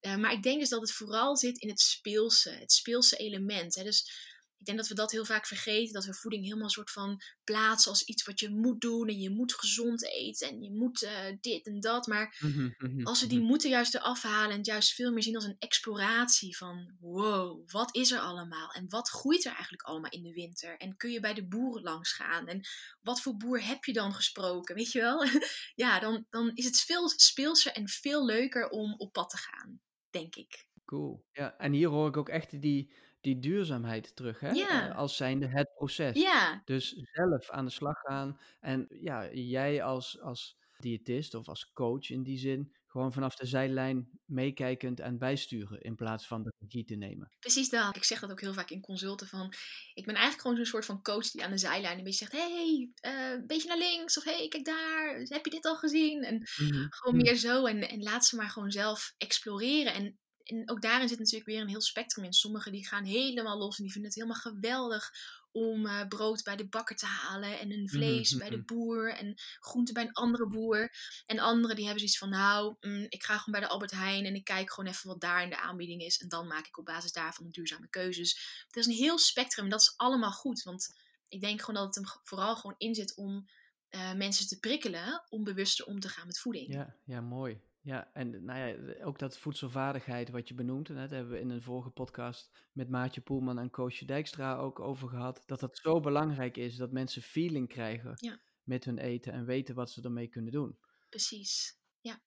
Uh, 0.00 0.16
maar 0.16 0.32
ik 0.32 0.42
denk 0.42 0.60
dus 0.60 0.68
dat 0.68 0.80
het 0.80 0.92
vooral 0.92 1.36
zit 1.36 1.58
in 1.58 1.68
het 1.68 1.80
speelse, 1.80 2.50
het 2.50 2.72
speelse 2.72 3.16
element. 3.16 3.74
Hè? 3.74 3.82
Dus 3.82 4.10
ik 4.58 4.66
denk 4.66 4.78
dat 4.78 4.88
we 4.88 4.94
dat 4.94 5.12
heel 5.12 5.24
vaak 5.24 5.46
vergeten. 5.46 5.92
Dat 5.92 6.04
we 6.04 6.14
voeding 6.14 6.42
helemaal 6.42 6.64
een 6.64 6.70
soort 6.70 6.90
van 6.90 7.20
plaatsen 7.44 7.90
als 7.90 8.04
iets 8.04 8.24
wat 8.24 8.40
je 8.40 8.50
moet 8.50 8.80
doen. 8.80 9.08
En 9.08 9.18
je 9.18 9.30
moet 9.30 9.54
gezond 9.54 10.04
eten. 10.04 10.48
En 10.48 10.62
je 10.62 10.72
moet 10.72 11.02
uh, 11.02 11.10
dit 11.40 11.66
en 11.66 11.80
dat. 11.80 12.06
Maar 12.06 12.36
mhm, 12.40 12.70
mhm, 12.78 13.06
als 13.06 13.20
we 13.20 13.26
die 13.26 13.38
mhm. 13.38 13.46
moeten 13.46 13.70
juist 13.70 13.94
eraf 13.94 14.22
halen. 14.22 14.50
En 14.50 14.56
het 14.56 14.66
juist 14.66 14.94
veel 14.94 15.12
meer 15.12 15.22
zien 15.22 15.34
als 15.34 15.44
een 15.44 15.56
exploratie 15.58 16.56
van 16.56 16.94
wow, 17.00 17.70
wat 17.70 17.94
is 17.94 18.10
er 18.12 18.20
allemaal? 18.20 18.70
En 18.70 18.88
wat 18.88 19.08
groeit 19.08 19.44
er 19.44 19.52
eigenlijk 19.52 19.82
allemaal 19.82 20.10
in 20.10 20.22
de 20.22 20.32
winter? 20.32 20.76
En 20.76 20.96
kun 20.96 21.10
je 21.10 21.20
bij 21.20 21.34
de 21.34 21.46
boeren 21.46 21.82
langs 21.82 22.12
gaan? 22.12 22.46
En 22.46 22.60
wat 23.00 23.20
voor 23.20 23.36
boer 23.36 23.64
heb 23.64 23.84
je 23.84 23.92
dan 23.92 24.14
gesproken? 24.14 24.74
Weet 24.74 24.92
je 24.92 25.00
wel? 25.00 25.24
ja, 25.84 26.00
dan, 26.00 26.26
dan 26.30 26.50
is 26.54 26.64
het 26.64 26.80
veel 26.80 27.08
speelser 27.08 27.72
en 27.72 27.88
veel 27.88 28.24
leuker 28.24 28.68
om 28.68 28.94
op 28.96 29.12
pad 29.12 29.30
te 29.30 29.36
gaan. 29.36 29.80
Denk 30.10 30.36
ik. 30.36 30.66
Cool. 30.84 31.24
Ja, 31.32 31.56
en 31.58 31.72
hier 31.72 31.88
hoor 31.88 32.08
ik 32.08 32.16
ook 32.16 32.28
echt 32.28 32.60
die 32.60 32.92
die 33.26 33.38
duurzaamheid 33.38 34.16
terug, 34.16 34.40
hè? 34.40 34.50
Ja. 34.50 34.88
Uh, 34.88 34.96
als 34.96 35.16
zijnde 35.16 35.46
het 35.46 35.74
proces. 35.74 36.20
Ja. 36.20 36.62
Dus 36.64 37.02
zelf 37.12 37.50
aan 37.50 37.64
de 37.64 37.70
slag 37.70 38.00
gaan. 38.00 38.40
En 38.60 38.86
ja, 39.00 39.32
jij 39.32 39.82
als, 39.82 40.20
als 40.20 40.56
diëtist 40.78 41.34
of 41.34 41.48
als 41.48 41.72
coach 41.72 42.10
in 42.10 42.22
die 42.22 42.38
zin, 42.38 42.74
gewoon 42.86 43.12
vanaf 43.12 43.36
de 43.36 43.46
zijlijn 43.46 44.08
meekijkend 44.24 45.00
en 45.00 45.18
bijsturen 45.18 45.80
in 45.80 45.94
plaats 45.94 46.26
van 46.26 46.42
de 46.42 46.52
regie 46.58 46.84
te 46.84 46.94
nemen. 46.94 47.32
Precies 47.38 47.68
dat. 47.68 47.96
Ik 47.96 48.04
zeg 48.04 48.20
dat 48.20 48.30
ook 48.30 48.40
heel 48.40 48.52
vaak 48.52 48.70
in 48.70 48.80
consulten 48.80 49.26
van, 49.26 49.52
ik 49.94 50.06
ben 50.06 50.14
eigenlijk 50.14 50.42
gewoon 50.42 50.56
zo'n 50.56 50.66
soort 50.66 50.84
van 50.84 51.02
coach 51.02 51.30
die 51.30 51.44
aan 51.44 51.50
de 51.50 51.58
zijlijn 51.58 51.98
een 51.98 52.04
beetje 52.04 52.26
zegt, 52.26 52.32
hey, 52.32 52.90
uh, 53.06 53.30
een 53.30 53.46
beetje 53.46 53.68
naar 53.68 53.78
links 53.78 54.18
of 54.18 54.24
hey, 54.24 54.48
kijk 54.48 54.64
daar, 54.64 55.16
heb 55.18 55.44
je 55.44 55.50
dit 55.50 55.64
al 55.64 55.76
gezien? 55.76 56.22
En 56.22 56.34
mhm, 56.34 56.86
gewoon 56.88 57.16
mhm. 57.16 57.24
meer 57.24 57.36
zo 57.36 57.66
en, 57.66 57.88
en 57.88 58.02
laat 58.02 58.24
ze 58.26 58.36
maar 58.36 58.50
gewoon 58.50 58.70
zelf 58.70 59.12
exploreren. 59.16 59.94
En 59.94 60.18
en 60.46 60.70
ook 60.70 60.82
daarin 60.82 61.08
zit 61.08 61.18
natuurlijk 61.18 61.46
weer 61.46 61.60
een 61.60 61.68
heel 61.68 61.80
spectrum 61.80 62.24
in. 62.24 62.32
Sommigen 62.32 62.72
die 62.72 62.86
gaan 62.86 63.04
helemaal 63.04 63.58
los 63.58 63.76
en 63.76 63.82
die 63.82 63.92
vinden 63.92 64.10
het 64.10 64.20
helemaal 64.20 64.42
geweldig 64.42 65.12
om 65.52 65.86
uh, 65.86 66.06
brood 66.08 66.42
bij 66.42 66.56
de 66.56 66.68
bakker 66.68 66.96
te 66.96 67.06
halen 67.06 67.58
en 67.58 67.72
een 67.72 67.88
vlees 67.88 68.30
mhm, 68.30 68.38
bij 68.38 68.50
de 68.50 68.56
mhm. 68.56 68.66
boer 68.66 69.12
en 69.12 69.34
groenten 69.60 69.94
bij 69.94 70.02
een 70.02 70.12
andere 70.12 70.48
boer. 70.48 70.92
En 71.26 71.38
anderen 71.38 71.76
die 71.76 71.84
hebben 71.84 72.02
zoiets 72.02 72.18
van, 72.18 72.30
nou, 72.30 72.76
mm, 72.80 73.06
ik 73.08 73.22
ga 73.24 73.38
gewoon 73.38 73.60
bij 73.60 73.68
de 73.68 73.74
Albert 73.74 73.90
Heijn 73.90 74.24
en 74.24 74.34
ik 74.34 74.44
kijk 74.44 74.72
gewoon 74.72 74.90
even 74.90 75.08
wat 75.08 75.20
daar 75.20 75.42
in 75.42 75.50
de 75.50 75.60
aanbieding 75.60 76.02
is 76.02 76.18
en 76.18 76.28
dan 76.28 76.46
maak 76.46 76.66
ik 76.66 76.78
op 76.78 76.84
basis 76.84 77.12
daarvan 77.12 77.50
duurzame 77.50 77.88
keuzes. 77.88 78.64
Het 78.66 78.76
is 78.76 78.86
een 78.86 78.92
heel 78.92 79.18
spectrum 79.18 79.64
en 79.64 79.70
dat 79.70 79.80
is 79.80 79.94
allemaal 79.96 80.32
goed, 80.32 80.62
want 80.62 80.94
ik 81.28 81.40
denk 81.40 81.60
gewoon 81.60 81.74
dat 81.84 81.94
het 81.94 82.04
hem 82.04 82.20
vooral 82.22 82.56
gewoon 82.56 82.74
in 82.78 82.94
zit 82.94 83.14
om 83.14 83.48
uh, 83.90 84.14
mensen 84.14 84.46
te 84.46 84.58
prikkelen 84.58 85.24
om 85.28 85.44
bewuster 85.44 85.86
om 85.86 86.00
te 86.00 86.08
gaan 86.08 86.26
met 86.26 86.38
voeding. 86.38 86.74
Ja, 86.74 86.96
ja 87.04 87.20
mooi. 87.20 87.60
Ja, 87.86 88.10
en 88.12 88.44
nou 88.44 88.58
ja, 88.58 89.04
ook 89.04 89.18
dat 89.18 89.38
voedselvaardigheid 89.38 90.30
wat 90.30 90.48
je 90.48 90.54
benoemt, 90.54 90.88
en 90.88 90.94
dat 90.94 91.10
hebben 91.10 91.32
we 91.32 91.40
in 91.40 91.50
een 91.50 91.62
vorige 91.62 91.90
podcast 91.90 92.68
met 92.72 92.88
Maatje 92.88 93.20
Poelman 93.20 93.58
en 93.58 93.70
Koosje 93.70 94.04
Dijkstra 94.04 94.56
ook 94.56 94.80
over 94.80 95.08
gehad, 95.08 95.42
dat 95.46 95.60
dat 95.60 95.78
zo 95.78 96.00
belangrijk 96.00 96.56
is 96.56 96.76
dat 96.76 96.92
mensen 96.92 97.22
feeling 97.22 97.68
krijgen 97.68 98.12
ja. 98.16 98.40
met 98.62 98.84
hun 98.84 98.98
eten 98.98 99.32
en 99.32 99.44
weten 99.44 99.74
wat 99.74 99.90
ze 99.90 100.02
ermee 100.02 100.28
kunnen 100.28 100.52
doen. 100.52 100.78
Precies, 101.08 101.78
ja. 102.00 102.22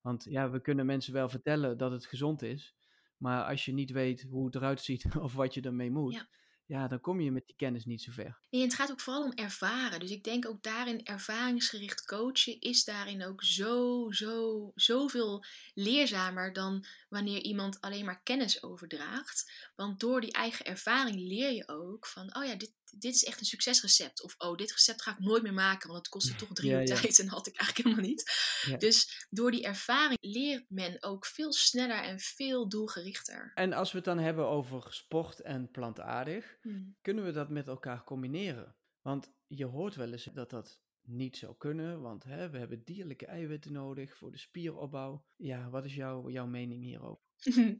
Want 0.00 0.24
ja, 0.24 0.50
we 0.50 0.60
kunnen 0.60 0.86
mensen 0.86 1.12
wel 1.12 1.28
vertellen 1.28 1.78
dat 1.78 1.90
het 1.90 2.06
gezond 2.06 2.42
is, 2.42 2.76
maar 3.16 3.44
als 3.44 3.64
je 3.64 3.72
niet 3.72 3.90
weet 3.90 4.22
hoe 4.22 4.44
het 4.44 4.54
eruit 4.54 4.80
ziet 4.80 5.16
of 5.20 5.34
wat 5.34 5.54
je 5.54 5.60
ermee 5.60 5.90
moet, 5.90 6.14
ja 6.14 6.28
ja, 6.68 6.88
dan 6.88 7.00
kom 7.00 7.20
je 7.20 7.30
met 7.30 7.46
die 7.46 7.56
kennis 7.56 7.84
niet 7.84 8.02
zo 8.02 8.12
ver. 8.12 8.38
Nee, 8.50 8.62
het 8.62 8.74
gaat 8.74 8.90
ook 8.90 9.00
vooral 9.00 9.24
om 9.24 9.32
ervaren. 9.32 10.00
Dus 10.00 10.10
ik 10.10 10.24
denk 10.24 10.46
ook 10.46 10.62
daarin 10.62 11.04
ervaringsgericht 11.04 12.06
coachen 12.06 12.60
is 12.60 12.84
daarin 12.84 13.24
ook 13.24 13.44
zo, 13.44 14.06
zo, 14.10 14.70
zoveel 14.74 15.44
leerzamer 15.74 16.52
dan 16.52 16.84
wanneer 17.08 17.42
iemand 17.42 17.80
alleen 17.80 18.04
maar 18.04 18.22
kennis 18.22 18.62
overdraagt. 18.62 19.70
Want 19.76 20.00
door 20.00 20.20
die 20.20 20.32
eigen 20.32 20.64
ervaring 20.64 21.16
leer 21.16 21.52
je 21.52 21.68
ook 21.68 22.06
van, 22.06 22.36
oh 22.36 22.44
ja, 22.44 22.54
dit, 22.54 22.77
dit 22.96 23.14
is 23.14 23.24
echt 23.24 23.40
een 23.40 23.46
succesrecept. 23.46 24.22
Of 24.22 24.34
oh, 24.38 24.56
dit 24.56 24.72
recept 24.72 25.02
ga 25.02 25.10
ik 25.10 25.18
nooit 25.18 25.42
meer 25.42 25.54
maken, 25.54 25.88
want 25.88 25.98
het 25.98 26.08
kostte 26.08 26.34
toch 26.34 26.52
drie 26.52 26.70
uur 26.70 26.86
tijd 26.86 27.18
en 27.18 27.24
dat 27.24 27.34
had 27.34 27.46
ik 27.46 27.56
eigenlijk 27.56 27.88
helemaal 27.88 28.10
niet. 28.10 28.32
Dus 28.78 29.26
door 29.30 29.50
die 29.50 29.64
ervaring 29.64 30.18
leert 30.20 30.64
men 30.68 31.02
ook 31.02 31.26
veel 31.26 31.52
sneller 31.52 32.02
en 32.02 32.18
veel 32.18 32.68
doelgerichter. 32.68 33.52
En 33.54 33.72
als 33.72 33.90
we 33.90 33.96
het 33.96 34.06
dan 34.06 34.18
hebben 34.18 34.46
over 34.46 34.92
sport 34.92 35.40
en 35.40 35.70
plantaardig, 35.70 36.56
hmm. 36.60 36.96
kunnen 37.02 37.24
we 37.24 37.32
dat 37.32 37.50
met 37.50 37.68
elkaar 37.68 38.04
combineren? 38.04 38.76
Want 39.00 39.32
je 39.46 39.64
hoort 39.64 39.94
wel 39.94 40.12
eens 40.12 40.28
dat 40.32 40.50
dat 40.50 40.80
niet 41.02 41.36
zou 41.36 41.56
kunnen, 41.56 42.00
want 42.00 42.24
hè, 42.24 42.50
we 42.50 42.58
hebben 42.58 42.84
dierlijke 42.84 43.26
eiwitten 43.26 43.72
nodig 43.72 44.16
voor 44.16 44.30
de 44.30 44.38
spieropbouw. 44.38 45.24
Ja, 45.36 45.70
wat 45.70 45.84
is 45.84 45.94
jouw, 45.94 46.30
jouw 46.30 46.46
mening 46.46 46.82
hierover? 46.82 47.26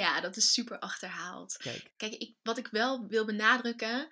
ja, 0.00 0.20
dat 0.20 0.36
is 0.36 0.52
super 0.52 0.78
achterhaald. 0.78 1.56
Kijk, 1.56 1.92
Kijk 1.96 2.12
ik, 2.12 2.36
wat 2.42 2.58
ik 2.58 2.66
wel 2.66 3.06
wil 3.06 3.24
benadrukken 3.24 4.08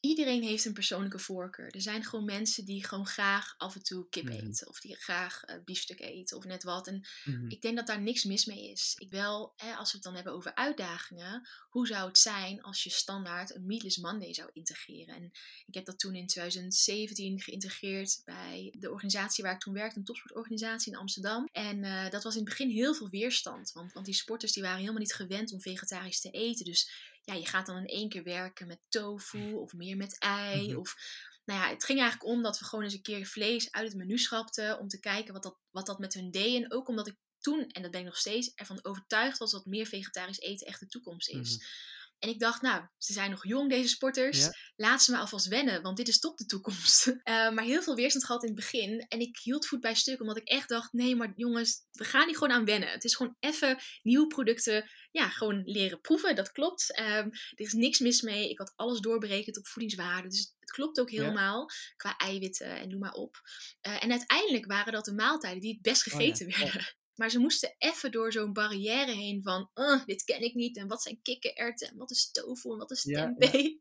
iedereen 0.00 0.42
heeft 0.42 0.64
een 0.64 0.72
persoonlijke 0.72 1.18
voorkeur. 1.18 1.74
Er 1.74 1.82
zijn 1.82 2.04
gewoon 2.04 2.24
mensen 2.24 2.64
die 2.64 2.84
gewoon 2.84 3.06
graag 3.06 3.54
af 3.58 3.74
en 3.74 3.82
toe 3.82 4.08
kip 4.08 4.24
mhm. 4.24 4.32
eten. 4.32 4.68
Of 4.68 4.80
die 4.80 4.96
graag 4.96 5.42
uh, 5.46 5.56
biefstuk 5.64 6.00
eten 6.00 6.36
of 6.36 6.44
net 6.44 6.62
wat. 6.62 6.86
En 6.86 7.06
mhm. 7.24 7.48
ik 7.48 7.62
denk 7.62 7.76
dat 7.76 7.86
daar 7.86 8.00
niks 8.00 8.24
mis 8.24 8.44
mee 8.44 8.70
is. 8.70 8.94
Ik 8.98 9.10
wel, 9.10 9.52
hè, 9.56 9.74
als 9.74 9.90
we 9.90 9.96
het 9.96 10.04
dan 10.04 10.14
hebben 10.14 10.32
over 10.32 10.54
uitdagingen. 10.54 11.48
Hoe 11.68 11.86
zou 11.86 12.08
het 12.08 12.18
zijn 12.18 12.62
als 12.62 12.82
je 12.82 12.90
standaard 12.90 13.54
een 13.54 13.66
Meatless 13.66 13.96
Monday 13.96 14.34
zou 14.34 14.50
integreren? 14.52 15.14
En 15.14 15.30
ik 15.66 15.74
heb 15.74 15.84
dat 15.84 15.98
toen 15.98 16.14
in 16.14 16.26
2017 16.26 17.40
geïntegreerd 17.40 18.22
bij 18.24 18.74
de 18.78 18.90
organisatie 18.90 19.44
waar 19.44 19.54
ik 19.54 19.60
toen 19.60 19.74
werkte. 19.74 19.98
Een 19.98 20.04
topsportorganisatie 20.04 20.92
in 20.92 20.98
Amsterdam. 20.98 21.48
En 21.52 21.84
uh, 21.84 22.10
dat 22.10 22.22
was 22.22 22.34
in 22.34 22.40
het 22.40 22.48
begin 22.48 22.70
heel 22.70 22.94
veel 22.94 23.08
weerstand. 23.10 23.72
Want, 23.72 23.92
want 23.92 24.06
die 24.06 24.14
sporters 24.14 24.52
die 24.52 24.62
waren 24.62 24.78
helemaal 24.78 25.00
niet 25.00 25.14
gewend 25.14 25.52
om 25.52 25.60
vegetarisch 25.60 26.20
te 26.20 26.30
eten. 26.30 26.64
Dus 26.64 27.09
ja, 27.22 27.34
je 27.34 27.46
gaat 27.46 27.66
dan 27.66 27.76
in 27.76 27.86
één 27.86 28.08
keer 28.08 28.22
werken 28.22 28.66
met 28.66 28.80
tofu 28.88 29.52
of 29.62 29.72
meer 29.72 29.96
met 29.96 30.18
ei. 30.18 30.68
Mhm. 30.68 30.78
Of, 30.78 30.94
nou 31.44 31.60
ja, 31.60 31.68
het 31.68 31.84
ging 31.84 32.00
eigenlijk 32.00 32.30
om 32.30 32.42
dat 32.42 32.58
we 32.58 32.64
gewoon 32.64 32.84
eens 32.84 32.94
een 32.94 33.02
keer 33.02 33.26
vlees 33.26 33.72
uit 33.72 33.88
het 33.88 33.96
menu 33.96 34.18
schrapten. 34.18 34.78
Om 34.78 34.88
te 34.88 35.00
kijken 35.00 35.32
wat 35.32 35.42
dat, 35.42 35.58
wat 35.70 35.86
dat 35.86 35.98
met 35.98 36.14
hun 36.14 36.30
deed. 36.30 36.62
En 36.62 36.72
ook 36.72 36.88
omdat 36.88 37.06
ik 37.06 37.16
toen, 37.38 37.66
en 37.66 37.82
dat 37.82 37.90
ben 37.90 38.00
ik 38.00 38.06
nog 38.06 38.16
steeds, 38.16 38.54
ervan 38.54 38.84
overtuigd 38.84 39.38
was 39.38 39.50
dat 39.50 39.66
meer 39.66 39.86
vegetarisch 39.86 40.40
eten 40.40 40.66
echt 40.66 40.80
de 40.80 40.88
toekomst 40.88 41.28
is. 41.28 41.56
Mhm. 41.56 41.66
En 42.20 42.28
ik 42.28 42.38
dacht, 42.38 42.62
nou, 42.62 42.86
ze 42.98 43.12
zijn 43.12 43.30
nog 43.30 43.46
jong, 43.46 43.70
deze 43.70 43.88
sporters. 43.88 44.48
Laat 44.76 45.02
ze 45.02 45.10
maar 45.10 45.20
alvast 45.20 45.46
wennen, 45.46 45.82
want 45.82 45.96
dit 45.96 46.08
is 46.08 46.18
toch 46.18 46.34
de 46.34 46.44
toekomst. 46.44 47.06
Uh, 47.06 47.14
maar 47.54 47.64
heel 47.64 47.82
veel 47.82 47.94
weerstand 47.94 48.24
gehad 48.24 48.42
in 48.42 48.48
het 48.48 48.58
begin. 48.58 49.06
En 49.08 49.20
ik 49.20 49.38
hield 49.42 49.66
voet 49.66 49.80
bij 49.80 49.94
stuk, 49.94 50.20
omdat 50.20 50.36
ik 50.36 50.48
echt 50.48 50.68
dacht, 50.68 50.92
nee, 50.92 51.16
maar 51.16 51.32
jongens, 51.36 51.86
we 51.92 52.04
gaan 52.04 52.26
hier 52.26 52.36
gewoon 52.36 52.52
aan 52.52 52.64
wennen. 52.64 52.88
Het 52.88 53.04
is 53.04 53.14
gewoon 53.14 53.36
even 53.38 53.78
nieuwe 54.02 54.26
producten, 54.26 54.90
ja, 55.10 55.28
gewoon 55.28 55.62
leren 55.64 56.00
proeven. 56.00 56.34
Dat 56.34 56.52
klopt. 56.52 56.98
Um, 56.98 57.06
er 57.06 57.30
is 57.54 57.72
niks 57.72 57.98
mis 57.98 58.20
mee. 58.20 58.50
Ik 58.50 58.58
had 58.58 58.72
alles 58.76 59.00
doorberekend 59.00 59.58
op 59.58 59.66
voedingswaarde. 59.66 60.28
Dus 60.28 60.54
het 60.60 60.70
klopt 60.70 61.00
ook 61.00 61.10
helemaal. 61.10 61.68
Qua 61.96 62.16
eiwitten 62.16 62.78
en 62.78 62.88
noem 62.88 63.00
maar 63.00 63.12
op. 63.12 63.40
Uh, 63.86 64.02
en 64.02 64.10
uiteindelijk 64.10 64.66
waren 64.66 64.92
dat 64.92 65.04
de 65.04 65.14
maaltijden 65.14 65.60
die 65.60 65.72
het 65.72 65.82
best 65.82 66.06
oh 66.06 66.12
gegeten 66.12 66.46
werden. 66.58 66.98
Maar 67.20 67.30
ze 67.30 67.38
moesten 67.38 67.74
even 67.78 68.10
door 68.10 68.32
zo'n 68.32 68.52
barrière 68.52 69.12
heen 69.12 69.42
van, 69.42 69.70
dit 70.06 70.24
ken 70.24 70.42
ik 70.42 70.54
niet. 70.54 70.76
En 70.76 70.88
wat 70.88 71.02
zijn 71.02 71.22
kikkererwten? 71.22 71.88
En 71.88 71.96
wat 71.96 72.10
is 72.10 72.30
tofu? 72.30 72.70
En 72.70 72.78
wat 72.78 72.90
is 72.90 73.02
tempeh? 73.02 73.64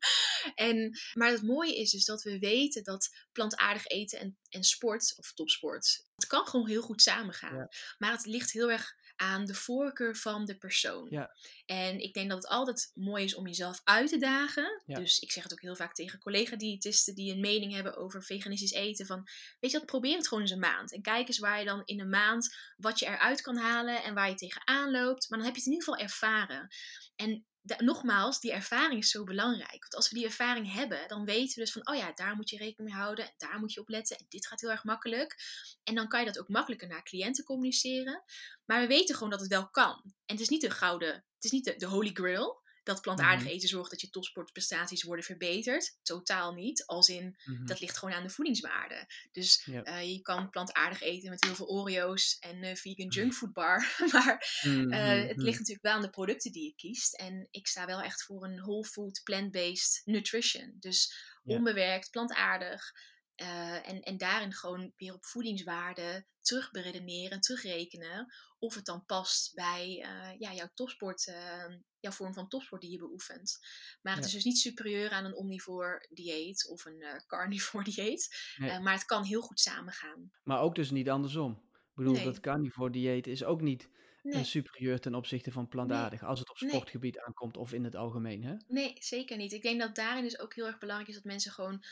En, 0.55 0.97
maar 1.13 1.31
het 1.31 1.41
mooie 1.41 1.75
is 1.75 1.91
dus 1.91 2.05
dat 2.05 2.23
we 2.23 2.39
weten 2.39 2.83
dat 2.83 3.09
plantaardig 3.31 3.85
eten 3.85 4.19
en, 4.19 4.37
en 4.49 4.63
sport, 4.63 5.13
of 5.17 5.33
topsport, 5.33 6.05
het 6.15 6.27
kan 6.27 6.47
gewoon 6.47 6.67
heel 6.67 6.81
goed 6.81 7.01
samengaan. 7.01 7.67
Maar 7.97 8.11
het 8.11 8.25
ligt 8.25 8.51
heel 8.51 8.71
erg 8.71 8.95
aan 9.19 9.45
de 9.45 9.53
voorkeur 9.53 10.15
van 10.15 10.45
de 10.45 10.57
persoon. 10.57 11.07
Ja. 11.09 11.31
En 11.65 11.99
ik 11.99 12.13
denk 12.13 12.29
dat 12.29 12.37
het 12.37 12.51
altijd 12.51 12.91
mooi 12.93 13.23
is 13.23 13.35
om 13.35 13.47
jezelf 13.47 13.81
uit 13.83 14.09
te 14.09 14.17
dagen. 14.17 14.81
Dus 14.85 15.19
ik 15.19 15.31
zeg 15.31 15.43
het 15.43 15.51
ook 15.51 15.61
heel 15.61 15.75
vaak 15.75 15.93
tegen 15.93 16.19
collega-diëtisten 16.19 17.15
die 17.15 17.33
een 17.33 17.39
mening 17.39 17.73
hebben 17.73 17.97
over 17.97 18.23
veganistisch 18.23 18.71
eten. 18.71 19.05
Van, 19.05 19.27
weet 19.59 19.71
je 19.71 19.77
wat, 19.77 19.85
probeer 19.85 20.15
het 20.17 20.27
gewoon 20.27 20.43
eens 20.43 20.51
een 20.51 20.59
maand. 20.59 20.93
En 20.93 21.01
kijk 21.01 21.27
eens 21.27 21.39
waar 21.39 21.59
je 21.59 21.65
dan 21.65 21.81
in 21.85 21.99
een 21.99 22.09
maand 22.09 22.55
wat 22.77 22.99
je 22.99 23.05
eruit 23.05 23.41
kan 23.41 23.57
halen 23.57 24.03
en 24.03 24.13
waar 24.13 24.29
je 24.29 24.35
tegenaan 24.35 24.91
loopt. 24.91 25.29
Maar 25.29 25.37
dan 25.37 25.47
heb 25.47 25.55
je 25.55 25.61
het 25.61 25.71
in 25.71 25.77
ieder 25.77 25.87
geval 25.87 26.03
ervaren. 26.03 26.67
En 27.15 27.45
nogmaals, 27.77 28.39
die 28.39 28.51
ervaring 28.51 29.01
is 29.01 29.09
zo 29.09 29.23
belangrijk. 29.23 29.81
Want 29.81 29.95
als 29.95 30.09
we 30.09 30.15
die 30.15 30.25
ervaring 30.25 30.73
hebben, 30.73 31.07
dan 31.07 31.25
weten 31.25 31.55
we 31.55 31.61
dus 31.61 31.71
van, 31.71 31.87
oh 31.87 31.95
ja, 31.95 32.11
daar 32.13 32.35
moet 32.35 32.49
je 32.49 32.57
rekening 32.57 32.89
mee 32.89 33.01
houden, 33.01 33.25
en 33.25 33.33
daar 33.37 33.59
moet 33.59 33.73
je 33.73 33.79
op 33.79 33.89
letten, 33.89 34.17
en 34.17 34.25
dit 34.29 34.47
gaat 34.47 34.61
heel 34.61 34.71
erg 34.71 34.83
makkelijk. 34.83 35.35
En 35.83 35.95
dan 35.95 36.07
kan 36.07 36.19
je 36.19 36.25
dat 36.25 36.39
ook 36.39 36.47
makkelijker 36.47 36.87
naar 36.87 37.03
cliënten 37.03 37.43
communiceren. 37.43 38.23
Maar 38.65 38.81
we 38.81 38.87
weten 38.87 39.15
gewoon 39.15 39.29
dat 39.29 39.39
het 39.39 39.49
wel 39.49 39.69
kan. 39.69 40.01
En 40.03 40.35
het 40.35 40.39
is 40.39 40.49
niet 40.49 40.61
de 40.61 40.69
gouden, 40.69 41.13
het 41.13 41.43
is 41.43 41.51
niet 41.51 41.65
de, 41.65 41.75
de 41.75 41.85
holy 41.85 42.11
grail, 42.13 42.61
dat 42.89 43.01
plantaardig 43.01 43.43
Mhm. 43.43 43.53
eten 43.53 43.69
zorgt 43.69 43.91
dat 43.91 44.01
je 44.01 44.09
topsportprestaties 44.09 45.03
worden 45.03 45.25
verbeterd. 45.25 45.97
Totaal 46.03 46.53
niet. 46.53 46.85
Als 46.85 47.07
in, 47.07 47.37
Mhm. 47.45 47.65
dat 47.65 47.79
ligt 47.79 47.97
gewoon 47.97 48.15
aan 48.15 48.23
de 48.23 48.29
voedingswaarde. 48.29 49.07
Dus 49.31 49.67
eh, 49.83 50.11
je 50.11 50.21
kan 50.21 50.49
plantaardig 50.49 51.01
eten 51.01 51.29
met 51.29 51.43
heel 51.43 51.55
veel 51.55 51.67
Oreo's 51.67 52.37
en 52.39 52.63
eh, 52.63 52.75
vegan 52.75 53.07
junkfood 53.07 53.53
bar. 53.53 53.77
maar 54.13 54.59
Mhm, 54.61 54.91
eh, 54.91 55.27
het 55.27 55.35
mhm. 55.35 55.45
ligt 55.45 55.57
natuurlijk 55.59 55.85
wel 55.85 55.93
aan 55.93 56.01
de 56.01 56.09
producten 56.09 56.51
die 56.51 56.63
je 56.63 56.75
kiest. 56.75 57.15
En 57.15 57.47
ik 57.51 57.67
sta 57.67 57.85
wel 57.85 58.01
echt 58.01 58.23
voor 58.23 58.43
een 58.43 58.59
whole 58.61 58.85
food, 58.85 59.21
plant-based 59.23 60.01
nutrition. 60.05 60.75
Dus 60.79 61.13
onbewerkt, 61.43 62.11
plantaardig. 62.11 62.91
en, 63.35 64.01
en 64.01 64.17
daarin 64.17 64.53
gewoon 64.53 64.93
weer 64.95 65.13
op 65.13 65.25
voedingswaarde 65.25 66.25
terug 66.41 66.71
beredeneren 66.71 67.31
en 67.31 67.39
terugrekenen. 67.39 68.33
Of 68.59 68.75
het 68.75 68.85
dan 68.85 69.05
past 69.05 69.53
bij 69.53 70.01
eh, 70.03 70.39
ja, 70.39 70.53
jouw 70.53 70.69
topsport, 70.73 71.27
eh, 71.27 71.65
jouw 71.99 72.11
vorm 72.11 72.33
van 72.33 72.47
topsport 72.47 72.81
die 72.81 72.91
je 72.91 72.97
beoefent. 72.97 73.59
Maar 74.01 74.13
het 74.13 74.21
Ja. 74.21 74.27
is 74.29 74.35
dus 74.35 74.43
niet 74.43 74.57
superieur 74.57 75.09
aan 75.11 75.25
een 75.25 75.35
omnivoor 75.35 76.05
dieet 76.09 76.69
of 76.69 76.85
een 76.85 77.01
eh 77.01 77.15
carnivore 77.27 77.83
dieet. 77.91 78.53
Nee. 78.57 78.69
Eh, 78.69 78.79
maar 78.79 78.93
het 78.93 79.05
kan 79.05 79.23
heel 79.23 79.41
goed 79.41 79.59
samengaan. 79.59 80.31
Maar 80.43 80.59
ook 80.61 80.75
dus 80.75 80.91
niet 80.91 81.09
andersom. 81.09 81.51
Ik 81.71 81.95
bedoel, 81.95 82.13
Nee. 82.13 82.23
dat 82.23 82.39
carnivore 82.39 82.91
dieet 82.91 83.27
is 83.27 83.43
ook 83.43 83.61
niet 83.61 83.89
Nee. 84.23 84.43
superieur 84.43 84.99
ten 84.99 85.15
opzichte 85.15 85.51
van 85.51 85.67
plantaardig. 85.67 86.23
Als 86.23 86.39
het 86.39 86.49
op 86.49 86.57
sportgebied 86.57 87.19
aankomt 87.19 87.57
of 87.57 87.73
in 87.73 87.83
het 87.83 87.95
algemeen. 87.95 88.43
Hè? 88.43 88.55
Nee, 88.67 88.93
zeker 88.97 89.37
niet. 89.37 89.51
Ik 89.51 89.61
denk 89.61 89.79
dat 89.79 89.95
daarin 89.95 90.23
dus 90.23 90.39
ook 90.39 90.55
heel 90.55 90.65
erg 90.65 90.77
belangrijk 90.77 91.09
is 91.09 91.15
dat 91.15 91.23
mensen 91.31 91.51
gewoon 91.51 91.83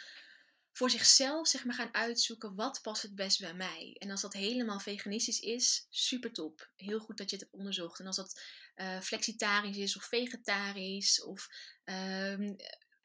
voor 0.77 0.89
zichzelf 0.89 1.47
zeg 1.47 1.65
maar, 1.65 1.75
gaan 1.75 1.93
uitzoeken 1.93 2.55
wat 2.55 2.81
past 2.81 3.01
het 3.01 3.15
best 3.15 3.39
bij 3.39 3.53
mij. 3.53 3.95
En 3.99 4.11
als 4.11 4.21
dat 4.21 4.33
helemaal 4.33 4.79
veganistisch 4.79 5.39
is, 5.39 5.87
super 5.89 6.31
top. 6.31 6.71
Heel 6.75 6.99
goed 6.99 7.17
dat 7.17 7.29
je 7.29 7.35
het 7.35 7.45
hebt 7.45 7.57
onderzocht. 7.57 7.99
En 7.99 8.05
als 8.05 8.15
dat 8.15 8.41
eh, 8.75 8.99
flexitarisch 9.01 9.77
is 9.77 9.97
of 9.97 10.03
vegetarisch 10.03 11.23
of 11.23 11.47
ehm, 11.83 12.55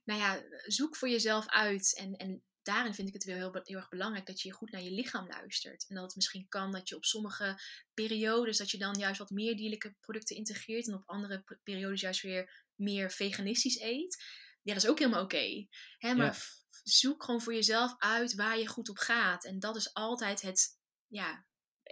nou 0.04 0.20
ja, 0.20 0.42
zoek 0.66 0.96
voor 0.96 1.08
jezelf 1.08 1.46
uit. 1.46 1.96
En, 1.96 2.16
en 2.16 2.42
daarin 2.62 2.94
vind 2.94 3.08
ik 3.08 3.14
het 3.14 3.24
weer 3.24 3.36
heel, 3.36 3.60
heel 3.62 3.76
erg 3.76 3.88
belangrijk 3.88 4.26
dat 4.26 4.40
je 4.40 4.52
goed 4.52 4.70
naar 4.70 4.82
je 4.82 4.92
lichaam 4.92 5.26
luistert. 5.26 5.86
En 5.88 5.94
dat 5.94 6.04
het 6.04 6.14
misschien 6.14 6.48
kan 6.48 6.72
dat 6.72 6.88
je 6.88 6.96
op 6.96 7.04
sommige 7.04 7.60
periodes 7.94 8.56
dat 8.56 8.70
je 8.70 8.78
dan 8.78 8.98
juist 8.98 9.18
wat 9.18 9.30
meer 9.30 9.56
dierlijke 9.56 9.94
producten 10.00 10.36
integreert 10.36 10.88
en 10.88 10.94
op 10.94 11.08
andere 11.08 11.44
periodes 11.62 12.00
juist 12.00 12.22
weer 12.22 12.64
meer 12.74 13.10
veganistisch 13.10 13.80
eet. 13.80 14.22
Ja, 14.62 14.74
dat 14.74 14.82
is 14.82 14.88
ook 14.88 14.98
helemaal 14.98 15.22
oké. 15.22 15.66
Hè, 15.98 16.14
Maar 16.14 16.34
Ja. 16.34 16.60
Zoek 16.82 17.24
gewoon 17.24 17.40
voor 17.40 17.54
jezelf 17.54 17.94
uit 17.98 18.34
waar 18.34 18.58
je 18.58 18.66
goed 18.68 18.88
op 18.88 18.96
gaat. 18.98 19.44
En 19.44 19.58
dat 19.58 19.76
is 19.76 19.94
altijd 19.94 20.42
het, 20.42 20.78
ja, 21.06 21.44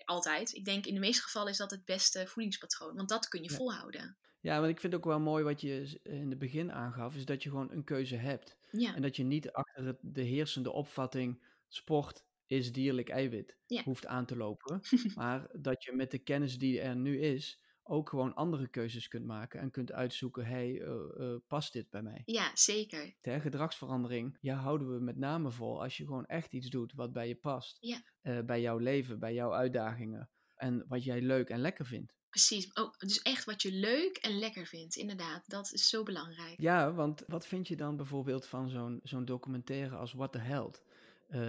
altijd. 0.05 0.53
Ik 0.55 0.65
denk 0.65 0.87
in 0.87 0.95
de 0.95 1.01
meeste 1.01 1.23
gevallen 1.23 1.51
is 1.51 1.57
dat 1.57 1.71
het 1.71 1.85
beste 1.85 2.27
voedingspatroon. 2.27 2.97
Want 2.97 3.09
dat 3.09 3.29
kun 3.29 3.43
je 3.43 3.51
Ja. 3.51 3.57
volhouden. 3.57 4.17
Ja, 4.41 4.59
want 4.61 4.71
ik 4.71 4.81
vind 4.81 4.95
ook 4.95 5.05
wel 5.05 5.21
mooi 5.21 5.45
wat 5.45 5.61
je 5.61 5.87
z- 5.87 5.95
in 6.03 6.31
het 6.31 6.39
begin 6.39 6.73
aangaf, 6.73 7.15
is 7.15 7.25
dat 7.25 7.43
je 7.43 7.49
gewoon 7.49 7.71
een 7.73 7.85
keuze 7.85 8.17
hebt. 8.17 8.57
Ja, 8.71 8.95
En 8.95 9.03
dat 9.03 9.17
je 9.17 9.23
niet 9.25 9.53
achter 9.53 9.97
de 10.01 10.23
heersende 10.23 10.71
opvatting 10.73 11.43
sport 11.69 12.25
is 12.47 12.73
dierlijk 12.73 13.09
eiwit 13.09 13.57
Ja. 13.67 13.83
hoeft 13.83 14.07
aan 14.07 14.27
te 14.27 14.37
lopen. 14.37 14.81
maar 15.15 15.49
dat 15.53 15.85
je 15.85 15.93
met 15.93 16.11
de 16.11 16.19
kennis 16.19 16.59
die 16.59 16.81
er 16.81 16.97
nu 16.97 17.21
is, 17.21 17.61
ook 17.83 18.09
gewoon 18.09 18.35
andere 18.35 18.69
keuzes 18.69 19.09
kunt 19.09 19.27
maken 19.27 19.61
en 19.61 19.71
kunt 19.71 19.93
uitzoeken, 19.93 20.47
hey, 20.47 20.81
eh, 20.81 20.93
eh, 21.17 21.41
past 21.47 21.73
dit 21.73 21.91
bij 21.91 22.03
mij? 22.03 22.23
ja 22.25 22.51
zeker. 22.55 23.15
Hè, 23.21 23.41
gedragsverandering, 23.41 24.39
ja, 24.41 24.57
houden 24.57 24.93
we 24.93 25.01
met 25.01 25.17
name 25.17 25.51
vol 25.51 25.83
als 25.83 25.97
je 25.97 26.05
gewoon 26.05 26.27
echt 26.27 26.53
iets 26.53 26.69
doet 26.69 26.93
wat 26.93 27.13
bij 27.13 27.29
je 27.29 27.37
past. 27.37 27.77
Ja. 27.81 28.03
Eh, 28.21 28.41
bij 28.41 28.61
jouw 28.61 28.79
leven, 28.79 29.19
bij 29.19 29.35
jouw 29.35 29.53
uitdagingen. 29.53 30.31
En 30.55 30.85
wat 30.89 31.05
jij 31.05 31.21
leuk 31.21 31.49
en 31.49 31.61
lekker 31.61 31.87
vindt. 31.87 32.15
Precies. 32.29 32.73
Oh, 32.73 32.93
dus 32.99 33.23
echt 33.23 33.45
wat 33.45 33.63
je 33.63 33.73
leuk 33.73 34.17
en 34.17 34.39
lekker 34.39 34.67
vindt. 34.67 34.97
Inderdaad, 34.97 35.49
dat 35.49 35.73
is 35.73 35.89
zo 35.89 36.03
belangrijk. 36.03 36.61
Ja, 36.61 36.93
want 36.93 37.25
wat 37.27 37.47
vind 37.47 37.69
je 37.69 37.77
dan 37.77 37.97
bijvoorbeeld 37.97 38.47
van 38.47 38.69
zo'n 38.69 39.01
zo'n 39.03 39.25
documentaire 39.25 39.97
als 39.97 40.13
What 40.13 40.33
the 40.33 40.39
Held? 40.39 40.83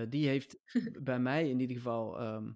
Die 0.09 0.27
heeft 0.27 0.57
bij 1.03 1.19
mij 1.19 1.49
in 1.49 1.59
ieder 1.59 1.75
geval 1.75 2.19
ehm, 2.19 2.51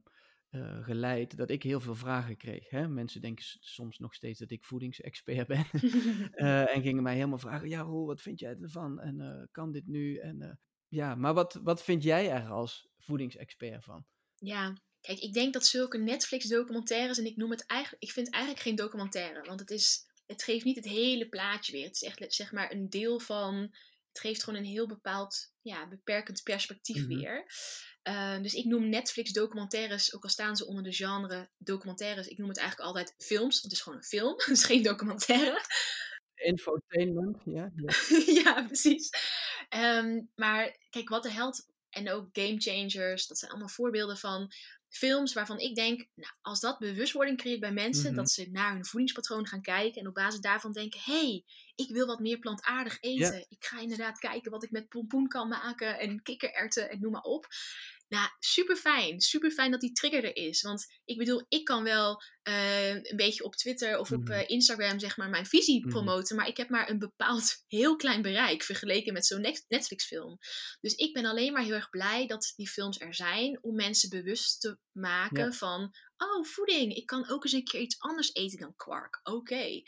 eh, 0.56 0.84
geleid 0.84 1.38
dat 1.38 1.50
ik 1.50 1.64
heel 1.64 1.80
veel 1.80 1.96
vragen 1.96 2.38
kreeg. 2.38 2.70
Hè? 2.70 2.88
Mensen 2.88 3.22
denken 3.22 3.46
soms 3.60 4.00
nog 4.00 4.14
steeds 4.14 4.40
dat 4.40 4.52
ik 4.52 4.64
voedingsexpert 4.64 5.48
ben. 5.54 5.66
Eh, 6.32 6.76
en 6.76 6.82
gingen 6.82 7.04
mij 7.04 7.14
helemaal 7.14 7.38
vragen, 7.38 7.70
ja 7.70 7.82
Roel, 7.82 8.06
wat 8.06 8.22
vind 8.22 8.40
jij 8.40 8.56
ervan? 8.62 9.00
En 9.00 9.22
eh, 9.22 9.44
kan 9.52 9.72
dit 9.72 9.88
nu? 9.88 10.18
En, 10.18 10.60
ja, 10.88 11.16
maar 11.16 11.34
wat, 11.34 11.60
wat 11.64 11.84
vind 11.84 12.04
jij 12.04 12.32
er 12.32 12.50
als 12.50 12.88
voedingsexpert 12.98 13.84
van? 13.84 14.06
Ja, 14.36 14.78
kijk, 15.02 15.20
ik 15.20 15.34
denk 15.34 15.54
dat 15.54 15.66
zulke 15.66 15.98
Netflix-documentaires, 15.98 17.18
en 17.18 17.26
ik 17.26 17.36
noem 17.36 17.52
het 17.52 17.66
eigenlijk, 17.66 18.04
ik 18.04 18.12
vind 18.12 18.26
het 18.26 18.36
eigenlijk 18.36 18.66
geen 18.66 18.76
documentaire, 18.76 19.48
want 19.48 19.60
het 19.60 19.72
is, 19.72 20.06
het 20.26 20.44
geeft 20.44 20.66
niet 20.66 20.76
het 20.76 20.88
hele 20.88 21.30
plaatje 21.30 21.72
weer. 21.72 21.86
Het 21.86 21.96
is 22.02 22.04
echt, 22.04 22.34
zeg 22.34 22.52
maar, 22.52 22.72
een 22.72 22.90
deel 22.90 23.20
van, 23.20 23.76
het 24.16 24.24
geeft 24.24 24.44
gewoon 24.44 24.60
een 24.60 24.66
heel 24.66 24.88
bepaald, 24.88 25.52
ja, 25.62 25.88
beperkend 25.88 26.44
perspectief 26.44 26.98
Mhm. 27.08 27.08
weer. 27.08 27.46
Eh, 28.02 28.42
dus 28.42 28.54
ik 28.54 28.66
noem 28.66 28.90
Netflix-documentaires, 28.90 30.14
ook 30.16 30.24
al 30.24 30.30
staan 30.30 30.56
ze 30.56 30.66
onder 30.66 30.84
de 30.84 30.94
genre 30.94 31.50
documentaires, 31.58 32.28
ik 32.28 32.38
noem 32.38 32.48
het 32.48 32.58
eigenlijk 32.58 32.88
altijd 32.88 33.14
films, 33.18 33.62
het 33.62 33.72
is 33.72 33.82
gewoon 33.82 33.98
een 33.98 34.04
film, 34.04 34.34
het 34.46 34.50
is 34.50 34.64
geen 34.64 34.84
documentaire. 34.84 35.62
Infotainment, 36.36 37.42
ja. 37.46 37.72
ja. 37.76 37.94
ja, 38.44 38.66
precies. 38.66 39.10
Ehm, 39.70 40.22
maar 40.36 40.78
kijk, 40.90 41.10
wat 41.10 41.24
de 41.24 41.32
held 41.32 41.66
en 41.90 42.12
ook 42.12 42.30
Game 42.32 42.56
Changers, 42.58 43.28
dat 43.28 43.38
zijn 43.38 43.52
allemaal 43.52 43.70
voorbeelden 43.70 44.18
van 44.18 44.52
films 44.98 45.34
waarvan 45.34 45.60
ik 45.60 45.76
denk, 45.76 46.08
nou, 46.16 46.34
als 46.42 46.60
dat 46.60 46.80
bewustwording 46.80 47.38
creëert 47.38 47.60
bij 47.60 47.72
mensen, 47.72 48.06
Mhm. 48.08 48.16
dat 48.16 48.32
ze 48.32 48.50
naar 48.52 48.74
hun 48.74 48.86
voedingspatroon 48.86 49.48
gaan 49.48 49.62
kijken 49.62 50.02
en 50.02 50.08
op 50.08 50.14
basis 50.14 50.40
daarvan 50.40 50.72
denken, 50.72 51.00
hey, 51.04 51.44
ik 51.76 51.90
wil 51.90 52.06
wat 52.06 52.20
meer 52.20 52.40
plantaardig 52.40 52.98
eten. 53.02 53.46
Ik 53.50 53.66
ga 53.66 53.80
inderdaad 53.80 54.20
kijken 54.20 54.52
wat 54.52 54.64
ik 54.64 54.72
met 54.72 54.90
pompoen 54.90 55.28
kan 55.28 55.48
maken 55.48 56.00
en 56.00 56.22
kikkererwten 56.22 56.90
en 56.90 57.00
noem 57.00 57.12
maar 57.12 57.22
op. 57.22 57.48
Nou, 58.08 58.28
super 58.40 58.76
fijn. 58.76 59.22
Super 59.22 59.52
fijn 59.52 59.72
dat 59.72 59.80
die 59.80 59.92
trigger 59.92 60.24
er 60.24 60.36
is. 60.36 60.62
Want 60.62 60.86
ik 61.06 61.18
bedoel, 61.18 61.46
ik 61.48 61.64
kan 61.66 61.84
wel 61.84 62.22
eh, 62.44 62.90
een 62.90 63.16
beetje 63.16 63.44
op 63.44 63.56
Twitter 63.56 64.00
of 64.00 64.12
op 64.12 64.22
Mhm. 64.24 64.32
eh, 64.32 64.50
Instagram 64.50 65.00
zeg 65.00 65.18
maar 65.18 65.30
mijn 65.30 65.46
visie 65.46 65.80
Mhm. 65.82 65.90
promoten. 65.90 66.36
Maar 66.36 66.48
ik 66.48 66.58
heb 66.58 66.70
maar 66.70 66.90
een 66.90 67.00
bepaald 67.00 67.44
heel 67.68 67.96
klein 67.96 68.22
bereik 68.22 68.64
vergeleken 68.64 69.14
met 69.14 69.26
zo'n 69.26 69.42
Net- 69.42 69.66
Netflix-film. 69.68 70.38
Dus 70.82 70.94
ik 70.96 71.14
ben 71.14 71.26
alleen 71.26 71.54
maar 71.54 71.64
heel 71.64 71.74
erg 71.74 71.90
blij 71.90 72.28
dat 72.28 72.54
die 72.56 72.70
films 72.70 73.00
er 73.00 73.16
zijn 73.16 73.64
om 73.64 73.76
mensen 73.76 74.10
bewust 74.10 74.62
te 74.62 74.78
maken 74.92 75.46
Ja. 75.46 75.52
van, 75.52 75.96
oh, 76.18 76.46
voeding. 76.46 76.96
Ik 76.96 77.06
kan 77.06 77.30
ook 77.30 77.44
eens 77.44 77.54
een 77.54 77.64
keer 77.64 77.82
iets 77.82 78.00
anders 78.00 78.34
eten 78.34 78.60
dan 78.60 78.76
kwark. 78.76 79.20
Oké. 79.24 79.82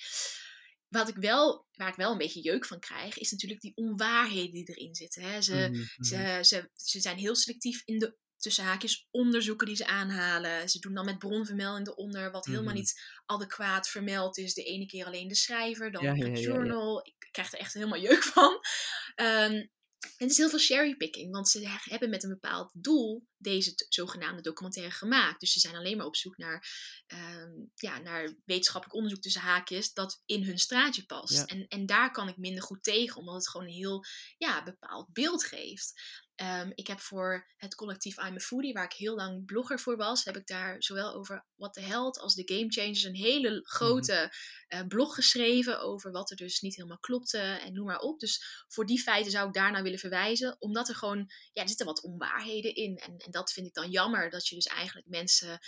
Wat 0.90 1.08
ik 1.10 1.16
wel, 1.16 1.66
waar 1.72 1.88
ik 1.90 1.96
wel 1.96 2.12
een 2.12 2.18
beetje 2.18 2.42
jeuk 2.42 2.66
van 2.66 2.80
krijg, 2.80 3.18
is 3.18 3.32
natuurlijk 3.32 3.62
die 3.62 3.76
onwaarheden 3.76 4.52
die 4.52 4.70
erin 4.76 4.96
zitten. 4.96 5.22
Hè. 5.22 5.42
Ze, 5.42 5.56
Mhm, 5.56 5.72
mhm. 5.72 6.04
ze, 6.04 6.40
ze, 6.42 6.70
ze 6.74 7.00
zijn 7.00 7.18
heel 7.18 7.36
selectief 7.36 7.82
in 7.86 8.00
de 8.00 8.18
tussen 8.38 8.64
haakjes 8.64 9.08
onderzoeken 9.12 9.68
die 9.68 9.76
ze 9.76 9.88
aanhalen. 9.88 10.70
Ze 10.70 10.80
doen 10.80 10.94
dan 10.94 11.06
met 11.06 11.18
bronvermelding 11.18 11.88
eronder, 11.88 12.32
wat 12.32 12.46
helemaal 12.46 12.66
Mhm. 12.66 12.76
niet 12.76 13.02
adequaat 13.26 13.90
vermeld 13.90 14.38
is. 14.38 14.54
De 14.54 14.64
ene 14.64 14.86
keer 14.86 15.06
alleen 15.06 15.28
de 15.28 15.36
schrijver, 15.36 15.92
dan 15.92 16.04
Ja, 16.04 16.14
journal. 16.40 17.06
Ik 17.06 17.28
krijg 17.32 17.54
er 17.54 17.60
echt 17.60 17.74
helemaal 17.74 18.00
jeuk 18.00 18.24
van. 18.24 18.60
En 19.16 19.72
het 20.18 20.30
is 20.30 20.38
heel 20.38 20.50
veel 20.50 20.60
cherrypicking, 20.60 21.32
want 21.32 21.50
ze 21.50 21.80
hebben 21.82 22.10
met 22.10 22.24
een 22.24 22.30
bepaald 22.30 22.72
doel 22.74 23.28
deze 23.38 23.74
zogenaamde 23.90 24.42
documentaire 24.42 24.94
gemaakt. 24.94 25.40
Dus 25.40 25.52
ze 25.52 25.60
zijn 25.60 25.76
alleen 25.76 25.98
maar 25.98 26.06
op 26.06 26.16
zoek 26.16 26.38
naar, 26.38 26.68
ehm, 27.08 27.52
ja, 27.76 28.00
naar 28.00 28.36
wetenschappelijk 28.46 28.98
onderzoek 28.98 29.22
tussen 29.22 29.42
haakjes 29.42 29.94
dat 29.94 30.22
in 30.26 30.44
hun 30.44 30.58
straatje 30.58 31.06
past. 31.06 31.34
Ja. 31.34 31.46
En, 31.46 31.68
en 31.68 31.86
daar 31.86 32.12
kan 32.12 32.28
ik 32.28 32.38
minder 32.38 32.64
goed 32.64 32.84
tegen, 32.84 33.18
omdat 33.18 33.36
het 33.36 33.50
gewoon 33.50 33.68
een 33.68 33.74
heel 33.74 34.04
ja, 34.38 34.64
bepaald 34.64 35.14
beeld 35.14 35.44
geeft. 35.44 35.94
Ehm, 36.38 36.72
ik 36.76 36.88
heb 36.88 37.00
voor 37.00 37.48
het 37.56 37.76
collectief 37.76 38.18
I'm 38.18 38.36
a 38.36 38.40
Foodie, 38.40 38.74
waar 38.74 38.84
ik 38.84 38.94
heel 38.94 39.16
lang 39.16 39.46
blogger 39.46 39.80
voor 39.80 39.98
was, 39.98 40.24
heb 40.24 40.38
ik 40.38 40.48
daar 40.48 40.76
zowel 40.84 41.14
over 41.14 41.46
What 41.56 41.74
the 41.74 41.82
Health 41.82 42.20
als 42.20 42.36
de 42.36 42.54
Game 42.56 42.70
Changers 42.72 43.04
een 43.04 43.16
hele 43.16 43.60
grote 43.64 44.34
eh, 44.68 44.82
blog 44.88 45.16
geschreven 45.16 45.80
over 45.82 46.12
wat 46.12 46.30
er 46.32 46.38
dus 46.38 46.62
niet 46.62 46.76
helemaal 46.76 47.00
klopte 47.00 47.38
en 47.38 47.74
noem 47.74 47.86
maar 47.86 48.00
op. 48.00 48.20
Dus 48.20 48.66
voor 48.68 48.86
die 48.86 49.02
feiten 49.02 49.32
zou 49.32 49.48
ik 49.48 49.54
daarna 49.54 49.82
willen 49.82 50.00
verwijzen, 50.00 50.56
omdat 50.60 50.90
er 50.90 50.96
gewoon, 50.96 51.32
ja, 51.54 51.62
er 51.62 51.68
zitten 51.68 51.86
wat 51.86 52.04
onwaarheden 52.04 52.76
in. 52.76 52.98
En, 52.98 53.18
en 53.18 53.32
dat 53.32 53.52
vind 53.52 53.68
ik 53.68 53.74
dan 53.74 53.90
jammer, 53.92 54.30
dat 54.30 54.48
je 54.48 54.56
dus 54.56 54.66
eigenlijk 54.66 55.08
mensen 55.08 55.60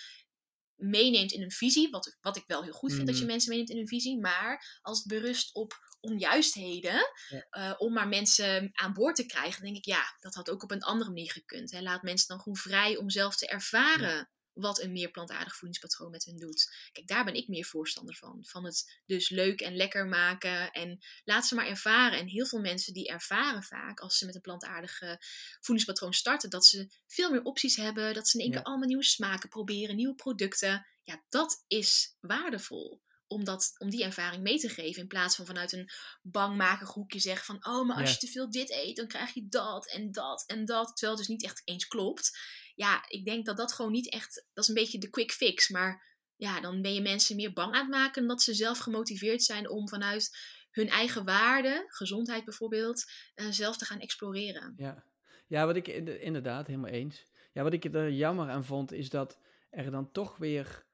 meeneemt 0.75 1.31
in 1.31 1.41
een 1.41 1.51
visie, 1.51 1.89
wat, 1.89 2.17
wat 2.21 2.37
ik 2.37 2.43
wel 2.47 2.63
heel 2.63 2.73
goed 2.73 2.93
vind 2.93 3.05
dat 3.07 3.15
je 3.15 3.21
Mhm. 3.21 3.31
mensen 3.31 3.49
meeneemt 3.49 3.69
in 3.69 3.77
een 3.77 3.87
visie, 3.87 4.19
maar 4.19 4.79
als 4.81 4.97
het 4.97 5.07
berust 5.07 5.55
op 5.55 5.73
onjuistheden, 6.01 7.11
Ja. 7.29 7.45
eh, 7.49 7.73
om 7.77 7.93
maar 7.93 8.07
mensen 8.07 8.69
aan 8.73 8.93
boord 8.93 9.15
te 9.15 9.25
krijgen, 9.25 9.63
denk 9.63 9.75
ik, 9.77 9.85
ja, 9.85 10.15
dat 10.19 10.33
had 10.35 10.49
ook 10.49 10.63
op 10.63 10.71
een 10.71 10.83
andere 10.83 11.09
manier 11.09 11.31
gekund. 11.31 11.71
Hè. 11.71 11.81
Laat 11.81 12.03
mensen 12.03 12.27
dan 12.27 12.37
gewoon 12.39 12.57
vrij 12.57 12.97
om 12.97 13.09
zelf 13.09 13.35
te 13.35 13.47
ervaren 13.47 14.29
wat 14.53 14.81
een 14.81 14.91
meer 14.91 15.11
plantaardig 15.11 15.53
voedingspatroon 15.55 16.11
met 16.11 16.25
hen 16.25 16.37
doet. 16.37 16.75
Kijk, 16.91 17.07
daar 17.07 17.25
ben 17.25 17.33
ik 17.33 17.47
meer 17.47 17.65
voorstander 17.65 18.15
van. 18.15 18.45
Van 18.45 18.65
het 18.65 19.01
dus 19.05 19.29
leuk 19.29 19.61
en 19.61 19.75
lekker 19.75 20.07
maken 20.07 20.71
en 20.71 20.99
laat 21.23 21.45
ze 21.45 21.55
maar 21.55 21.67
ervaren. 21.67 22.19
En 22.19 22.27
heel 22.27 22.45
veel 22.45 22.59
mensen 22.59 22.93
die 22.93 23.07
ervaren 23.07 23.63
vaak, 23.63 23.99
als 23.99 24.17
ze 24.17 24.25
met 24.25 24.35
een 24.35 24.41
plantaardige 24.41 25.17
voedingspatroon 25.59 26.13
starten, 26.13 26.49
dat 26.49 26.65
ze 26.65 26.89
veel 27.07 27.31
meer 27.31 27.43
opties 27.43 27.75
hebben, 27.75 28.13
dat 28.13 28.27
ze 28.27 28.37
in 28.37 28.43
één 28.43 28.53
Ja. 28.53 28.57
keer 28.57 28.65
allemaal 28.67 28.87
nieuwe 28.87 29.03
smaken 29.03 29.49
proberen, 29.49 29.95
nieuwe 29.95 30.15
producten. 30.15 30.87
Ja, 31.03 31.23
dat 31.29 31.63
is 31.67 32.15
waardevol 32.19 33.01
om, 33.29 33.43
dat, 33.43 33.75
om 33.77 33.89
die 33.89 34.03
ervaring 34.03 34.43
mee 34.43 34.59
te 34.59 34.69
geven. 34.69 35.01
In 35.01 35.07
plaats 35.07 35.35
van 35.35 35.45
vanuit 35.45 35.71
een 35.71 35.89
bangmakig 36.21 36.89
hoekje 36.93 37.19
zeggen 37.19 37.45
van... 37.45 37.73
Oh, 37.73 37.87
maar 37.87 37.97
als 37.97 38.09
Ja. 38.09 38.15
je 38.19 38.25
te 38.25 38.31
veel 38.31 38.51
dit 38.51 38.71
eet, 38.71 38.95
dan 38.95 39.07
krijg 39.07 39.33
je 39.33 39.47
dat 39.49 39.91
en 39.91 40.11
dat 40.11 40.43
en 40.47 40.65
dat. 40.65 40.87
Terwijl 40.87 41.17
het 41.17 41.27
dus 41.27 41.35
niet 41.35 41.43
echt 41.43 41.61
eens 41.65 41.87
klopt. 41.87 42.37
Ja, 42.75 43.05
ik 43.07 43.25
denk 43.25 43.45
dat 43.45 43.57
dat 43.57 43.73
gewoon 43.73 43.91
niet 43.91 44.11
echt... 44.11 44.45
Dat 44.53 44.63
is 44.63 44.69
een 44.69 44.75
beetje 44.81 44.99
de 44.99 45.09
quick 45.09 45.31
fix. 45.31 45.69
Maar 45.69 46.17
ja, 46.35 46.61
dan 46.61 46.81
ben 46.81 46.93
je 46.93 47.01
mensen 47.01 47.35
meer 47.35 47.53
bang 47.53 47.73
aan 47.73 47.81
het 47.81 47.89
maken... 47.89 48.27
dat 48.27 48.41
ze 48.41 48.53
zelf 48.53 48.77
gemotiveerd 48.77 49.43
zijn 49.43 49.69
om 49.69 49.89
vanuit 49.89 50.37
hun 50.71 50.89
eigen 50.89 51.25
waarde... 51.25 51.85
gezondheid 51.87 52.45
bijvoorbeeld, 52.45 53.11
eh, 53.35 53.47
zelf 53.49 53.77
te 53.77 53.85
gaan 53.85 53.99
exploreren. 53.99 54.73
Ja, 54.77 55.03
ja 55.47 55.65
wat 55.65 55.75
ik 55.75 55.87
in- 55.87 56.21
inderdaad 56.21 56.67
helemaal 56.67 56.91
eens. 56.91 57.25
Ja, 57.53 57.63
wat 57.63 57.73
ik 57.73 57.85
er 57.85 58.11
jammer 58.11 58.49
aan 58.49 58.65
vond, 58.65 58.91
is 58.91 59.09
dat 59.09 59.37
er 59.69 59.91
dan 59.91 60.11
toch 60.11 60.37
weer 60.37 60.87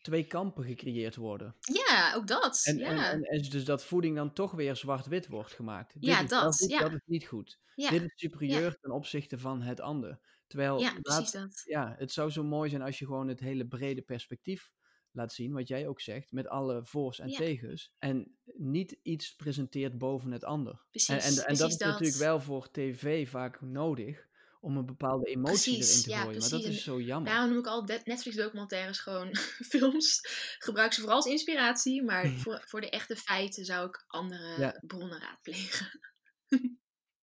twee 0.00 0.26
kampen 0.26 0.64
gecreëerd 0.64 1.16
worden. 1.16 1.54
Ja, 1.60 2.12
ook 2.16 2.26
dat. 2.26 2.60
En, 2.64 2.76
ja. 2.78 3.12
en, 3.12 3.42
dus 3.42 3.64
dat 3.64 3.84
voeding 3.84 4.16
dan 4.16 4.32
toch 4.32 4.52
weer 4.52 4.76
zwart-wit 4.76 5.28
wordt 5.28 5.52
gemaakt. 5.52 5.94
Ja, 6.00 6.14
dit 6.20 6.24
is 6.24 6.30
wel 6.30 6.42
dat, 6.42 6.56
goed, 6.56 6.70
ja. 6.70 6.80
dat 6.80 6.92
is 6.92 7.00
niet 7.04 7.26
goed. 7.26 7.58
ja. 7.74 7.90
Dit 7.90 8.02
is 8.02 8.12
superieur 8.14 8.78
ten 8.80 8.90
opzichte 8.90 9.38
van 9.38 9.62
het 9.62 9.80
ander. 9.80 10.18
Terwijl 10.46 10.78
ja, 10.80 10.92
laat- 10.92 11.02
precies 11.02 11.30
dat. 11.30 11.62
ja, 11.64 11.94
het 11.98 12.12
zou 12.12 12.30
zo 12.30 12.44
mooi 12.44 12.70
zijn 12.70 12.82
als 12.82 12.98
je 12.98 13.06
gewoon 13.06 13.28
het 13.28 13.40
hele 13.40 13.66
brede 13.66 14.02
perspectief 14.02 14.72
laat 15.12 15.32
zien, 15.32 15.52
wat 15.52 15.68
jij 15.68 15.86
ook 15.88 16.00
zegt, 16.00 16.32
met 16.32 16.48
alle 16.48 16.84
voor's 16.84 17.18
en 17.18 17.28
Ja. 17.28 17.36
tegens. 17.38 17.92
En 17.98 18.38
niet 18.44 18.98
iets 19.02 19.34
presenteert 19.34 19.98
boven 19.98 20.30
het 20.30 20.44
ander. 20.44 20.84
Precies, 20.90 21.08
En, 21.08 21.36
en, 21.42 21.46
en 21.46 21.56
dat 21.56 21.70
is 21.70 21.76
natuurlijk 21.76 22.16
wel 22.16 22.40
voor 22.40 22.70
tv 22.70 23.28
vaak 23.28 23.60
nodig 23.60 24.26
om 24.60 24.76
een 24.76 24.86
bepaalde 24.86 25.26
emotie 25.26 25.74
Precies, 25.74 25.90
erin 25.90 26.02
te 26.02 26.10
ja, 26.10 26.20
gooien. 26.22 26.40
Maar 26.40 26.50
dat 26.50 26.64
is 26.64 26.82
zo 26.82 27.00
jammer. 27.00 27.32
Daarom 27.32 27.48
noem 27.50 27.58
ik 27.58 27.66
al 27.66 27.86
de- 27.86 28.00
Netflix 28.04 28.36
documentaires 28.36 28.98
gewoon 28.98 29.34
films. 29.72 30.20
Gebruik 30.58 30.92
ze 30.92 31.00
vooral 31.00 31.16
als 31.16 31.26
inspiratie, 31.26 32.02
maar 32.04 32.28
voor, 32.42 32.62
voor 32.66 32.80
de 32.80 32.90
echte 32.90 33.16
feiten 33.16 33.64
zou 33.64 33.88
ik 33.88 34.04
andere 34.06 34.60
Ja. 34.60 34.82
bronnen 34.86 35.20
raadplegen. 35.20 36.00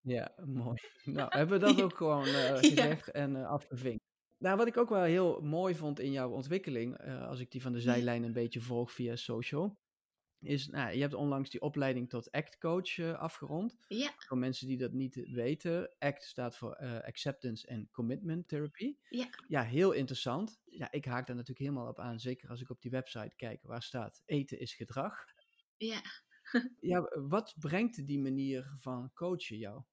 Ja, 0.02 0.34
mooi. 0.46 0.78
Nou, 1.04 1.38
hebben 1.38 1.60
we 1.60 1.66
dat 1.66 1.82
ook 1.82 1.98
gewoon 1.98 2.26
eh, 2.26 2.58
gezegd 2.58 3.12
en 3.12 3.36
eh, 3.36 3.48
afgevinkt. 3.48 4.04
Nou, 4.38 4.58
wat 4.58 4.68
ik 4.68 4.78
ook 4.78 4.90
wel 4.90 5.04
heel 5.04 5.42
mooi 5.42 5.76
vond 5.76 6.00
in 6.00 6.12
jouw 6.12 6.30
ontwikkeling, 6.30 6.98
eh, 6.98 7.28
als 7.28 7.40
ik 7.40 7.52
die 7.52 7.62
van 7.62 7.72
de 7.72 7.80
zijlijn 7.82 8.24
een 8.24 8.34
beetje 8.34 8.62
volg 8.62 8.92
via 8.92 9.16
social, 9.16 9.78
is, 10.46 10.68
nou, 10.68 10.94
je 10.96 11.02
hebt 11.02 11.14
onlangs 11.14 11.50
die 11.50 11.62
opleiding 11.62 12.10
tot 12.10 12.32
ACT 12.32 12.58
coach 12.58 12.98
eh, 12.98 13.20
afgerond. 13.20 13.78
Ja, 13.88 14.14
Voor 14.18 14.38
mensen 14.38 14.68
die 14.68 14.78
dat 14.78 14.92
niet 14.92 15.16
weten, 15.16 15.92
ACT 16.00 16.24
staat 16.24 16.58
voor 16.58 16.74
eh, 16.74 17.02
Acceptance 17.02 17.70
and 17.70 17.92
Commitment 17.92 18.48
Therapy. 18.48 18.96
Ja. 19.10 19.28
ja, 19.48 19.64
heel 19.64 19.92
interessant. 19.92 20.60
Ja, 20.66 20.92
ik 20.92 21.06
haak 21.06 21.28
daar 21.28 21.36
natuurlijk 21.36 21.68
helemaal 21.68 21.90
op 21.90 22.00
aan, 22.00 22.20
zeker 22.20 22.50
als 22.50 22.62
ik 22.62 22.70
op 22.70 22.82
die 22.82 22.92
website 22.92 23.36
kijk 23.36 23.64
waar 23.64 23.84
staat 23.84 24.22
eten 24.26 24.60
is 24.60 24.74
gedrag. 24.74 25.26
ja. 25.78 26.02
Ja, 26.80 27.12
wat 27.28 27.56
brengt 27.60 28.08
die 28.08 28.20
manier 28.20 28.74
van 28.76 29.12
coachen 29.14 29.58
jou? 29.58 29.84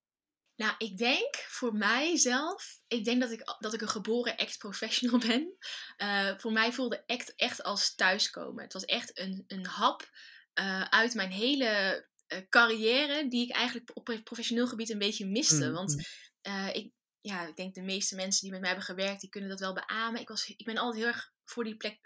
Nou, 0.56 0.74
ik 0.78 0.98
denk 0.98 1.34
voor 1.36 1.74
mijzelf, 1.74 2.78
ik 2.88 3.04
denk 3.04 3.20
dat 3.20 3.30
ik, 3.30 3.56
dat 3.58 3.74
ik 3.74 3.80
een 3.80 3.88
geboren 3.88 4.36
act 4.36 4.58
professional 4.58 5.18
ben. 5.18 5.56
Eh, 5.96 6.38
voor 6.38 6.52
mij 6.52 6.72
voelde 6.72 7.06
act 7.06 7.34
echt 7.36 7.62
als 7.62 7.94
thuiskomen. 7.94 8.62
Het 8.62 8.72
was 8.72 8.84
echt 8.84 9.18
een, 9.18 9.44
een 9.46 9.66
hap 9.66 10.10
eh, 10.52 10.82
uit 10.82 11.14
mijn 11.14 11.30
hele 11.30 12.06
eh, 12.26 12.38
carrière, 12.48 13.28
die 13.28 13.44
ik 13.44 13.54
eigenlijk 13.54 13.90
op 13.94 14.20
professioneel 14.24 14.66
gebied 14.66 14.90
een 14.90 14.98
beetje 14.98 15.26
miste. 15.26 15.64
Mhm, 15.64 15.72
Want 15.72 15.94
mhm. 15.94 16.04
eh, 16.40 16.74
ik, 16.74 16.92
ja, 17.20 17.46
ik 17.46 17.56
denk 17.56 17.74
de 17.74 17.82
meeste 17.82 18.14
mensen 18.14 18.40
die 18.40 18.50
met 18.50 18.60
mij 18.60 18.68
hebben 18.68 18.86
gewerkt, 18.86 19.20
die 19.20 19.30
kunnen 19.30 19.50
dat 19.50 19.60
wel 19.60 19.74
beamen. 19.74 20.20
Ik, 20.20 20.28
was, 20.28 20.46
ik 20.46 20.64
ben 20.64 20.76
altijd 20.76 21.02
heel 21.02 21.12
erg 21.12 21.30
voor 21.44 21.64
die 21.64 21.76
plek, 21.76 21.98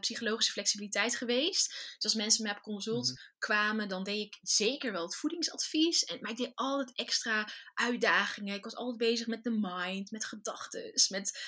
psychologische 0.00 0.52
flexibiliteit 0.52 1.16
geweest. 1.16 1.68
Dus 1.68 2.04
als 2.04 2.14
mensen 2.14 2.42
met 2.42 2.52
mij 2.52 2.60
op 2.60 2.66
consult 2.66 3.06
Mhm. 3.06 3.16
kwamen, 3.38 3.88
dan 3.88 4.04
deed 4.04 4.26
ik 4.26 4.38
zeker 4.42 4.92
wel 4.92 5.02
het 5.02 5.16
voedingsadvies. 5.16 6.04
En, 6.04 6.18
maar 6.20 6.30
ik 6.30 6.36
deed 6.36 6.52
altijd 6.54 6.96
extra 6.96 7.48
uitdagingen. 7.74 8.54
Ik 8.54 8.64
was 8.64 8.74
altijd 8.74 8.96
bezig 8.96 9.26
met 9.26 9.44
de 9.44 9.58
mind, 9.60 10.10
met 10.10 10.24
gedachten, 10.24 10.92
met 11.08 11.38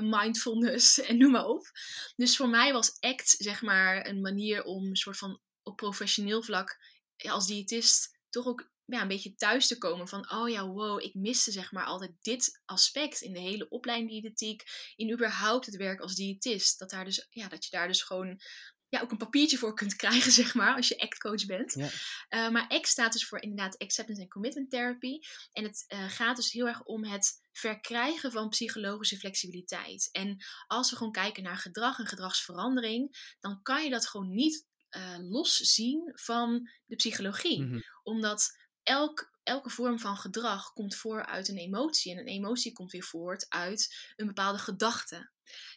mindfulness 0.00 1.00
en 1.08 1.16
noem 1.16 1.30
maar 1.30 1.46
op. 1.46 1.70
Dus 2.16 2.36
voor 2.36 2.48
mij 2.48 2.72
was 2.72 3.00
ACT 3.00 3.34
zeg 3.38 3.62
maar 3.62 4.06
een 4.06 4.20
manier 4.20 4.64
om 4.64 4.86
een 4.86 4.96
soort 4.96 5.18
van 5.18 5.40
op 5.62 5.76
professioneel 5.76 6.42
vlak 6.42 6.78
ja, 7.16 7.32
als 7.32 7.46
diëtist 7.46 8.18
toch 8.30 8.46
ook 8.46 8.70
ja, 8.84 9.02
een 9.02 9.08
beetje 9.08 9.34
thuis 9.34 9.66
te 9.66 9.78
komen 9.78 10.08
van, 10.08 10.32
oh 10.32 10.48
ja, 10.48 10.66
wow, 10.66 11.02
ik 11.02 11.14
miste 11.14 11.50
zeg 11.50 11.72
maar 11.72 11.84
altijd 11.84 12.12
dit 12.20 12.60
aspect 12.64 13.20
in 13.20 13.32
de 13.32 13.40
hele 13.40 13.68
opleiding 13.68 14.10
diëtetiek, 14.10 14.62
in 14.96 15.12
überhaupt 15.12 15.66
het 15.66 15.76
werk 15.76 16.00
als 16.00 16.14
diëtist. 16.14 16.78
Dat, 16.78 16.90
daar 16.90 17.04
dus, 17.04 17.26
ja, 17.30 17.48
dat 17.48 17.64
je 17.64 17.70
daar 17.70 17.86
dus 17.86 18.02
gewoon 18.02 18.40
ja, 18.88 19.00
ook 19.00 19.10
een 19.10 19.16
papiertje 19.16 19.58
voor 19.58 19.74
kunt 19.74 19.96
krijgen, 20.02 20.32
zeg 20.32 20.54
maar, 20.54 20.74
als 20.76 20.88
je 20.88 21.00
ACT-coach 21.00 21.46
bent. 21.46 21.74
Ja. 21.74 21.88
Eh, 22.28 22.50
maar 22.50 22.68
ACT 22.68 22.88
staat 22.88 23.12
dus 23.12 23.26
voor 23.26 23.42
inderdaad 23.42 23.78
Acceptance 23.78 24.20
and 24.20 24.30
Commitment 24.30 24.70
Therapy. 24.70 25.18
En 25.52 25.64
het 25.64 25.84
eh, 25.86 26.08
gaat 26.08 26.36
dus 26.36 26.52
heel 26.52 26.66
erg 26.66 26.82
om 26.82 27.04
het 27.04 27.32
verkrijgen 27.52 28.32
van 28.32 28.48
psychologische 28.48 29.18
flexibiliteit. 29.18 30.08
En 30.12 30.44
als 30.66 30.90
we 30.90 30.96
gewoon 30.96 31.12
kijken 31.12 31.42
naar 31.42 31.58
gedrag 31.58 31.98
en 31.98 32.06
gedragsverandering, 32.06 33.34
dan 33.40 33.62
kan 33.62 33.84
je 33.84 33.90
dat 33.90 34.06
gewoon 34.06 34.34
niet 34.34 34.68
eh 34.90 35.16
loszien 35.18 36.12
van 36.14 36.70
de 36.86 36.96
psychologie. 36.96 37.62
Mhm. 37.62 37.80
Omdat 38.02 38.58
elk, 38.82 39.38
elke 39.42 39.70
vorm 39.70 39.98
van 39.98 40.16
gedrag 40.16 40.72
komt 40.72 40.94
voor 40.94 41.26
uit 41.26 41.48
een 41.48 41.58
emotie. 41.58 42.12
En 42.12 42.18
een 42.18 42.26
emotie 42.26 42.72
komt 42.72 42.92
weer 42.92 43.02
voort 43.02 43.46
uit 43.48 44.12
een 44.16 44.26
bepaalde 44.26 44.58
gedachte. 44.58 45.30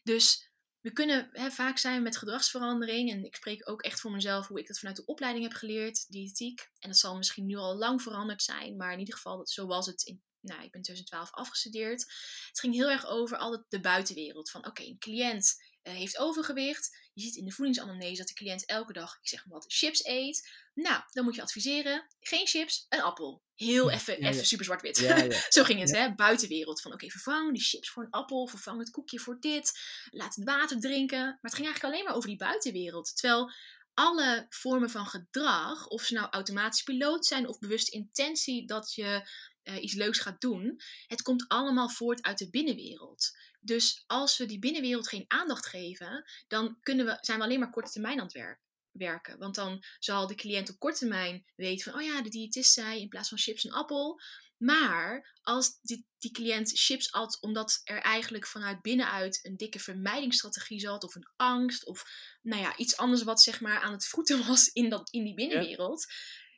Dus 0.04 0.52
we 0.80 0.91
kunnen, 0.91 1.30
hè, 1.32 1.52
vaak 1.52 1.78
zijn 1.78 2.04
met 2.04 2.17
gedragsverandering. 2.17 3.12
En 3.12 3.26
ik 3.26 3.36
spreek 3.36 3.69
ook 3.69 3.82
echt 3.82 3.99
voor 3.99 4.12
mezelf 4.12 4.47
hoe 4.47 4.60
ik 4.60 4.67
dat 4.67 4.80
vanuit 4.80 4.97
de 4.97 5.06
opleiding 5.06 5.45
heb 5.45 5.58
geleerd, 5.58 6.12
diëtiek. 6.12 6.69
En 6.80 6.89
dat 6.89 6.97
zal 6.97 7.17
misschien 7.17 7.45
nu 7.45 7.56
al 7.56 7.78
lang 7.78 8.02
veranderd 8.02 8.43
zijn. 8.43 8.76
Maar 8.76 8.93
in 8.93 8.99
ieder 8.99 9.15
geval, 9.15 9.47
zo 9.47 9.65
was 9.65 9.86
het 9.86 10.02
in 10.02 10.21
nou, 10.43 10.63
ik 10.63 10.71
ben 10.71 10.82
in 10.82 10.82
2012 10.82 11.32
afgestudeerd. 11.32 12.02
Het 12.47 12.60
ging 12.60 12.73
heel 12.73 12.89
erg 12.89 13.06
over 13.06 13.38
altijd 13.38 13.65
de 13.69 13.80
buitenwereld. 13.80 14.49
Van 14.49 14.65
oké, 14.65 14.84
een 14.84 14.99
cliënt 14.99 15.56
eh, 15.84 15.93
heeft 15.93 16.17
overgewicht. 16.17 16.98
Je 17.13 17.22
ziet 17.22 17.36
in 17.36 17.46
de 17.46 17.52
voedingsanamnese 17.52 18.17
dat 18.17 18.28
de 18.28 18.34
cliënt 18.34 18.65
elke 18.65 18.93
dag, 18.93 19.17
ik 19.22 19.28
zeg 19.28 19.46
maar 19.46 19.54
wat, 19.54 19.74
chips 19.74 20.06
eet. 20.06 20.50
Nou, 20.74 21.02
dan 21.12 21.24
moet 21.24 21.36
je 21.36 21.41
adviseren, 21.41 22.08
geen 22.19 22.48
chips, 22.48 22.86
een 22.89 23.02
appel. 23.02 23.43
Heel 23.56 23.89
even, 23.89 24.13
Ja, 24.13 24.19
ja. 24.28 24.34
even 24.34 24.46
super 24.46 24.65
zwart-wit. 24.65 24.98
Ja. 24.98 25.32
Zo 25.50 25.63
ging 25.63 25.80
het, 25.80 25.91
hè? 25.91 26.15
Buitenwereld. 26.15 26.82
Van 26.82 26.93
oké, 26.93 27.10
vervang 27.10 27.54
die 27.54 27.63
chips 27.63 27.89
voor 27.89 28.04
een 28.04 28.10
appel, 28.10 28.48
vervang 28.48 28.80
het 28.80 28.89
koekje 28.89 29.19
voor 29.19 29.39
dit, 29.39 29.80
laat 30.10 30.36
het 30.36 30.46
water 30.46 30.80
drinken. 30.80 31.19
Maar 31.19 31.38
het 31.41 31.54
ging 31.54 31.65
eigenlijk 31.65 31.93
alleen 31.93 32.06
maar 32.06 32.15
over 32.15 32.30
die 32.30 32.38
buitenwereld. 32.38 33.15
Terwijl 33.15 33.52
alle 33.93 34.46
vormen 34.50 34.89
van 34.89 35.06
gedrag, 35.06 35.88
of 35.88 36.04
ze 36.04 36.13
nou 36.13 36.28
automatisch 36.30 36.84
piloot 36.84 37.26
zijn 37.26 37.48
of 37.48 37.60
bewuste 37.60 37.91
intentie 37.91 38.67
dat 38.67 38.93
je 38.93 39.30
eh, 39.63 39.84
iets 39.84 39.93
leuks 39.93 40.19
gaat 40.19 40.41
doen, 40.41 40.82
het 41.08 41.21
komt 41.21 41.45
allemaal 41.47 41.89
voort 41.89 42.21
uit 42.21 42.38
de 42.38 42.49
binnenwereld. 42.49 43.38
Dus 43.60 44.04
als 44.08 44.38
we 44.38 44.45
die 44.45 44.60
binnenwereld 44.60 45.08
geen 45.08 45.26
aandacht 45.28 45.65
geven, 45.65 46.26
dan 46.47 46.78
kunnen 46.82 47.06
we, 47.06 47.17
zijn 47.21 47.38
we 47.38 47.43
alleen 47.43 47.60
maar 47.60 47.71
korte 47.71 47.91
termijn 47.91 48.17
aan 48.17 48.26
het 48.26 48.34
werk, 48.34 48.60
werken. 48.91 49.38
Want 49.38 49.56
dan 49.56 49.84
zal 49.99 50.28
de 50.28 50.36
cliënt 50.36 50.69
op 50.69 50.80
korte 50.80 50.97
termijn 50.97 51.45
weten 51.56 51.91
van, 51.91 52.02
oh 52.02 52.08
ja, 52.08 52.21
de 52.21 52.30
diëtist 52.30 52.73
zei 52.73 53.02
in 53.02 53.10
plaats 53.10 53.30
van 53.30 53.38
chips 53.38 53.63
een 53.63 53.73
appel. 53.73 54.21
Maar 54.58 55.38
als 55.41 55.80
die, 55.82 56.06
die 56.17 56.32
cliënt 56.32 56.71
chips 56.73 57.12
at 57.12 57.38
omdat 57.41 57.82
er 57.84 57.99
eigenlijk 57.99 58.47
vanuit 58.47 58.82
binnenuit 58.82 59.39
een 59.43 59.58
dikke 59.58 59.80
vermijdingsstrategie 59.80 60.80
zat, 60.80 61.04
of 61.04 61.15
een 61.15 61.30
angst, 61.36 61.86
of 61.86 62.06
nou 62.41 62.62
ja, 62.62 62.78
iets 62.78 62.97
anders 62.97 63.23
wat 63.23 63.41
zeg 63.41 63.62
maar 63.62 63.80
aan 63.80 63.91
het 63.91 64.06
voeten 64.06 64.45
was 64.47 64.67
in, 64.67 64.89
dat, 64.89 65.10
in 65.10 65.23
die 65.23 65.34
binnenwereld, 65.34 66.06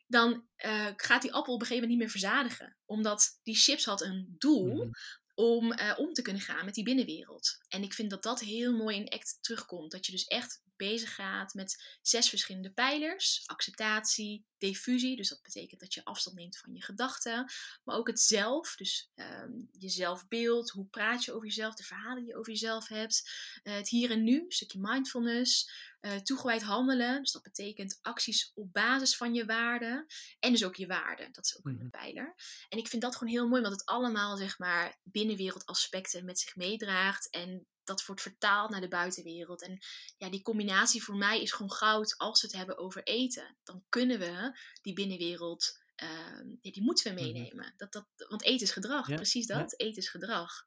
dan 0.07 0.47
eh, 0.55 0.87
gaat 0.95 1.21
die 1.21 1.33
appel 1.33 1.53
op 1.53 1.61
een 1.61 1.67
gegeven 1.67 1.87
moment 1.89 1.89
niet 1.89 1.99
meer 1.99 2.21
verzadigen. 2.21 2.77
Omdat 2.85 3.39
die 3.43 3.55
chips 3.55 3.85
had 3.85 4.01
een 4.01 4.35
doel 4.37 4.83
Mhm. 4.85 4.89
om 5.33 5.71
eh, 5.71 5.99
om 5.99 6.13
te 6.13 6.21
kunnen 6.21 6.41
gaan 6.41 6.65
met 6.65 6.73
die 6.73 6.83
binnenwereld. 6.83 7.57
En 7.67 7.83
ik 7.83 7.93
vind 7.93 8.09
dat 8.09 8.23
dat 8.23 8.39
heel 8.39 8.73
mooi 8.73 8.95
in 8.97 9.09
ACT 9.09 9.37
terugkomt. 9.41 9.91
Dat 9.91 10.05
je 10.05 10.11
dus 10.11 10.25
echt 10.25 10.63
bezig 10.75 11.15
gaat 11.15 11.53
met 11.53 11.97
zes 12.01 12.29
verschillende 12.29 12.71
pijlers. 12.71 13.43
Acceptatie, 13.45 14.45
diffusie, 14.57 15.15
dus 15.15 15.29
dat 15.29 15.41
betekent 15.41 15.79
dat 15.79 15.93
je 15.93 16.03
afstand 16.05 16.35
neemt 16.37 16.57
van 16.57 16.73
je 16.73 16.83
gedachten. 16.83 17.51
Maar 17.83 17.95
ook 17.95 18.07
het 18.07 18.19
zelf, 18.19 18.75
dus 18.75 19.11
ehm, 19.15 19.51
je 19.71 19.89
zelfbeeld, 19.89 20.69
hoe 20.69 20.85
praat 20.85 21.23
je 21.23 21.33
over 21.33 21.47
jezelf, 21.47 21.75
de 21.75 21.83
verhalen 21.83 22.17
die 22.17 22.27
je 22.27 22.37
over 22.37 22.51
jezelf 22.51 22.87
hebt. 22.87 23.29
Eh, 23.63 23.75
het 23.75 23.89
hier 23.89 24.11
en 24.11 24.23
nu, 24.23 24.39
een 24.39 24.51
stukje 24.51 24.79
mindfulness. 24.81 25.69
Eh, 26.05 26.15
toegewijd 26.15 26.61
handelen, 26.61 27.19
dus 27.21 27.31
dat 27.31 27.41
betekent 27.43 27.99
acties 28.01 28.51
op 28.53 28.73
basis 28.73 29.17
van 29.17 29.33
je 29.33 29.45
waarden. 29.45 30.05
En 30.39 30.51
dus 30.51 30.63
ook 30.65 30.75
je 30.75 30.87
waarden, 30.87 31.31
dat 31.31 31.45
is 31.45 31.57
ook 31.57 31.63
Mhm. 31.63 31.81
een 31.81 31.89
pijler. 31.89 32.35
En 32.69 32.77
ik 32.77 32.87
vind 32.87 33.01
dat 33.01 33.15
gewoon 33.15 33.33
heel 33.33 33.47
mooi, 33.47 33.61
want 33.61 33.73
het 33.73 33.85
allemaal, 33.85 34.37
zeg 34.37 34.57
maar, 34.59 34.97
binnenwereldaspecten 35.03 36.25
met 36.25 36.39
zich 36.39 36.55
meedraagt. 36.55 37.29
En 37.29 37.67
dat 37.83 38.05
wordt 38.05 38.21
vertaald 38.21 38.69
naar 38.69 38.81
de 38.81 38.87
buitenwereld. 38.87 39.61
En 39.61 39.77
ja, 40.17 40.29
die 40.29 40.41
combinatie 40.41 41.03
voor 41.03 41.15
mij 41.15 41.41
is 41.41 41.51
gewoon 41.51 41.71
goud 41.71 42.17
als 42.17 42.41
we 42.41 42.47
het 42.47 42.55
hebben 42.55 42.77
over 42.77 43.03
eten. 43.03 43.57
Dan 43.63 43.83
kunnen 43.89 44.19
we 44.19 44.59
die 44.81 44.93
binnenwereld, 44.93 45.79
ehm, 45.95 46.49
ja, 46.61 46.71
die 46.71 46.83
moeten 46.83 47.15
we 47.15 47.21
Mhm. 47.21 47.31
meenemen. 47.31 47.73
dat, 47.77 47.91
dat, 47.91 48.05
want 48.29 48.43
eten 48.43 48.65
is 48.67 48.71
gedrag, 48.73 49.07
Ja, 49.07 49.15
precies 49.15 49.45
dat. 49.47 49.79
Eten 49.79 50.01
is 50.01 50.09
gedrag. 50.09 50.63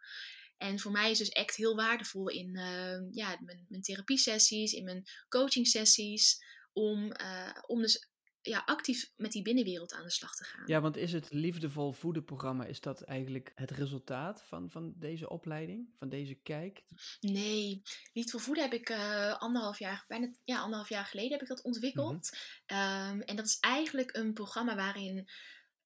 En 0.59 0.79
voor 0.79 0.93
mij 0.93 1.11
is 1.11 1.19
dus 1.19 1.29
echt 1.29 1.57
heel 1.57 1.77
waardevol 1.77 2.29
in 2.29 2.57
ehm, 2.57 3.09
ja, 3.11 3.39
mijn, 3.41 3.67
mijn 3.69 3.83
therapiesessies, 3.83 4.73
in 4.73 4.85
mijn 4.85 5.05
coaching 5.29 5.67
sessies. 5.67 6.47
om, 6.73 7.13
uh, 7.21 7.51
om 7.67 7.81
dus 7.81 8.09
ja, 8.43 8.63
actief 8.67 9.13
met 9.17 9.33
die 9.33 9.43
binnenwereld 9.43 9.93
aan 9.93 10.03
de 10.03 10.11
slag 10.11 10.35
te 10.35 10.45
gaan. 10.45 10.63
Ja, 10.67 10.81
want 10.81 10.97
is 10.97 11.13
het 11.13 11.27
liefdevol 11.31 11.93
voeden 11.93 12.25
programma, 12.25 12.65
is 12.65 12.81
dat 12.81 13.03
eigenlijk 13.03 13.53
het 13.55 13.71
resultaat 13.71 14.43
van, 14.43 14.71
van 14.71 14.93
deze 14.97 15.29
opleiding, 15.29 15.89
van 15.99 16.09
deze 16.09 16.35
kijk? 16.35 16.85
Nee, 17.21 17.83
liefdevol 18.13 18.41
voeden 18.41 18.65
heb 18.65 18.73
ik 18.73 18.89
uh, 18.89 19.39
anderhalf 19.39 19.79
jaar, 19.79 20.05
bijna 20.09 20.35
ja, 20.45 20.61
anderhalf 20.61 20.89
jaar 20.89 21.05
geleden 21.05 21.33
heb 21.33 21.43
ik 21.43 21.49
dat 21.49 21.63
ontwikkeld. 21.63 22.31
Mm 22.31 22.39
um, 22.71 23.21
en 23.21 23.37
dat 23.37 23.47
is 23.47 23.59
eigenlijk 23.61 24.17
een 24.17 24.33
programma 24.33 24.75
waarin 24.75 25.29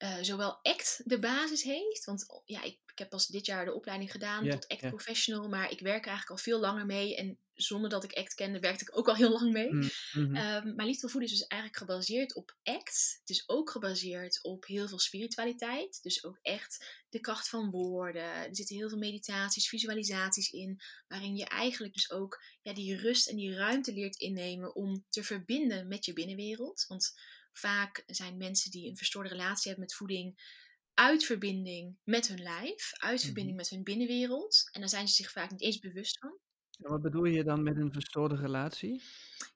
uh, 0.02 0.16
zowel 0.20 0.58
ACT 0.62 1.00
de 1.04 1.18
basis 1.18 1.62
heeft. 1.62 2.04
Want 2.04 2.42
ja, 2.44 2.62
ik, 2.62 2.78
ik 2.86 2.98
heb 2.98 3.08
pas 3.08 3.26
dit 3.26 3.46
jaar 3.46 3.64
de 3.64 3.74
opleiding 3.74 4.10
gedaan 4.10 4.48
tot 4.48 4.68
ACT 4.68 4.88
Professional. 4.88 5.48
Maar 5.48 5.70
ik 5.70 5.80
werk 5.80 6.06
eigenlijk 6.06 6.30
al 6.30 6.36
veel 6.36 6.60
langer 6.60 6.86
mee. 6.86 7.16
En 7.16 7.38
zonder 7.54 7.90
dat 7.90 8.04
ik 8.04 8.18
ACT 8.18 8.34
kende, 8.34 8.60
werkte 8.60 8.84
ik 8.84 8.98
ook 8.98 9.08
al 9.08 9.14
heel 9.14 9.30
lang 9.30 9.52
mee. 9.52 9.72
Mm 9.72 9.90
-hmm. 10.12 10.36
um, 10.36 10.74
maar 10.74 10.86
Liefde 10.86 11.08
Voeden 11.08 11.30
is 11.30 11.38
dus 11.38 11.46
eigenlijk 11.46 11.80
gebaseerd 11.80 12.34
op 12.34 12.56
ACT. 12.62 13.18
Het 13.20 13.30
is 13.30 13.48
ook 13.48 13.70
gebaseerd 13.70 14.38
op 14.42 14.66
heel 14.66 14.88
veel 14.88 14.98
spiritualiteit. 14.98 16.02
Dus 16.02 16.24
ook 16.24 16.38
echt 16.42 17.02
de 17.08 17.20
kracht 17.20 17.48
van 17.48 17.70
woorden. 17.70 18.22
Er 18.22 18.56
zitten 18.56 18.76
heel 18.76 18.88
veel 18.88 18.98
meditaties, 18.98 19.68
visualisaties 19.68 20.50
in. 20.50 20.80
Waarin 21.08 21.36
je 21.36 21.44
eigenlijk 21.44 21.94
dus 21.94 22.10
ook 22.10 22.42
ja, 22.62 22.74
die 22.74 22.96
rust 22.96 23.28
en 23.28 23.36
die 23.36 23.54
ruimte 23.54 23.92
leert 23.92 24.16
innemen 24.16 24.74
om 24.74 25.04
te 25.08 25.24
verbinden 25.24 25.88
met 25.88 26.04
je 26.04 26.12
binnenwereld. 26.12 26.84
Want 26.88 27.12
Vaak 27.52 28.02
zijn 28.06 28.36
mensen 28.36 28.70
die 28.70 28.88
een 28.88 28.96
verstoorde 28.96 29.28
relatie 29.28 29.70
hebben 29.70 29.84
met 29.84 29.94
voeding 29.94 30.60
uit 30.94 31.24
verbinding 31.24 31.96
met 32.04 32.28
hun 32.28 32.42
lijf, 32.42 32.92
uit 32.92 33.16
mhm. 33.16 33.24
verbinding 33.24 33.56
met 33.56 33.68
hun 33.68 33.82
binnenwereld. 33.82 34.68
En 34.72 34.80
daar 34.80 34.88
zijn 34.88 35.08
ze 35.08 35.14
zich 35.14 35.30
vaak 35.30 35.50
niet 35.50 35.62
eens 35.62 35.78
bewust 35.78 36.18
van. 36.18 36.38
En 36.78 36.90
wat 36.90 37.02
bedoel 37.02 37.24
je 37.24 37.44
dan 37.44 37.62
met 37.62 37.76
een 37.76 37.92
verstoorde 37.92 38.36
relatie? 38.36 39.02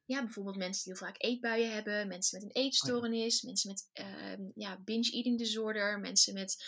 Ja, 0.05 0.23
bijvoorbeeld 0.23 0.57
mensen 0.57 0.85
die 0.85 0.93
heel 0.93 1.07
vaak 1.07 1.23
eetbuien 1.23 1.73
hebben, 1.73 2.09
mensen 2.09 2.41
met 2.41 2.49
een 2.49 2.63
eetstoornis, 2.63 3.43
mensen 3.43 3.71
met 3.71 3.91
uh, 4.07 4.47
ja, 4.55 4.81
binge-eating 4.85 5.39
disorder, 5.39 6.01
mensen 6.01 6.35
met 6.35 6.65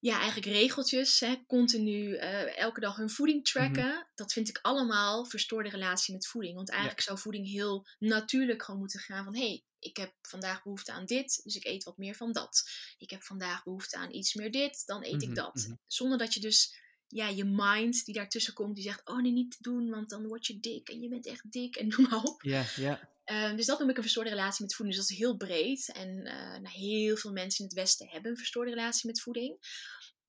ja, 0.00 0.16
eigenlijk 0.16 0.46
regeltjes, 0.46 1.20
hè, 1.20 1.36
continu 1.46 2.14
uh, 2.14 2.58
elke 2.58 2.80
dag 2.80 2.96
hun 2.96 3.10
voeding 3.10 3.42
mhm. 3.42 3.52
tracken. 3.52 4.08
Dat 4.14 4.32
vind 4.32 4.48
ik 4.48 4.58
allemaal 4.62 5.24
verstoorde 5.24 5.68
relatie 5.68 6.14
met 6.14 6.26
voeding. 6.26 6.54
Want 6.54 6.70
eigenlijk 6.70 7.00
zou 7.00 7.18
voeding 7.18 7.46
heel 7.48 7.86
natuurlijk 7.98 8.62
gewoon 8.62 8.80
moeten 8.80 9.00
gaan 9.00 9.24
van... 9.24 9.34
hé, 9.34 9.46
hey, 9.46 9.62
ik 9.78 9.96
heb 9.96 10.14
vandaag 10.22 10.62
behoefte 10.62 10.92
aan 10.92 11.04
dit, 11.04 11.40
dus 11.44 11.56
ik 11.56 11.64
eet 11.64 11.84
wat 11.84 11.98
meer 11.98 12.14
van 12.14 12.32
dat. 12.32 12.70
Ik 12.98 13.10
heb 13.10 13.22
vandaag 13.22 13.64
behoefte 13.64 13.96
aan 13.96 14.14
iets 14.14 14.34
meer 14.34 14.50
dit, 14.50 14.82
dan 14.86 15.04
eet 15.04 15.22
ik 15.22 15.28
mhm, 15.28 15.34
dat. 15.34 15.54
Mhm. 15.54 15.74
Zonder 15.86 16.18
dat 16.18 16.34
je 16.34 16.40
dus 16.40 16.76
ja, 17.08 17.28
je 17.28 17.44
mind 17.44 18.04
die 18.04 18.14
daartussen 18.14 18.54
komt, 18.54 18.74
die 18.74 18.84
zegt: 18.84 19.08
Oh 19.08 19.22
nee, 19.22 19.32
niet 19.32 19.56
doen, 19.60 19.90
want 19.90 20.10
dan 20.10 20.26
word 20.26 20.46
je 20.46 20.60
dik 20.60 20.88
en 20.88 21.00
je 21.00 21.08
bent 21.08 21.26
echt 21.26 21.52
dik 21.52 21.76
en 21.76 21.88
noem 21.96 22.08
maar 22.10 22.22
op. 22.22 22.42
Ja, 22.42 22.64
ja. 22.76 23.10
Ehm, 23.24 23.56
dus 23.56 23.66
dat 23.66 23.78
noem 23.78 23.90
ik 23.90 23.96
een 23.96 24.02
verstoorde 24.02 24.30
relatie 24.30 24.64
met 24.64 24.74
voeding. 24.74 24.96
Dus 24.96 25.06
dat 25.06 25.16
is 25.16 25.22
heel 25.22 25.36
breed. 25.36 25.92
En 25.92 26.08
uh, 26.08 26.32
nou, 26.34 26.68
heel 26.68 27.16
veel 27.16 27.32
mensen 27.32 27.58
in 27.58 27.64
het 27.64 27.74
Westen 27.74 28.08
hebben 28.08 28.30
een 28.30 28.36
verstoorde 28.36 28.70
relatie 28.70 29.06
met 29.06 29.20
voeding. 29.20 29.58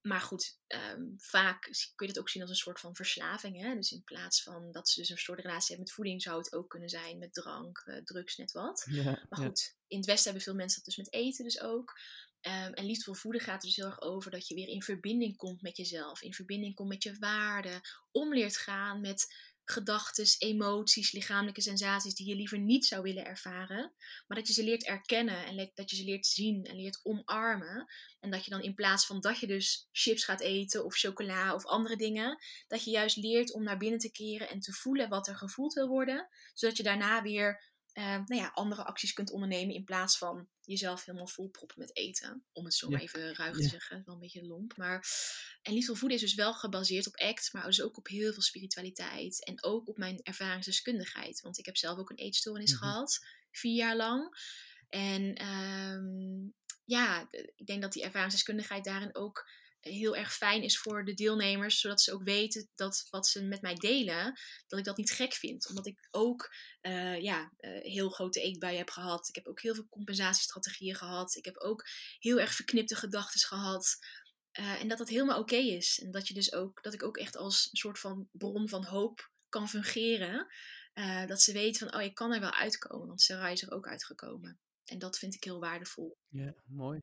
Maar 0.00 0.20
goed, 0.20 0.58
ehm, 0.66 1.02
vaak 1.16 1.62
kun 1.94 2.06
je 2.06 2.12
het 2.12 2.18
ook 2.18 2.28
zien 2.28 2.42
als 2.42 2.50
een 2.50 2.56
soort 2.56 2.80
van 2.80 2.94
verslaving. 2.94 3.60
Hè? 3.60 3.74
Dus 3.74 3.90
in 3.90 4.04
plaats 4.04 4.42
van 4.42 4.72
dat 4.72 4.88
ze 4.88 5.00
dus 5.00 5.08
een 5.08 5.14
verstoorde 5.14 5.42
relatie 5.42 5.66
hebben 5.66 5.84
met 5.84 5.94
voeding, 5.94 6.22
zou 6.22 6.38
het 6.38 6.52
ook 6.54 6.70
kunnen 6.70 6.88
zijn 6.88 7.18
met 7.18 7.34
drank, 7.34 7.82
uh, 7.86 7.96
drugs, 7.96 8.36
net 8.36 8.52
wat. 8.52 8.86
Ja, 8.90 9.26
maar 9.28 9.38
goed, 9.46 9.76
in 9.86 9.96
het 9.96 10.06
Westen 10.06 10.24
hebben 10.24 10.42
veel 10.42 10.54
mensen 10.54 10.76
dat 10.76 10.94
dus 10.94 11.04
met 11.04 11.12
eten 11.12 11.44
dus 11.44 11.60
ook. 11.60 11.98
Um, 12.42 12.72
en 12.72 12.84
liefdevol 12.84 13.14
voeden 13.14 13.40
gaat 13.40 13.62
er 13.62 13.68
dus 13.68 13.76
heel 13.76 13.86
erg 13.86 14.00
over 14.00 14.30
dat 14.30 14.48
je 14.48 14.54
weer 14.54 14.68
in 14.68 14.82
verbinding 14.82 15.36
komt 15.36 15.62
met 15.62 15.76
jezelf, 15.76 16.22
in 16.22 16.34
verbinding 16.34 16.74
komt 16.74 16.88
met 16.88 17.02
je 17.02 17.16
waarden, 17.18 17.80
om 18.10 18.34
leert 18.34 18.56
gaan 18.56 19.00
met 19.00 19.26
gedachten, 19.70 20.26
emoties, 20.38 21.12
lichamelijke 21.12 21.60
sensaties 21.60 22.14
die 22.14 22.28
je 22.28 22.34
liever 22.34 22.58
niet 22.58 22.86
zou 22.86 23.02
willen 23.02 23.24
ervaren. 23.24 23.92
Maar 24.26 24.38
dat 24.38 24.46
je 24.46 24.52
ze 24.52 24.64
leert 24.64 24.86
erkennen 24.86 25.46
en 25.46 25.70
dat 25.74 25.90
je 25.90 25.96
ze 25.96 26.04
leert 26.04 26.26
zien 26.26 26.64
en 26.64 26.76
leert 26.76 27.00
omarmen. 27.02 27.86
En 28.20 28.30
dat 28.30 28.44
je 28.44 28.50
dan 28.50 28.62
in 28.62 28.74
plaats 28.74 29.06
van 29.06 29.20
dat 29.20 29.38
je 29.38 29.46
dus 29.46 29.88
chips 29.92 30.24
gaat 30.24 30.40
eten 30.40 30.84
of 30.84 30.96
chocola 30.96 31.54
of 31.54 31.66
andere 31.66 31.96
dingen, 31.96 32.38
dat 32.68 32.84
je 32.84 32.90
juist 32.90 33.16
leert 33.16 33.52
om 33.52 33.62
naar 33.62 33.78
binnen 33.78 33.98
te 33.98 34.12
keren 34.12 34.48
en 34.48 34.60
te 34.60 34.72
voelen 34.72 35.08
wat 35.08 35.28
er 35.28 35.36
gevoeld 35.36 35.72
wil 35.72 35.88
worden. 35.88 36.28
Zodat 36.54 36.76
je 36.76 36.82
daarna 36.82 37.22
weer 37.22 37.69
uh, 37.94 38.04
nou 38.04 38.34
ja, 38.34 38.50
andere 38.54 38.84
acties 38.84 39.12
kunt 39.12 39.30
ondernemen 39.30 39.74
in 39.74 39.84
plaats 39.84 40.18
van 40.18 40.48
jezelf 40.60 41.04
helemaal 41.04 41.26
volproppen 41.26 41.78
met 41.78 41.96
eten. 41.96 42.44
Om 42.52 42.64
het 42.64 42.74
zo 42.74 42.88
maar 42.88 43.00
even 43.00 43.34
ruig 43.34 43.56
te 43.56 43.68
zeggen, 43.68 44.02
wel 44.04 44.14
een 44.14 44.20
beetje 44.20 44.46
lomp. 44.46 44.76
Maar, 44.76 45.06
en 45.62 45.72
Liefde 45.72 45.96
Voeden 45.96 46.18
is 46.18 46.24
dus 46.24 46.34
wel 46.34 46.54
gebaseerd 46.54 47.06
op 47.06 47.16
ACT, 47.16 47.52
maar 47.52 47.64
dus 47.64 47.82
ook 47.82 47.96
op 47.96 48.06
heel 48.06 48.32
veel 48.32 48.42
spiritualiteit. 48.42 49.44
En 49.44 49.62
ook 49.64 49.88
op 49.88 49.96
mijn 49.96 50.20
ervaringsdeskundigheid. 50.22 51.40
Want 51.40 51.58
ik 51.58 51.66
heb 51.66 51.76
zelf 51.76 51.98
ook 51.98 52.10
een 52.10 52.16
eetstoornis 52.16 52.72
mm 52.72 52.78
gehad, 52.78 53.26
vier 53.50 53.74
jaar 53.74 53.96
lang. 53.96 54.36
En 54.88 55.46
um, 55.46 56.54
ja, 56.84 57.28
ik 57.56 57.66
denk 57.66 57.82
dat 57.82 57.92
die 57.92 58.02
ervaringsdeskundigheid 58.02 58.84
daarin 58.84 59.14
ook 59.16 59.48
heel 59.80 60.16
erg 60.16 60.34
fijn 60.34 60.62
is 60.62 60.78
voor 60.78 61.04
de 61.04 61.14
deelnemers, 61.14 61.80
zodat 61.80 62.00
ze 62.00 62.12
ook 62.12 62.22
weten 62.22 62.68
dat 62.74 63.06
wat 63.10 63.26
ze 63.26 63.42
met 63.42 63.62
mij 63.62 63.74
delen, 63.74 64.38
dat 64.66 64.78
ik 64.78 64.84
dat 64.84 64.96
niet 64.96 65.10
gek 65.10 65.32
vind. 65.32 65.68
Omdat 65.68 65.86
ik 65.86 66.08
ook 66.10 66.54
uh, 66.82 67.20
ja, 67.20 67.52
uh, 67.60 67.82
heel 67.82 68.10
grote 68.10 68.40
eetbuien 68.40 68.78
heb 68.78 68.90
gehad. 68.90 69.28
Ik 69.28 69.34
heb 69.34 69.46
ook 69.46 69.60
heel 69.60 69.74
veel 69.74 69.88
compensatiestrategieën 69.88 70.94
gehad. 70.94 71.36
Ik 71.36 71.44
heb 71.44 71.56
ook 71.56 71.86
heel 72.18 72.40
erg 72.40 72.54
verknipte 72.54 72.94
gedachten 72.94 73.40
gehad. 73.40 73.98
Uh, 74.58 74.80
en 74.80 74.88
dat 74.88 74.98
dat 74.98 75.08
helemaal 75.08 75.38
oké 75.38 75.56
is. 75.56 76.00
En 76.04 76.10
dat, 76.10 76.28
je 76.28 76.34
dus 76.34 76.52
ook, 76.52 76.82
dat 76.82 76.94
ik 76.94 77.02
ook 77.02 77.16
echt 77.16 77.36
als 77.36 77.68
een 77.70 77.78
soort 77.78 77.98
van 77.98 78.28
bron 78.32 78.68
van 78.68 78.84
hoop 78.84 79.30
kan 79.48 79.68
fungeren. 79.68 80.46
dat 81.26 81.42
ze 81.42 81.52
weten 81.52 81.88
van, 81.88 82.00
oh, 82.00 82.04
ik 82.06 82.14
kan 82.14 82.32
er 82.32 82.40
wel 82.40 82.52
uitkomen. 82.52 83.06
Want 83.06 83.20
Sarah 83.20 83.52
is 83.52 83.62
er 83.62 83.72
ook 83.72 83.86
uitgekomen. 83.86 84.60
En 84.84 84.98
dat 84.98 85.18
vind 85.18 85.34
ik 85.34 85.44
heel 85.44 85.60
waardevol. 85.60 86.16
Ja, 86.28 86.54
mooi. 86.66 87.00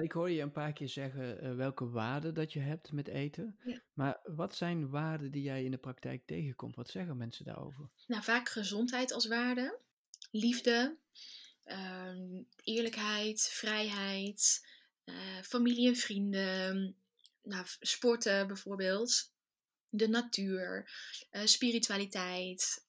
Ik 0.00 0.12
hoor 0.12 0.30
je 0.30 0.42
een 0.42 0.52
paar 0.52 0.72
keer 0.72 0.88
zeggen 0.88 1.44
uh, 1.44 1.54
welke 1.54 1.90
waarden 1.90 2.34
dat 2.34 2.52
je 2.52 2.60
hebt 2.60 2.92
met 2.92 3.08
eten. 3.08 3.58
Ja. 3.64 3.82
Maar 3.92 4.20
wat 4.22 4.56
zijn 4.56 4.90
waarden 4.90 5.30
die 5.30 5.42
jij 5.42 5.64
in 5.64 5.70
de 5.70 5.78
praktijk 5.78 6.26
tegenkomt? 6.26 6.76
Wat 6.76 6.90
zeggen 6.90 7.16
mensen 7.16 7.44
daarover? 7.44 7.90
Nou, 8.06 8.22
vaak 8.22 8.48
gezondheid 8.48 9.12
als 9.12 9.26
waarde, 9.26 9.78
liefde, 10.30 10.96
uh, 11.64 12.16
eerlijkheid, 12.64 13.40
vrijheid, 13.40 14.66
uh, 15.04 15.14
familie 15.42 15.88
en 15.88 15.96
vrienden, 15.96 16.96
nou, 17.42 17.64
sporten 17.80 18.46
bijvoorbeeld, 18.46 19.32
de 19.88 20.08
natuur, 20.08 20.90
uh, 21.30 21.44
spiritualiteit. 21.44 22.86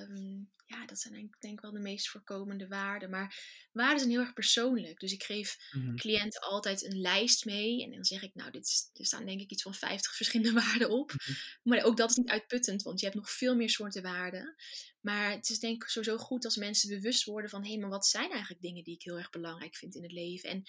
Um, 0.00 0.50
ja, 0.72 0.86
dat 0.86 0.98
zijn 0.98 1.14
denk, 1.14 1.40
denk 1.40 1.54
ik 1.54 1.60
wel 1.60 1.72
de 1.72 1.78
meest 1.78 2.08
voorkomende 2.08 2.68
waarden. 2.68 3.10
Maar 3.10 3.36
waarden 3.72 3.98
zijn 3.98 4.10
heel 4.10 4.20
erg 4.20 4.32
persoonlijk. 4.32 5.00
Dus 5.00 5.12
ik 5.12 5.22
geef 5.22 5.56
mm 5.70 5.96
cliënten 5.96 6.40
altijd 6.40 6.84
een 6.84 7.00
lijst 7.00 7.44
mee. 7.44 7.82
En 7.82 7.92
dan 7.92 8.04
zeg 8.04 8.22
ik, 8.22 8.34
nou, 8.34 8.50
dit 8.50 8.66
is, 8.66 8.90
er 8.92 9.06
staan 9.06 9.26
denk 9.26 9.40
ik 9.40 9.50
iets 9.50 9.62
van 9.62 9.74
50 9.74 10.16
verschillende 10.16 10.60
waarden 10.62 10.90
op. 10.90 11.12
Mhm. 11.12 11.32
Maar 11.62 11.82
ook 11.82 11.96
dat 11.96 12.10
is 12.10 12.16
niet 12.16 12.28
uitputtend, 12.28 12.82
want 12.82 13.00
je 13.00 13.06
hebt 13.06 13.18
nog 13.18 13.30
veel 13.30 13.56
meer 13.56 13.70
soorten 13.70 14.02
waarden. 14.02 14.54
Maar 15.00 15.30
het 15.30 15.48
is 15.48 15.58
denk 15.58 15.82
ik 15.82 15.88
sowieso 15.88 16.18
goed 16.18 16.44
als 16.44 16.56
mensen 16.56 16.88
bewust 16.88 17.24
worden 17.24 17.50
van... 17.50 17.62
hé, 17.62 17.70
hey, 17.70 17.78
maar 17.78 17.90
wat 17.90 18.06
zijn 18.06 18.30
eigenlijk 18.30 18.62
dingen 18.62 18.84
die 18.84 18.94
ik 18.94 19.02
heel 19.02 19.18
erg 19.18 19.30
belangrijk 19.30 19.76
vind 19.76 19.94
in 19.94 20.02
het 20.02 20.12
leven? 20.12 20.48
En 20.48 20.62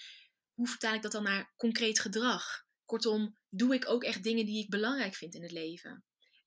hoe 0.54 0.68
vertaal 0.68 0.94
ik 0.94 1.02
dat 1.02 1.12
dan 1.12 1.22
naar 1.22 1.52
concreet 1.56 2.00
gedrag? 2.00 2.64
Kortom, 2.84 3.38
doe 3.48 3.74
ik 3.74 3.88
ook 3.88 4.04
echt 4.04 4.22
dingen 4.22 4.46
die 4.46 4.62
ik 4.62 4.70
belangrijk 4.70 5.14
vind 5.14 5.34
in 5.34 5.42
het 5.42 5.52
leven? 5.52 6.04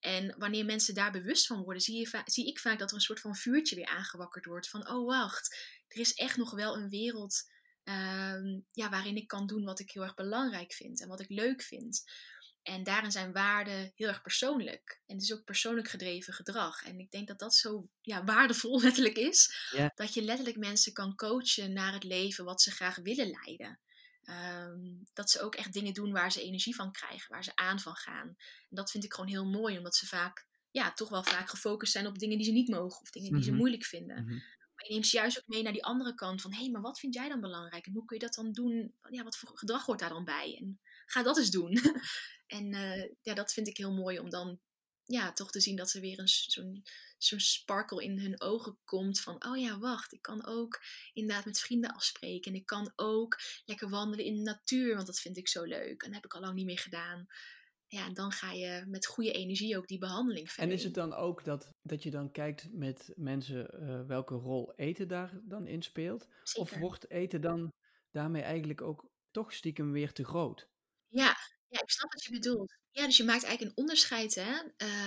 En 0.08 0.36
wanneer 0.38 0.65
mensen 0.65 0.93
daar 0.93 1.12
bewust 1.12 1.46
van 1.48 1.63
worden, 1.63 1.82
zie, 1.82 1.98
je 1.98 2.22
zie 2.26 2.48
ik 2.48 2.60
vaak 2.60 2.80
dat 2.80 2.89
er 2.89 2.96
een 2.96 3.02
soort 3.02 3.20
van 3.20 3.36
vuurtje 3.36 3.76
weer 3.76 3.86
aangewakkerd 3.86 4.46
wordt. 4.46 4.70
Van, 4.70 4.89
oh 4.89 5.06
wacht, 5.06 5.58
er 5.88 6.00
is 6.00 6.13
echt 6.13 6.38
nog 6.38 6.52
wel 6.52 6.76
een 6.76 6.89
wereld 6.89 7.43
um, 7.84 8.65
ja, 8.72 8.89
waarin 8.89 9.15
ik 9.15 9.28
kan 9.28 9.48
doen 9.48 9.63
wat 9.63 9.80
ik 9.80 9.91
heel 9.91 10.04
erg 10.04 10.13
belangrijk 10.13 10.74
vind 10.74 11.02
en 11.02 11.08
wat 11.08 11.20
ik 11.20 11.30
leuk 11.30 11.62
vind. 11.62 12.04
En 12.63 12.84
daarin 12.84 13.12
zijn 13.12 13.32
waarden 13.32 13.91
heel 13.96 14.08
erg 14.08 14.22
persoonlijk. 14.22 15.02
En 15.06 15.15
het 15.15 15.24
is 15.24 15.34
ook 15.34 15.43
persoonlijk 15.43 15.88
gedreven 15.88 16.34
gedrag. 16.34 16.84
En 16.84 17.00
ik 17.00 17.12
denk 17.12 17.28
dat 17.28 17.39
dat 17.39 17.56
zo 17.56 17.89
ja, 18.02 18.24
waardevol 18.24 18.82
letterlijk 18.84 19.17
is. 19.17 19.70
Dat 19.96 20.13
je 20.13 20.22
letterlijk 20.22 20.58
mensen 20.58 20.93
kan 20.93 21.15
coachen 21.15 21.74
naar 21.74 21.93
het 21.93 22.04
leven 22.04 22.46
wat 22.46 22.62
ze 22.62 22.72
graag 22.72 22.96
willen 22.96 23.30
leiden. 23.30 23.80
Ehm, 24.28 24.80
dat 25.13 25.30
ze 25.30 25.42
ook 25.42 25.56
echt 25.56 25.74
dingen 25.74 25.94
doen 25.94 26.12
waar 26.12 26.32
ze 26.32 26.41
energie 26.41 26.76
van 26.76 26.91
krijgen, 26.91 27.32
waar 27.32 27.43
ze 27.43 27.56
aan 27.56 27.80
van 27.80 27.95
gaan. 27.95 28.28
En 28.70 28.76
dat 28.76 28.91
vind 28.91 29.04
ik 29.04 29.14
gewoon 29.14 29.30
heel 29.30 29.45
mooi, 29.45 29.78
omdat 29.78 29.95
ze 29.95 30.08
vaak, 30.08 30.47
ja, 30.72 30.93
toch 30.93 31.10
wel 31.10 31.24
vaak 31.24 31.49
gefocust 31.49 31.91
zijn 31.91 32.08
op 32.08 32.20
dingen 32.20 32.38
die 32.38 32.45
ze 32.45 32.51
niet 32.51 32.70
mogen 32.70 33.01
of 33.01 33.10
dingen 33.10 33.34
die 33.34 33.43
ze 33.43 33.49
mhm. 33.49 33.60
moeilijk 33.60 33.84
vinden. 33.84 34.24
Mhm. 34.24 34.34
Maar 34.76 34.86
je 34.86 34.93
neemt 34.93 35.08
ze 35.08 35.18
juist 35.18 35.38
ook 35.38 35.47
mee 35.47 35.64
naar 35.64 35.74
die 35.74 35.84
andere 35.84 36.16
kant 36.16 36.41
van, 36.41 36.51
hé, 36.51 36.60
hey, 36.60 36.70
maar 36.70 36.82
wat 36.82 36.99
vind 36.99 37.14
jij 37.14 37.30
dan 37.30 37.39
belangrijk? 37.39 37.86
En 37.86 37.93
hoe 37.93 38.06
kun 38.06 38.18
je 38.18 38.26
dat 38.26 38.34
dan 38.34 38.51
doen? 38.51 38.95
Ja, 39.10 39.24
wat 39.24 39.38
voor 39.38 39.58
gedrag 39.58 39.86
hoort 39.86 39.99
daar 39.99 40.10
dan 40.10 40.26
bij? 40.26 40.58
En 40.60 40.80
ga 41.06 41.24
dat 41.24 41.38
eens 41.38 41.51
doen. 41.51 41.80
en 42.58 42.74
uh, 42.74 43.10
ja, 43.22 43.34
dat 43.34 43.54
vind 43.54 43.68
ik 43.68 43.78
heel 43.78 43.93
mooi 43.93 44.20
om 44.20 44.30
dan 44.30 44.60
ja, 45.08 45.34
toch 45.34 45.51
te 45.51 45.62
zien 45.62 45.76
dat 45.76 45.93
er 45.93 46.01
weer 46.01 46.22
zo'n 46.26 46.84
zo'n 47.18 47.39
sparkle 47.39 48.03
in 48.03 48.20
hun 48.20 48.41
ogen 48.41 48.78
komt 48.84 49.20
van, 49.20 49.45
oh 49.45 49.58
ja, 49.58 49.80
wacht, 49.80 50.14
ik 50.14 50.22
kan 50.22 50.45
ook 50.45 50.82
inderdaad 51.14 51.45
met 51.45 51.60
vrienden 51.60 51.93
afspreken. 51.93 52.51
En 52.51 52.58
ik 52.58 52.66
kan 52.66 52.91
ook 52.95 53.39
lekker 53.66 53.89
wandelen 53.89 54.26
in 54.26 54.36
de 54.36 54.41
natuur, 54.41 54.95
want 54.95 55.08
dat 55.08 55.20
vind 55.20 55.38
ik 55.38 55.47
zo 55.47 55.64
leuk. 55.64 56.01
En 56.01 56.12
dat 56.12 56.14
heb 56.14 56.26
ik 56.26 56.34
al 56.34 56.41
lang 56.41 56.55
niet 56.55 56.66
meer 56.66 56.80
gedaan. 56.80 57.28
ja, 57.88 58.10
dan 58.10 58.32
ga 58.32 58.51
je 58.51 58.84
met 58.88 59.05
goede 59.05 59.32
energie 59.32 59.78
ook 59.78 59.88
die 59.88 59.97
behandeling 59.97 60.51
verder. 60.51 60.72
En 60.72 60.78
is 60.78 60.84
het 60.84 60.93
dan 60.93 61.14
ook 61.14 61.43
dat, 61.43 61.70
dat 61.82 62.03
je 62.03 62.12
dan 62.12 62.32
kijkt 62.32 62.68
met 62.72 63.12
mensen 63.16 63.82
uh, 63.82 64.05
welke 64.08 64.36
rol 64.36 64.74
eten 64.76 65.08
daar 65.08 65.39
dan 65.43 65.68
in 65.68 65.82
speelt? 65.82 66.28
Zeker. 66.43 66.62
Of 66.62 66.80
wordt 66.80 67.10
eten 67.10 67.41
dan 67.41 67.74
daarmee 68.12 68.41
eigenlijk 68.41 68.82
ook 68.82 69.10
toch 69.32 69.53
stiekem 69.53 69.91
weer 69.91 70.14
te 70.14 70.26
groot? 70.26 70.68
Ja, 71.08 71.36
ja, 71.70 71.82
ik 71.82 71.89
snap 71.89 72.13
wat 72.13 72.24
je 72.24 72.32
bedoelt. 72.32 72.76
Ja, 72.91 73.05
dus 73.05 73.18
je 73.18 73.24
maakt 73.24 73.43
eigenlijk 73.43 73.72
een 73.72 73.84
onderscheid, 73.84 74.36
hè. 74.36 74.53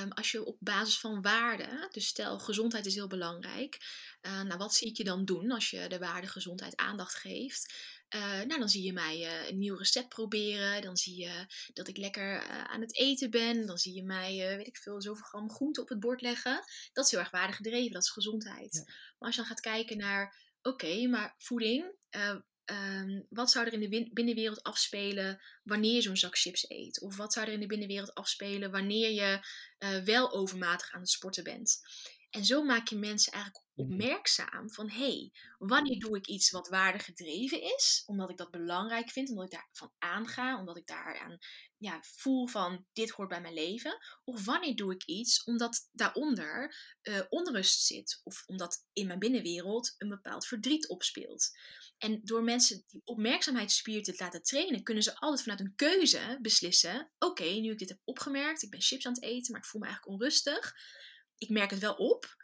Um, 0.03 0.13
als 0.13 0.31
je 0.31 0.45
op 0.45 0.57
basis 0.61 0.99
van 0.99 1.23
waarde, 1.23 1.89
dus 1.91 2.07
stel 2.07 2.39
gezondheid 2.39 2.87
is 2.87 2.95
heel 2.95 3.07
belangrijk. 3.07 3.79
Uh, 4.23 4.43
nou, 4.43 4.59
wat 4.59 4.75
zie 4.75 4.89
ik 4.89 4.97
je 4.97 5.05
dan 5.05 5.25
doen 5.25 5.51
als 5.51 5.71
je 5.71 5.89
de 5.89 5.99
waarde 5.99 6.27
gezondheid 6.27 6.77
aandacht 6.77 7.15
geeft? 7.15 7.75
Uh, 8.15 8.23
nou, 8.23 8.59
dan 8.59 8.69
zie 8.69 8.83
je 8.83 8.93
mij 8.93 9.21
uh, 9.21 9.49
een 9.49 9.59
nieuw 9.59 9.77
recept 9.77 10.09
proberen. 10.09 10.83
Dan 10.83 10.97
zie 10.97 11.21
je 11.21 11.47
dat 11.73 11.89
ik 11.89 11.97
lekker 11.97 12.43
aan 12.49 12.81
het 12.81 12.97
eten 12.97 13.31
ben. 13.31 13.67
Dan 13.67 13.79
zie 13.79 13.95
je 13.95 14.03
mij, 14.03 14.57
weet 14.57 14.67
ik 14.67 14.77
veel, 14.77 15.03
zoveel 15.03 15.25
gram 15.25 15.51
groente 15.51 15.81
op 15.81 15.89
het 15.89 16.01
bord 16.01 16.21
leggen. 16.21 16.65
Dat 16.93 17.05
is 17.05 17.11
heel 17.11 17.21
erg 17.21 17.31
waardegedreven, 17.31 17.93
dat 17.93 18.03
is 18.03 18.11
gezondheid. 18.11 18.75
Ja. 18.75 18.83
Maar 18.85 19.29
als 19.29 19.35
je 19.35 19.41
dan 19.41 19.51
gaat 19.51 19.61
kijken 19.61 19.97
naar, 19.97 20.37
oké, 20.63 21.07
maar 21.07 21.35
voeding, 21.39 21.95
Um, 22.71 23.27
wat 23.29 23.51
zou 23.51 23.67
er 23.67 23.73
in 23.73 23.81
de 23.81 24.11
binnenwereld 24.13 24.63
afspelen 24.63 25.41
wanneer 25.63 25.95
je 25.95 26.03
zo'n 26.03 26.17
zak 26.17 26.39
chips 26.39 26.71
eet? 26.71 27.01
Of 27.01 27.17
wat 27.17 27.33
zou 27.33 27.47
er 27.47 27.53
in 27.53 27.61
de 27.61 27.67
binnenwereld 27.67 28.15
afspelen 28.15 28.71
wanneer 28.71 29.11
je 29.11 29.47
uh, 29.79 30.05
wel 30.05 30.33
overmatig 30.33 30.93
aan 30.93 31.01
het 31.01 31.11
sporten 31.11 31.45
bent? 31.45 31.81
En 32.31 32.45
zo 32.45 32.63
maak 32.63 32.89
je 32.89 32.97
mensen 32.97 33.33
eigenlijk 33.33 33.65
mhm. 33.75 33.87
opmerkzaam 33.87 34.71
van 34.71 34.91
hé, 34.91 34.97
hey, 34.97 35.33
wanneer 35.59 35.99
doe 35.99 36.17
ik 36.17 36.27
iets 36.27 36.51
wat 36.51 36.69
waardegedreven 36.69 37.63
is, 37.63 38.03
omdat 38.07 38.31
ik 38.31 38.37
dat 38.37 38.51
belangrijk 38.51 39.11
vind, 39.11 39.31
omdat 39.31 39.45
ik 39.45 39.51
daarvan 39.51 39.93
aanga, 39.99 40.59
omdat 40.59 40.77
ik 40.77 40.87
daaraan 40.87 41.39
ja, 41.77 42.01
voel 42.03 42.47
van 42.47 42.87
dit 42.93 43.11
hoort 43.11 43.29
bij 43.29 43.41
mijn 43.41 43.55
leven. 43.55 43.99
Of 44.25 44.45
wanneer 44.45 44.77
doe 44.77 44.95
ik 44.95 45.05
iets 45.05 45.45
omdat 45.45 45.89
daaronder 45.93 46.77
uh, 47.03 47.21
onrust 47.29 47.87
zit, 47.87 48.21
of 48.25 48.43
omdat 48.47 48.85
in 48.93 49.07
mijn 49.07 49.19
binnenwereld 49.19 49.95
een 49.99 50.09
bepaald 50.09 50.47
verdriet 50.47 50.89
opspeelt. 50.89 51.51
En 52.01 52.21
door 52.25 52.43
mensen 52.43 52.85
die 52.87 53.01
opmerkzaamheidsspier 53.05 54.03
te 54.03 54.15
laten 54.17 54.43
trainen, 54.43 54.83
kunnen 54.83 55.03
ze 55.03 55.17
altijd 55.17 55.43
vanuit 55.43 55.61
een 55.61 55.75
keuze 55.75 56.39
beslissen: 56.43 57.11
oké, 57.19 57.45
nu 57.45 57.71
ik 57.71 57.79
dit 57.79 57.89
heb 57.89 57.99
opgemerkt, 58.05 58.63
ik 58.63 58.71
ben 58.71 58.81
chips 58.81 59.07
aan 59.07 59.13
het 59.13 59.23
eten, 59.23 59.53
maar 59.53 59.61
ik 59.61 59.67
voel 59.67 59.81
me 59.81 59.87
eigenlijk 59.87 60.17
onrustig. 60.17 60.75
Ik 61.37 61.49
merk 61.49 61.71
het 61.71 61.81
wel 61.81 61.95
op. 61.95 62.37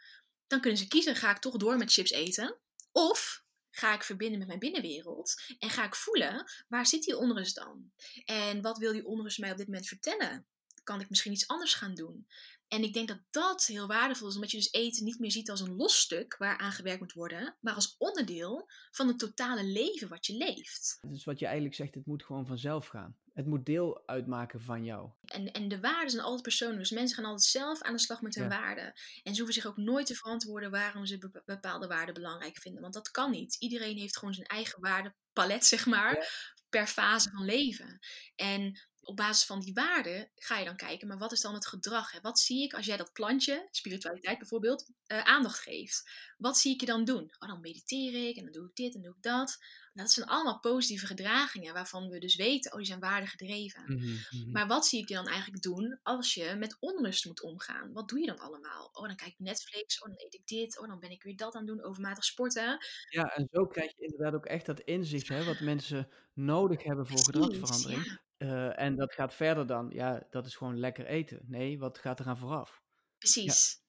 Dan 0.47 0.61
kunnen 0.61 0.79
ze 0.79 0.87
kiezen: 0.87 1.15
ga 1.15 1.31
ik 1.31 1.39
toch 1.39 1.57
door 1.57 1.77
met 1.77 1.93
chips 1.93 2.11
eten? 2.11 2.59
Of 2.91 3.43
ga 3.69 3.93
ik 3.93 4.03
verbinden 4.03 4.37
met 4.37 4.47
mijn 4.47 4.59
binnenwereld 4.59 5.41
en 5.59 5.69
ga 5.69 5.85
ik 5.85 5.95
voelen 5.95 6.51
waar 6.67 6.87
zit 6.87 7.03
die 7.03 7.17
onrust 7.17 7.55
dan? 7.55 7.91
En 8.25 8.61
wat 8.61 8.77
wil 8.77 8.91
die 8.91 9.05
onrust 9.05 9.39
mij 9.39 9.51
op 9.51 9.57
dit 9.57 9.67
moment 9.67 9.87
vertellen? 9.87 10.47
Kan 10.87 11.01
ik 11.01 11.09
misschien 11.09 11.31
iets 11.31 11.47
anders 11.47 11.73
gaan 11.73 11.93
doen? 11.93 12.27
En 12.67 12.83
ik 12.83 12.93
denk 12.93 13.07
dat 13.07 13.19
dat 13.29 13.65
heel 13.65 13.87
waardevol 13.87 14.27
is, 14.27 14.35
omdat 14.35 14.51
je 14.51 14.57
dus 14.57 14.71
eten 14.71 15.03
niet 15.03 15.19
meer 15.19 15.31
ziet 15.31 15.49
als 15.49 15.61
een 15.61 15.75
los 15.75 15.99
stuk 15.99 16.35
waar 16.37 16.57
aan 16.57 16.71
gewerkt 16.71 16.99
moet 16.99 17.13
worden, 17.13 17.57
maar 17.59 17.73
als 17.73 17.95
onderdeel 17.97 18.69
van 18.91 19.07
het 19.07 19.19
totale 19.19 19.63
leven 19.63 20.07
wat 20.07 20.25
je 20.25 20.33
leeft. 20.33 20.97
Dus 21.01 21.23
wat 21.23 21.39
je 21.39 21.45
eigenlijk 21.45 21.75
zegt, 21.75 21.95
het 21.95 22.05
moet 22.05 22.23
gewoon 22.23 22.45
vanzelf 22.45 22.87
gaan. 22.87 23.17
Het 23.33 23.45
moet 23.45 23.65
deel 23.65 24.07
uitmaken 24.07 24.61
van 24.61 24.83
jou. 24.83 25.11
En, 25.25 25.51
en 25.51 25.67
de 25.67 25.79
waarden 25.79 26.09
zijn 26.09 26.23
altijd 26.23 26.41
persoonlijk. 26.41 26.79
Dus 26.79 26.91
mensen 26.91 27.15
gaan 27.15 27.25
altijd 27.25 27.49
zelf 27.49 27.81
aan 27.81 27.93
de 27.93 27.99
slag 27.99 28.21
met 28.21 28.35
hun 28.35 28.49
waarden. 28.49 28.93
En 29.23 29.35
ze 29.35 29.41
hoeven 29.41 29.61
zich 29.61 29.65
ook 29.65 29.77
nooit 29.77 30.05
te 30.05 30.15
verantwoorden 30.15 30.71
waarom 30.71 31.05
ze 31.05 31.41
bepaalde 31.45 31.87
waarden 31.87 32.13
belangrijk 32.13 32.57
vinden. 32.57 32.81
Want 32.81 32.93
dat 32.93 33.11
kan 33.11 33.31
niet. 33.31 33.55
Iedereen 33.59 33.97
heeft 33.97 34.17
gewoon 34.17 34.33
zijn 34.33 34.47
eigen 34.47 34.81
waardepalet, 34.81 35.65
zeg 35.65 35.85
maar, 35.85 36.29
per 36.69 36.87
fase 36.87 37.29
van 37.29 37.45
leven. 37.45 37.99
En 38.35 38.79
op 39.07 39.15
basis 39.15 39.45
van 39.45 39.59
die 39.59 39.73
waarden 39.73 40.29
ga 40.35 40.57
je 40.57 40.65
dan 40.65 40.75
kijken, 40.75 41.07
maar 41.07 41.17
wat 41.17 41.31
is 41.31 41.41
dan 41.41 41.53
het 41.53 41.67
gedrag? 41.67 42.11
Hè? 42.11 42.19
Wat 42.21 42.39
zie 42.39 42.63
ik 42.63 42.73
als 42.73 42.85
jij 42.85 42.97
dat 42.97 43.13
plantje, 43.13 43.67
spiritualiteit 43.71 44.37
bijvoorbeeld, 44.37 44.89
uh, 45.07 45.23
aandacht 45.23 45.59
geeft? 45.59 46.09
Wat 46.37 46.57
zie 46.57 46.73
ik 46.73 46.79
je 46.79 46.85
dan 46.85 47.05
doen? 47.05 47.31
Oh, 47.39 47.49
dan 47.49 47.59
mediteer 47.59 48.27
ik 48.29 48.35
en 48.35 48.43
dan 48.43 48.51
doe 48.51 48.67
ik 48.67 48.75
dit 48.75 48.95
en 48.95 49.01
doe 49.01 49.15
ik 49.15 49.21
dat. 49.21 49.57
Dat 49.93 50.11
zijn 50.11 50.27
allemaal 50.27 50.59
positieve 50.59 51.05
gedragingen 51.05 51.73
waarvan 51.73 52.09
we 52.09 52.19
dus 52.19 52.35
weten, 52.35 52.71
oh, 52.71 52.77
die 52.77 52.87
zijn 52.87 52.99
waardegedreven. 52.99 53.83
Mm 53.87 54.51
Maar 54.51 54.67
wat 54.67 54.85
zie 54.85 55.01
ik 55.01 55.07
je 55.07 55.13
dan 55.13 55.27
eigenlijk 55.27 55.61
doen 55.61 55.99
als 56.03 56.33
je 56.33 56.55
met 56.57 56.77
onrust 56.79 57.25
moet 57.25 57.41
omgaan? 57.41 57.93
Wat 57.93 58.09
doe 58.09 58.19
je 58.19 58.25
dan 58.25 58.39
allemaal? 58.39 58.89
Oh, 58.93 59.07
dan 59.07 59.15
kijk 59.15 59.31
ik 59.31 59.39
Netflix, 59.39 60.01
oh, 60.01 60.07
dan 60.07 60.17
eet 60.19 60.33
ik 60.33 60.47
dit, 60.47 60.79
oh, 60.79 60.87
dan 60.87 60.99
ben 60.99 61.11
ik 61.11 61.23
weer 61.23 61.35
dat 61.35 61.55
aan 61.55 61.67
het 61.67 61.69
doen, 61.69 61.83
overmatig 61.83 62.23
sporten. 62.23 62.77
Ja, 63.09 63.23
en 63.23 63.47
zo 63.51 63.65
krijg 63.65 63.91
je 63.97 64.03
inderdaad 64.03 64.33
ook 64.33 64.45
echt 64.45 64.65
dat 64.65 64.79
inzicht, 64.79 65.27
hè, 65.27 65.43
wat 65.43 65.59
mensen 65.59 66.09
nodig 66.33 66.83
hebben 66.83 67.07
voor 67.07 67.23
gedragsverandering. 67.23 68.05
Ja. 68.05 68.25
Uh, 68.37 68.79
en 68.79 68.95
dat 68.95 69.13
gaat 69.13 69.33
verder 69.33 69.67
dan, 69.67 69.89
ja, 69.93 70.27
dat 70.29 70.45
is 70.45 70.55
gewoon 70.55 70.79
lekker 70.79 71.05
eten. 71.05 71.39
Nee, 71.47 71.79
wat 71.79 71.97
gaat 71.97 72.19
er 72.19 72.27
aan 72.27 72.37
vooraf? 72.37 72.81
Precies. 73.17 73.71
Ja. 73.71 73.85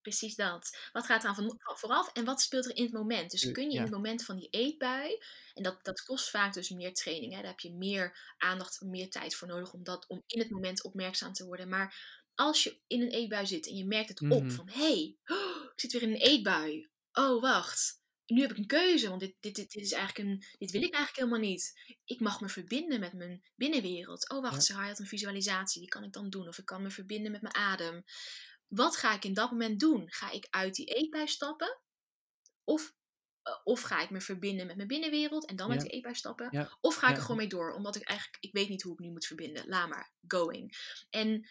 Precies 0.00 0.34
dat. 0.34 0.76
Wat 0.92 1.06
gaat 1.06 1.22
er 1.22 1.28
aan 1.28 1.58
vooraf 1.58 2.12
en 2.12 2.24
wat 2.24 2.40
speelt 2.40 2.64
er 2.64 2.76
in 2.76 2.82
het 2.82 2.92
moment? 2.92 3.30
Dus 3.30 3.50
kun 3.50 3.70
je 3.70 3.76
in 3.76 3.82
het 3.82 3.90
moment 3.90 4.24
van 4.24 4.36
die 4.36 4.48
eetbui, 4.50 5.22
en 5.54 5.62
dat, 5.62 5.84
dat 5.84 6.02
kost 6.02 6.30
vaak 6.30 6.54
dus 6.54 6.70
meer 6.70 6.94
training, 6.94 7.32
hè? 7.32 7.38
daar 7.38 7.50
heb 7.50 7.60
je 7.60 7.72
meer 7.72 8.34
aandacht, 8.38 8.80
meer 8.80 9.10
tijd 9.10 9.34
voor 9.34 9.48
nodig 9.48 9.72
om, 9.72 9.84
dat, 9.84 10.06
om 10.06 10.22
in 10.26 10.38
het 10.38 10.50
moment 10.50 10.82
opmerkzaam 10.82 11.32
te 11.32 11.46
worden. 11.46 11.68
Maar 11.68 12.24
als 12.34 12.62
je 12.62 12.80
in 12.86 13.00
een 13.00 13.10
eetbui 13.10 13.46
zit 13.46 13.66
en 13.66 13.76
je 13.76 13.86
merkt 13.86 14.08
het 14.08 14.20
op 14.20 14.42
mhm. 14.42 14.50
van 14.50 14.68
hé, 14.68 14.80
hey, 14.80 15.16
oh, 15.26 15.64
ik 15.72 15.80
zit 15.80 15.92
weer 15.92 16.02
in 16.02 16.10
een 16.10 16.20
eetbui. 16.20 16.88
Oh, 17.12 17.40
wacht 17.40 18.04
nu 18.26 18.40
heb 18.40 18.50
ik 18.50 18.56
een 18.56 18.66
keuze, 18.66 19.08
want 19.08 19.20
dit, 19.20 19.34
dit, 19.40 19.54
dit, 19.54 19.74
is 19.74 19.92
eigenlijk 19.92 20.28
een, 20.28 20.44
dit 20.58 20.70
wil 20.70 20.82
ik 20.82 20.94
eigenlijk 20.94 21.16
helemaal 21.16 21.50
niet. 21.50 21.96
Ik 22.04 22.20
mag 22.20 22.40
me 22.40 22.48
verbinden 22.48 23.00
met 23.00 23.12
mijn 23.12 23.42
binnenwereld. 23.56 24.30
Oh, 24.30 24.42
wacht, 24.42 24.66
ja. 24.66 24.76
hij 24.76 24.88
had 24.88 24.98
een 24.98 25.06
visualisatie, 25.06 25.80
die 25.80 25.90
kan 25.90 26.04
ik 26.04 26.12
dan 26.12 26.30
doen. 26.30 26.48
Of 26.48 26.58
ik 26.58 26.64
kan 26.64 26.82
me 26.82 26.90
verbinden 26.90 27.32
met 27.32 27.42
mijn 27.42 27.54
adem. 27.54 28.04
Wat 28.68 28.96
ga 28.96 29.14
ik 29.14 29.24
in 29.24 29.34
dat 29.34 29.50
moment 29.50 29.80
doen? 29.80 30.12
Ga 30.12 30.30
ik 30.30 30.46
uit 30.50 30.74
die 30.74 30.86
eetbui 30.86 31.26
stappen? 31.26 31.80
Of, 32.64 32.94
eh, 33.42 33.54
of 33.64 33.80
ga 33.80 34.02
ik 34.02 34.10
me 34.10 34.20
verbinden 34.20 34.66
met 34.66 34.76
mijn 34.76 34.88
binnenwereld 34.88 35.46
en 35.46 35.56
dan 35.56 35.70
uit 35.70 35.80
die 35.80 35.90
eetbui 35.90 36.14
stappen? 36.14 36.68
Of 36.80 36.94
ga 36.94 37.08
ik 37.08 37.16
er 37.16 37.22
gewoon 37.22 37.36
mee 37.36 37.48
door? 37.48 37.72
Omdat 37.72 37.96
ik 37.96 38.02
eigenlijk, 38.02 38.44
ik 38.44 38.52
weet 38.52 38.68
niet 38.68 38.82
hoe 38.82 38.92
ik 38.92 38.98
nu 38.98 39.10
moet 39.10 39.26
verbinden. 39.26 39.68
Laat 39.68 39.88
maar, 39.88 40.12
going. 40.26 40.76
En 41.10 41.48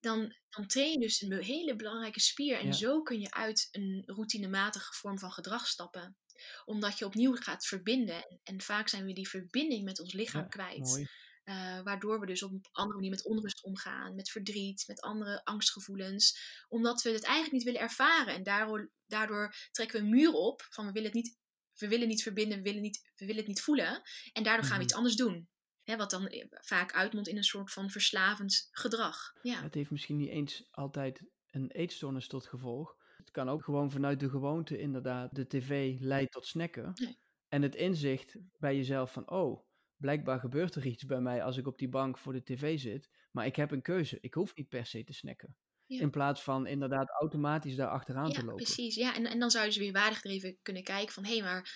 dan, 0.00 0.34
dan 0.48 0.66
train 0.66 0.90
je 0.90 0.98
dus 0.98 1.20
een 1.20 1.42
hele 1.42 1.76
belangrijke 1.76 2.20
spier. 2.20 2.58
En 2.58 2.74
zo 2.74 3.02
kun 3.02 3.20
je 3.20 3.30
uit 3.30 3.68
een 3.70 4.02
routinematige 4.06 4.92
vorm 4.92 5.18
van 5.18 5.32
gedrag 5.32 5.66
stappen. 5.66 6.16
Omdat 6.64 6.98
je 6.98 7.04
opnieuw 7.04 7.34
gaat 7.34 7.66
verbinden. 7.66 8.40
En, 8.42 8.60
vaak 8.60 8.88
zijn 8.88 9.04
we 9.04 9.12
die 9.12 9.28
verbinding 9.28 9.84
met 9.84 10.00
ons 10.00 10.12
lichaam 10.12 10.48
kwijt. 10.48 11.08
Uh, 11.44 11.82
waardoor 11.82 12.20
we 12.20 12.26
dus 12.26 12.42
op 12.42 12.52
een 12.52 12.64
andere 12.72 12.94
manier 12.94 13.10
met 13.10 13.24
onrust 13.24 13.62
omgaan, 13.62 14.14
met 14.14 14.30
verdriet, 14.30 14.84
met 14.86 15.00
andere 15.00 15.44
angstgevoelens. 15.44 16.38
Omdat 16.68 17.02
we 17.02 17.10
het 17.10 17.24
eigenlijk 17.24 17.54
niet 17.54 17.64
willen 17.64 17.80
ervaren. 17.80 18.34
En 18.34 18.42
daardoor, 18.42 18.90
daardoor 19.06 19.54
trekken 19.70 20.00
we 20.00 20.04
een 20.04 20.10
muur 20.10 20.32
op 20.32 20.66
van 20.70 20.86
we 20.86 20.92
willen 20.92 21.08
het 21.08 21.16
niet, 21.16 21.36
we 21.74 21.88
willen 21.88 22.08
niet 22.08 22.22
verbinden, 22.22 22.58
we 22.58 22.64
willen, 22.64 22.82
niet, 22.82 23.10
we 23.16 23.26
willen 23.26 23.40
het 23.40 23.48
niet 23.48 23.62
voelen. 23.62 24.02
En 24.32 24.42
daardoor 24.42 24.64
gaan 24.64 24.78
we 24.78 24.84
mhm. 24.84 24.84
iets 24.84 24.94
anders 24.94 25.16
doen. 25.16 25.48
Hè, 25.88 25.96
wat 25.96 26.10
dan 26.10 26.26
eh, 26.26 26.44
vaak 26.50 26.92
uitmondt 26.92 27.28
in 27.28 27.36
een 27.36 27.44
soort 27.44 27.72
van 27.72 27.90
verslavend 27.90 28.68
gedrag. 28.70 29.32
Ja. 29.42 29.62
Het 29.62 29.74
heeft 29.74 29.90
misschien 29.90 30.16
niet 30.16 30.28
eens 30.28 30.68
altijd 30.70 31.22
een 31.50 31.70
eetstoornis 31.70 32.26
tot 32.26 32.46
gevolg. 32.46 32.96
Het 33.16 33.30
kan 33.30 33.48
ook 33.48 33.64
gewoon 33.64 33.90
vanuit 33.90 34.20
de 34.20 34.28
gewoonte 34.28 34.78
inderdaad, 34.78 35.34
de 35.34 35.46
tv 35.46 35.96
leidt 36.00 36.32
tot 36.32 36.46
snacken. 36.46 36.92
Nee. 36.94 37.18
En 37.48 37.62
het 37.62 37.74
inzicht 37.74 38.36
bij 38.58 38.76
jezelf 38.76 39.12
van, 39.12 39.30
oh, 39.30 39.66
blijkbaar 39.96 40.40
gebeurt 40.40 40.74
er 40.74 40.86
iets 40.86 41.04
bij 41.04 41.20
mij 41.20 41.42
als 41.42 41.56
ik 41.56 41.66
op 41.66 41.78
die 41.78 41.88
bank 41.88 42.18
voor 42.18 42.32
de 42.32 42.42
tv 42.42 42.78
zit. 42.78 43.10
Maar 43.32 43.46
ik 43.46 43.56
heb 43.56 43.70
een 43.70 43.82
keuze. 43.82 44.18
Ik 44.20 44.34
hoef 44.34 44.54
niet 44.54 44.68
per 44.68 44.86
se 44.86 45.04
te 45.04 45.12
snacken. 45.12 45.56
In 45.88 46.10
plaats 46.10 46.42
van 46.42 46.66
inderdaad 46.66 47.10
automatisch 47.10 47.76
daar 47.76 47.88
achteraan 47.88 48.30
te 48.30 48.44
lopen. 48.44 48.64
Precies, 48.64 48.94
ja. 48.94 49.14
En, 49.14 49.26
en 49.26 49.38
dan 49.38 49.50
zou 49.50 49.64
je 49.64 49.70
dus 49.70 49.78
weer 49.78 49.92
waardegedreven 49.92 50.58
kunnen 50.62 50.82
kijken 50.82 51.14
van... 51.14 51.24
hé, 51.24 51.32
hey, 51.32 51.42
maar 51.42 51.70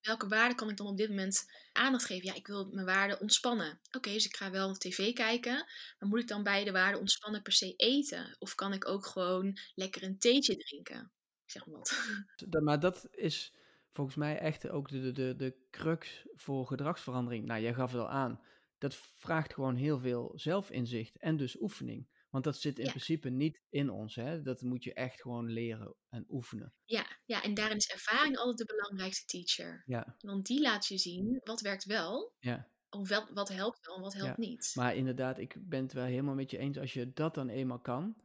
welke 0.00 0.28
waarde 0.28 0.54
kan 0.54 0.70
ik 0.70 0.76
dan 0.76 0.86
op 0.86 0.96
dit 0.96 1.08
moment 1.08 1.44
aandacht 1.72 2.04
geven? 2.04 2.26
Ja, 2.26 2.34
ik 2.34 2.46
wil 2.46 2.68
mijn 2.72 2.86
waarde 2.86 3.18
ontspannen. 3.18 3.80
Oké, 3.90 4.12
dus 4.12 4.26
ik 4.26 4.36
ga 4.36 4.50
wel 4.50 4.74
tv 4.74 5.12
kijken. 5.12 5.66
Maar 5.98 6.08
moet 6.08 6.20
ik 6.20 6.28
dan 6.28 6.42
bij 6.42 6.64
de 6.64 6.72
waarde 6.72 6.98
ontspannen 6.98 7.42
per 7.42 7.52
se 7.52 7.74
eten? 7.76 8.36
Of 8.38 8.54
kan 8.54 8.72
ik 8.72 8.88
ook 8.88 9.06
gewoon 9.06 9.58
lekker 9.74 10.02
een 10.02 10.18
theetje 10.18 10.56
drinken? 10.56 11.12
Zeg 11.44 11.66
maar 11.66 11.76
wat. 11.76 12.20
Maar 12.64 12.80
dat 12.80 13.08
is 13.10 13.52
volgens 13.92 14.16
mij 14.16 14.38
echt 14.38 14.68
ook 14.68 14.88
de, 14.88 15.00
de, 15.00 15.12
de, 15.12 15.36
de 15.36 15.54
crux 15.70 16.26
voor 16.34 16.66
gedragsverandering. 16.66 17.46
Nou, 17.46 17.60
jij 17.60 17.74
gaf 17.74 17.92
het 17.92 18.00
al 18.00 18.10
aan. 18.10 18.40
Dat 18.78 18.94
vraagt 19.16 19.54
gewoon 19.54 19.76
heel 19.76 19.98
veel 19.98 20.32
zelfinzicht 20.34 21.18
en 21.18 21.36
dus 21.36 21.60
oefening. 21.60 22.06
Want 22.32 22.44
dat 22.44 22.60
zit 22.60 22.78
in 22.78 22.88
principe 22.88 23.28
niet 23.28 23.60
in 23.68 23.90
ons. 23.90 24.14
Hè? 24.14 24.42
Dat 24.42 24.62
moet 24.62 24.84
je 24.84 24.94
echt 24.94 25.20
gewoon 25.20 25.50
leren 25.50 25.94
en 26.08 26.26
oefenen. 26.28 26.74
Ja, 26.84 27.06
ja, 27.24 27.42
en 27.42 27.54
daarin 27.54 27.76
is 27.76 27.90
ervaring 27.90 28.36
altijd 28.36 28.68
de 28.68 28.74
belangrijkste 28.74 29.26
teacher. 29.26 29.82
Ja. 29.86 30.16
Want 30.18 30.46
die 30.46 30.60
laat 30.60 30.86
je 30.86 30.98
zien 30.98 31.40
wat 31.44 31.60
werkt 31.60 31.84
wel. 31.84 32.34
Ja. 32.38 32.68
Of 32.90 33.08
wel, 33.08 33.32
wat 33.34 33.48
helpt 33.48 33.86
wel 33.86 33.96
en 33.96 34.02
wat 34.02 34.14
helpt 34.14 34.42
ja. 34.42 34.48
niet. 34.48 34.72
Maar 34.74 34.96
inderdaad, 34.96 35.38
ik 35.38 35.56
ben 35.68 35.82
het 35.82 35.92
wel 35.92 36.04
helemaal 36.04 36.34
met 36.34 36.50
je 36.50 36.58
eens. 36.58 36.78
Als 36.78 36.92
je 36.92 37.12
dat 37.12 37.34
dan 37.34 37.48
eenmaal 37.48 37.80
kan, 37.80 38.16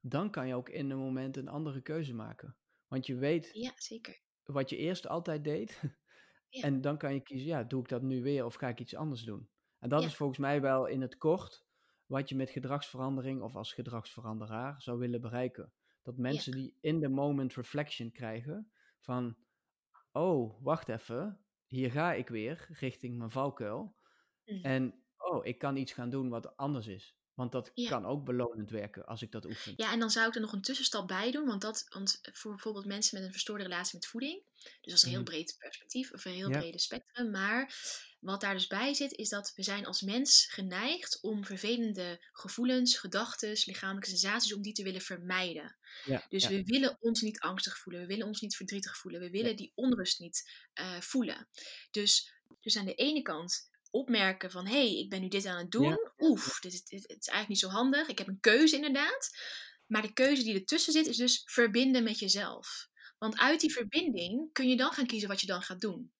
dan 0.00 0.30
kan 0.30 0.46
je 0.46 0.54
ook 0.54 0.68
in 0.68 0.90
een 0.90 0.98
moment 0.98 1.36
een 1.36 1.48
andere 1.48 1.80
keuze 1.80 2.14
maken. 2.14 2.56
Want 2.86 3.06
je 3.06 3.14
weet 3.14 3.50
ja, 3.52 3.72
zeker. 3.76 4.20
wat 4.44 4.70
je 4.70 4.76
eerst 4.76 5.08
altijd 5.08 5.44
deed. 5.44 5.80
Ja. 6.50 6.62
En 6.62 6.80
dan 6.80 6.98
kan 6.98 7.14
je 7.14 7.20
kiezen, 7.20 7.46
ja, 7.46 7.64
doe 7.64 7.80
ik 7.80 7.88
dat 7.88 8.02
nu 8.02 8.22
weer 8.22 8.44
of 8.44 8.54
ga 8.54 8.68
ik 8.68 8.80
iets 8.80 8.94
anders 8.94 9.22
doen? 9.22 9.48
En 9.78 9.88
dat 9.88 10.04
is 10.04 10.14
volgens 10.14 10.38
mij 10.38 10.60
wel 10.60 10.86
in 10.86 11.00
het 11.00 11.16
kort 11.16 11.64
wat 12.08 12.28
je 12.28 12.36
met 12.36 12.50
gedragsverandering 12.50 13.42
of 13.42 13.56
als 13.56 13.72
gedragsveranderaar 13.72 14.82
zou 14.82 14.98
willen 14.98 15.20
bereiken. 15.20 15.72
Dat 16.02 16.16
mensen 16.16 16.52
die 16.52 16.76
in 16.80 17.00
the 17.00 17.08
moment 17.08 17.54
reflection 17.54 18.12
krijgen 18.12 18.70
van, 18.98 19.36
oh, 20.12 20.62
wacht 20.62 20.88
even, 20.88 21.40
hier 21.66 21.90
ga 21.90 22.12
ik 22.12 22.28
weer 22.28 22.66
richting 22.68 23.18
mijn 23.18 23.30
valkuil. 23.30 23.96
Mhm. 24.44 24.64
En, 24.64 25.02
oh, 25.16 25.46
ik 25.46 25.58
kan 25.58 25.76
iets 25.76 25.92
gaan 25.92 26.10
doen 26.10 26.28
wat 26.28 26.56
anders 26.56 26.86
is. 26.86 27.17
Want 27.38 27.52
dat 27.52 27.72
kan 27.88 28.06
ook 28.06 28.24
belonend 28.24 28.70
werken 28.70 29.06
als 29.06 29.22
ik 29.22 29.32
dat 29.32 29.44
oefen. 29.44 29.72
Ja, 29.76 29.92
en 29.92 29.98
dan 29.98 30.10
zou 30.10 30.28
ik 30.28 30.34
er 30.34 30.40
nog 30.40 30.52
een 30.52 30.62
tussenstap 30.62 31.08
bij 31.08 31.30
doen. 31.30 31.46
Want, 31.46 31.60
dat, 31.60 31.86
want 31.88 32.20
voor 32.22 32.50
bijvoorbeeld 32.50 32.86
mensen 32.86 33.18
met 33.18 33.26
een 33.26 33.32
verstoorde 33.32 33.62
relatie 33.62 33.94
met 33.94 34.06
voeding. 34.06 34.42
Dus 34.54 34.78
dat 34.80 34.92
is 34.92 35.02
een 35.02 35.08
heel 35.08 35.20
mhm. 35.20 35.30
breed 35.30 35.56
perspectief, 35.58 36.12
of 36.12 36.24
een 36.24 36.32
heel 36.32 36.50
ja. 36.50 36.58
brede 36.58 36.78
spectrum. 36.78 37.30
Maar 37.30 37.74
wat 38.20 38.40
daar 38.40 38.54
dus 38.54 38.66
bij 38.66 38.94
zit, 38.94 39.12
is 39.12 39.28
dat 39.28 39.52
we 39.56 39.62
zijn 39.62 39.86
als 39.86 40.02
mens 40.02 40.46
geneigd 40.50 41.20
om 41.20 41.44
vervelende 41.44 42.26
gevoelens, 42.32 42.96
gedachten, 42.96 43.56
lichamelijke 43.64 44.08
sensaties, 44.08 44.54
om 44.54 44.62
die 44.62 44.72
te 44.72 44.82
willen 44.82 45.00
vermijden. 45.00 45.76
Ja, 46.04 46.26
dus 46.28 46.46
we 46.48 46.64
willen 46.64 46.96
ons 47.00 47.20
niet 47.20 47.40
angstig 47.40 47.78
voelen, 47.78 48.00
we 48.00 48.06
willen 48.06 48.26
ons 48.26 48.40
niet 48.40 48.56
verdrietig 48.56 48.96
voelen, 48.96 49.20
we 49.20 49.30
willen 49.30 49.56
die 49.56 49.72
onrust 49.74 50.20
niet 50.20 50.68
uh, 50.74 51.00
voelen. 51.00 51.48
Dus, 51.90 52.32
dus 52.60 52.76
aan 52.76 52.86
de 52.86 52.94
ene 52.94 53.22
kant 53.22 53.68
opmerken 53.90 54.50
van 54.50 54.66
hé, 54.66 54.72
hey, 54.72 54.98
ik 54.98 55.10
ben 55.10 55.20
nu 55.20 55.28
dit 55.28 55.46
aan 55.46 55.58
het 55.58 55.70
doen. 55.70 56.10
Oef, 56.18 56.60
dit, 56.60 56.72
dit, 56.72 56.88
dit, 56.88 57.00
is 57.00 57.08
eigenlijk 57.08 57.48
niet 57.48 57.58
zo 57.58 57.68
handig. 57.68 58.08
Ik 58.08 58.18
heb 58.18 58.28
een 58.28 58.40
keuze 58.40 58.76
inderdaad. 58.76 59.30
Maar 59.86 60.02
de 60.02 60.12
keuze 60.12 60.42
die 60.42 60.54
ertussen 60.54 60.92
zit 60.92 61.06
is 61.06 61.16
dus 61.16 61.42
verbinden 61.44 62.02
met 62.02 62.18
jezelf. 62.18 62.88
Want 63.18 63.38
uit 63.38 63.60
die 63.60 63.72
verbinding 63.72 64.52
kun 64.52 64.68
je 64.68 64.76
dan 64.76 64.92
gaan 64.92 65.06
kiezen 65.06 65.28
wat 65.28 65.40
je 65.40 65.46
dan 65.46 65.62
gaat 65.62 65.80
doen. 65.80 66.12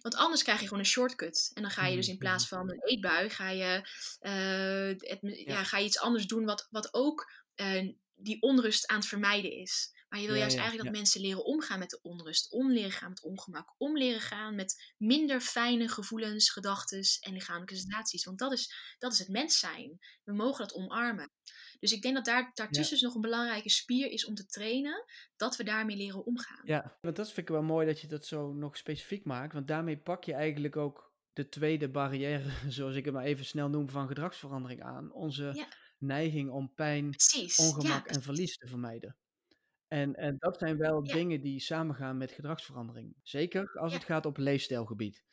Want 0.00 0.14
anders 0.14 0.42
krijg 0.42 0.60
je 0.60 0.64
gewoon 0.64 0.82
een 0.82 0.88
shortcut. 0.88 1.50
En 1.54 1.62
dan 1.62 1.70
ga 1.70 1.86
je 1.86 1.96
dus 1.96 2.08
in 2.08 2.18
plaats 2.18 2.50
mm-hmm. 2.50 2.68
van 2.68 2.76
een 2.76 2.88
eetbui, 2.88 3.30
ga 3.30 3.50
je, 3.50 3.88
uh, 4.20 5.08
het, 5.08 5.18
ja. 5.46 5.64
ga 5.64 5.78
je 5.78 5.84
iets 5.84 5.98
anders 5.98 6.26
doen 6.26 6.44
wat, 6.44 6.68
wat 6.70 6.94
ook 6.94 7.30
uh, 7.56 7.92
die 8.14 8.42
onrust 8.42 8.86
aan 8.86 8.98
het 8.98 9.06
vermijden 9.06 9.52
is. 9.52 9.92
Maar 10.14 10.22
je 10.22 10.28
wil 10.28 10.38
juist 10.38 10.56
eigenlijk 10.56 10.88
dat 10.88 10.96
mensen 10.96 11.20
leren 11.20 11.44
omgaan 11.44 11.78
met 11.78 11.90
de 11.90 11.98
onrust, 12.02 12.52
omleren 12.52 12.90
gaan 12.90 13.08
met 13.08 13.22
ongemak, 13.22 13.74
omleren 13.76 14.20
gaan 14.20 14.54
met 14.54 14.94
minder 14.96 15.40
fijne 15.40 15.88
gevoelens, 15.88 16.50
gedachten 16.50 17.02
en 17.20 17.32
lichamelijke 17.32 17.76
sensaties. 17.76 18.24
Want 18.24 18.38
dat 18.38 18.52
is, 18.52 18.74
dat 18.98 19.12
is 19.12 19.18
het 19.18 19.28
mens 19.28 19.58
zijn. 19.58 19.98
We 20.24 20.32
mogen 20.32 20.66
dat 20.66 20.74
omarmen. 20.74 21.32
Dus 21.80 21.92
ik 21.92 22.02
denk 22.02 22.14
dat 22.14 22.24
daar, 22.24 22.50
daartussen 22.54 22.94
dus 22.94 23.04
nog 23.04 23.14
een 23.14 23.20
belangrijke 23.20 23.70
spier 23.70 24.10
is 24.10 24.24
om 24.24 24.34
te 24.34 24.46
trainen, 24.46 25.04
dat 25.36 25.56
we 25.56 25.64
daarmee 25.64 25.96
leren 25.96 26.24
omgaan. 26.26 26.62
Ja, 26.64 26.98
want 27.00 27.16
dat 27.16 27.26
vind 27.26 27.48
ik 27.48 27.54
wel 27.54 27.62
mooi 27.62 27.86
dat 27.86 28.00
je 28.00 28.06
dat 28.06 28.26
zo 28.26 28.52
nog 28.52 28.76
specifiek 28.76 29.24
maakt, 29.24 29.52
want 29.52 29.68
daarmee 29.68 29.98
pak 29.98 30.24
je 30.24 30.34
eigenlijk 30.34 30.76
ook 30.76 31.12
de 31.32 31.48
tweede 31.48 31.88
barrière, 31.88 32.50
zoals 32.68 32.94
ik 32.94 33.04
het 33.04 33.14
maar 33.14 33.24
even 33.24 33.44
snel 33.44 33.68
noem, 33.68 33.88
van 33.88 34.08
gedragsverandering 34.08 34.82
aan. 34.82 35.12
Onze 35.12 35.66
neiging 35.98 36.50
om 36.50 36.74
pijn, 36.74 37.14
ongemak 37.56 38.06
en 38.06 38.22
verlies 38.22 38.58
te 38.58 38.66
vermijden. 38.66 39.16
En, 39.94 40.14
en 40.14 40.36
dat 40.38 40.58
zijn 40.58 40.76
wel 40.76 41.02
dingen 41.02 41.40
die 41.40 41.60
samengaan 41.60 42.16
met 42.16 42.32
gedragsverandering. 42.32 43.16
Zeker 43.22 43.78
als 43.78 43.92
het 43.92 44.04
gaat 44.04 44.26
op 44.26 44.36
leefstijlgebied. 44.36 45.24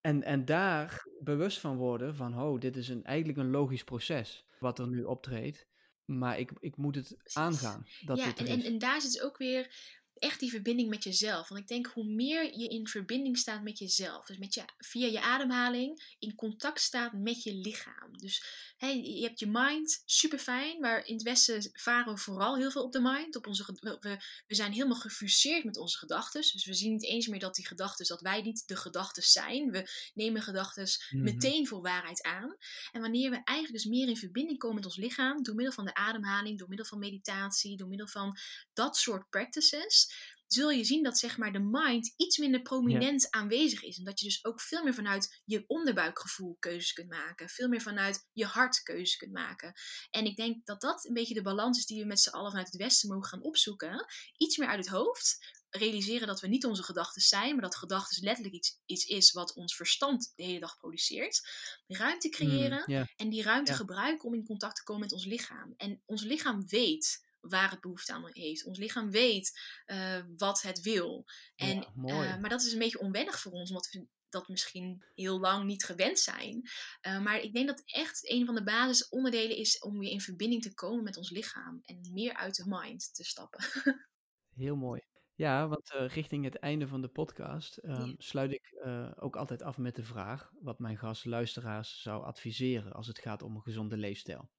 En, 0.00 0.22
en 0.22 0.44
daar 0.44 1.06
bewust 1.20 1.60
van 1.60 1.76
worden 1.76 2.14
van, 2.14 2.40
oh, 2.40 2.60
dit 2.60 2.76
is 2.76 2.88
een, 2.88 3.04
eigenlijk 3.04 3.38
een 3.38 3.50
logisch 3.50 3.84
proces 3.84 4.46
wat 4.58 4.78
er 4.78 4.88
nu 4.88 5.02
optreedt. 5.02 5.66
Maar 6.04 6.38
ik, 6.38 6.52
ik 6.58 6.76
moet 6.76 6.94
het 6.94 7.16
aangaan. 7.32 7.86
Dat 8.00 8.18
ja, 8.18 8.24
dit 8.24 8.38
en, 8.38 8.46
en, 8.46 8.62
en 8.62 8.78
daar 8.78 9.00
zit 9.00 9.22
ook 9.22 9.38
weer 9.38 9.74
echt 10.20 10.40
die 10.40 10.50
verbinding 10.50 10.88
met 10.88 11.04
jezelf. 11.04 11.48
Want 11.48 11.60
ik 11.60 11.68
denk 11.68 11.86
hoe 11.86 12.04
meer 12.04 12.58
je 12.58 12.68
in 12.68 12.86
verbinding 12.86 13.38
staat 13.38 13.62
met 13.62 13.78
jezelf, 13.78 14.26
dus 14.26 14.38
met 14.38 14.54
je, 14.54 14.64
via 14.78 15.06
je 15.06 15.20
ademhaling 15.20 16.14
in 16.18 16.34
contact 16.34 16.80
staat 16.80 17.12
met 17.12 17.42
je 17.42 17.54
lichaam. 17.54 18.18
Dus 18.18 18.44
hey, 18.76 19.02
je 19.02 19.22
hebt 19.22 19.38
je 19.38 19.46
mind, 19.48 20.02
super 20.04 20.38
fijn, 20.38 20.80
maar 20.80 21.06
in 21.06 21.14
het 21.14 21.22
Westen 21.22 21.70
varen 21.72 22.14
we 22.14 22.20
vooral 22.20 22.56
heel 22.56 22.70
veel 22.70 22.82
op 22.82 22.92
de 22.92 23.00
mind. 23.00 23.36
Op 23.36 23.46
onze, 23.46 23.78
we, 23.80 24.18
we 24.46 24.54
zijn 24.54 24.72
helemaal 24.72 24.96
gefuseerd 24.96 25.64
met 25.64 25.76
onze 25.76 25.98
gedachten. 25.98 26.40
Dus 26.40 26.64
we 26.64 26.74
zien 26.74 26.92
niet 26.92 27.04
eens 27.04 27.26
meer 27.26 27.40
dat 27.40 27.54
die 27.54 27.66
gedachten, 27.66 28.06
dat 28.06 28.20
wij 28.20 28.42
niet 28.42 28.62
de 28.66 28.76
gedachten 28.76 29.22
zijn. 29.22 29.70
We 29.70 29.90
nemen 30.14 30.42
gedachten 30.42 30.86
mhm. 31.10 31.22
meteen 31.22 31.66
voor 31.66 31.82
waarheid 31.82 32.22
aan. 32.22 32.56
En 32.92 33.00
wanneer 33.00 33.30
we 33.30 33.40
eigenlijk 33.44 33.82
dus 33.82 33.92
meer 33.92 34.08
in 34.08 34.16
verbinding 34.16 34.58
komen 34.58 34.76
met 34.76 34.84
ons 34.84 34.96
lichaam, 34.96 35.42
door 35.42 35.54
middel 35.54 35.74
van 35.74 35.84
de 35.84 35.94
ademhaling, 35.94 36.58
door 36.58 36.68
middel 36.68 36.86
van 36.86 36.98
meditatie, 36.98 37.76
door 37.76 37.88
middel 37.88 38.08
van 38.08 38.38
dat 38.72 38.96
soort 38.96 39.28
practices, 39.30 40.09
zul 40.52 40.70
je 40.70 40.84
zien 40.84 41.02
dat 41.02 41.18
zeg 41.18 41.36
maar 41.36 41.52
de 41.52 41.68
mind 41.70 42.14
iets 42.16 42.38
minder 42.38 42.62
prominent 42.62 43.30
aanwezig 43.30 43.82
is. 43.82 43.98
En 43.98 44.04
dat 44.04 44.20
je 44.20 44.26
dus 44.26 44.44
ook 44.44 44.60
veel 44.60 44.84
meer 44.84 44.94
vanuit 44.94 45.40
je 45.44 45.64
onderbuikgevoel 45.66 46.56
keuzes 46.58 46.92
kunt 46.92 47.08
maken. 47.08 47.48
Veel 47.48 47.68
meer 47.68 47.80
vanuit 47.80 48.28
je 48.32 48.44
hart 48.44 48.82
keuzes 48.82 49.16
kunt 49.16 49.32
maken. 49.32 49.72
En 50.10 50.24
ik 50.24 50.36
denk 50.36 50.66
dat 50.66 50.80
dat 50.80 51.04
een 51.04 51.14
beetje 51.14 51.34
de 51.34 51.42
balans 51.42 51.78
is 51.78 51.86
die 51.86 52.00
we 52.00 52.06
met 52.06 52.20
z'n 52.20 52.30
allen 52.30 52.50
vanuit 52.50 52.72
het 52.72 52.80
Westen 52.80 53.08
mogen 53.08 53.28
gaan 53.28 53.42
opzoeken. 53.42 54.06
Iets 54.36 54.56
meer 54.56 54.68
uit 54.68 54.78
het 54.78 54.94
hoofd. 54.94 55.58
Realiseren 55.70 56.26
dat 56.26 56.40
we 56.40 56.48
niet 56.48 56.64
onze 56.64 56.82
gedachten 56.82 57.22
zijn, 57.22 57.52
maar 57.52 57.62
dat 57.62 57.76
gedachten 57.76 58.24
letterlijk 58.24 58.54
iets, 58.54 58.80
iets 58.86 59.04
is 59.04 59.32
wat 59.32 59.54
ons 59.54 59.76
verstand 59.76 60.32
de 60.36 60.42
hele 60.42 60.60
dag 60.60 60.78
produceert. 60.78 61.48
Ruimte 61.86 62.26
mm, 62.26 62.32
creëren 62.32 63.08
en 63.16 63.28
die 63.28 63.42
ruimte 63.42 63.74
gebruiken 63.74 64.28
om 64.28 64.34
in 64.34 64.44
contact 64.44 64.76
te 64.76 64.82
komen 64.82 65.02
met 65.02 65.12
ons 65.12 65.24
lichaam. 65.24 65.74
En 65.76 66.02
ons 66.06 66.22
lichaam 66.22 66.66
weet 66.66 67.28
waar 67.40 67.70
het 67.70 67.80
behoefte 67.80 68.12
aan 68.12 68.28
heeft. 68.32 68.64
Ons 68.64 68.78
lichaam 68.78 69.10
weet 69.10 69.60
uh, 69.86 70.22
wat 70.36 70.62
het 70.62 70.80
wil. 70.80 71.24
En, 71.56 71.76
ja, 72.04 72.34
uh, 72.34 72.40
maar 72.40 72.50
dat 72.50 72.62
is 72.62 72.72
een 72.72 72.78
beetje 72.78 73.00
onwennig 73.00 73.40
voor 73.40 73.52
ons, 73.52 73.68
omdat 73.68 73.90
we 73.90 74.06
dat 74.28 74.48
misschien 74.48 75.04
heel 75.14 75.40
lang 75.40 75.64
niet 75.64 75.84
gewend 75.84 76.18
zijn. 76.18 76.68
Uh, 77.06 77.20
maar 77.22 77.40
ik 77.40 77.54
denk 77.54 77.66
dat 77.66 77.82
echt 77.84 78.30
een 78.30 78.46
van 78.46 78.54
de 78.54 78.62
basisonderdelen 78.62 79.56
is 79.56 79.78
om 79.78 79.98
weer 79.98 80.10
in 80.10 80.20
verbinding 80.20 80.62
te 80.62 80.74
komen 80.74 81.04
met 81.04 81.16
ons 81.16 81.30
lichaam 81.30 81.80
en 81.84 82.10
meer 82.12 82.34
uit 82.34 82.54
de 82.54 82.64
mind 82.66 83.14
te 83.14 83.24
stappen. 83.24 83.64
heel 84.54 84.76
mooi. 84.76 85.00
Ja, 85.34 85.68
want 85.68 85.90
richting 85.90 86.44
het 86.44 86.56
einde 86.56 86.88
van 86.88 87.00
de 87.00 87.08
podcast 87.08 87.84
um, 87.84 88.14
sluit 88.18 88.52
ik 88.52 88.74
ook 89.16 89.36
altijd 89.36 89.62
af 89.62 89.78
met 89.78 89.94
de 89.94 90.04
vraag 90.04 90.50
wat 90.60 90.78
mijn 90.78 90.98
gast 90.98 91.24
luisteraars 91.24 92.02
zou 92.02 92.24
adviseren 92.24 92.92
als 92.92 93.06
het 93.06 93.18
gaat 93.18 93.42
om 93.42 93.54
een 93.54 93.62
gezonde 93.62 93.96
leefstijl. 93.96 94.50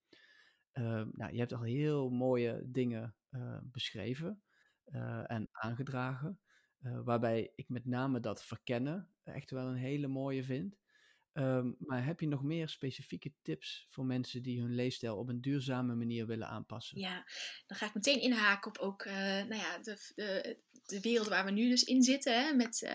Ehm, 0.72 1.08
nou, 1.12 1.32
je 1.32 1.40
hebt 1.40 1.54
al 1.54 1.62
heel 1.62 2.10
mooie 2.10 2.62
dingen 2.66 3.16
uh, 3.32 3.58
beschreven 3.64 4.44
uh, 4.86 5.32
en 5.32 5.50
aangedragen. 5.52 6.40
Uh, 6.82 7.00
waarbij 7.04 7.52
ik 7.56 7.70
met 7.70 7.86
name 7.86 8.20
dat 8.20 8.44
verkennen 8.44 9.10
echt 9.24 9.52
wel 9.52 9.68
een 9.68 9.76
hele 9.76 10.08
mooie 10.08 10.44
vind. 10.44 10.80
Um, 11.34 11.76
maar 11.80 12.06
heb 12.06 12.20
je 12.20 12.28
nog 12.28 12.44
meer 12.44 12.70
specifieke 12.70 13.34
tips 13.42 13.86
voor 13.90 14.06
mensen 14.06 14.42
die 14.44 14.62
hun 14.62 14.76
leefstijl 14.76 15.18
op 15.18 15.30
een 15.30 15.42
duurzame 15.42 15.96
manier 15.96 16.28
willen 16.28 16.48
aanpassen? 16.48 17.00
Ja, 17.00 17.26
dan 17.68 17.78
ga 17.78 17.86
ik 17.86 17.94
meteen 17.94 18.22
inhaken 18.22 18.72
op 18.72 18.78
ook 18.78 19.06
nou 19.06 19.56
ja, 19.56 19.78
de, 19.78 20.12
de, 20.16 20.60
de 20.86 21.02
wereld 21.02 21.28
waar 21.28 21.46
we 21.46 21.52
nu 21.52 21.70
dus 21.70 21.84
in 21.84 22.04
zitten. 22.04 22.46
Hè, 22.46 22.54
met 22.54 22.90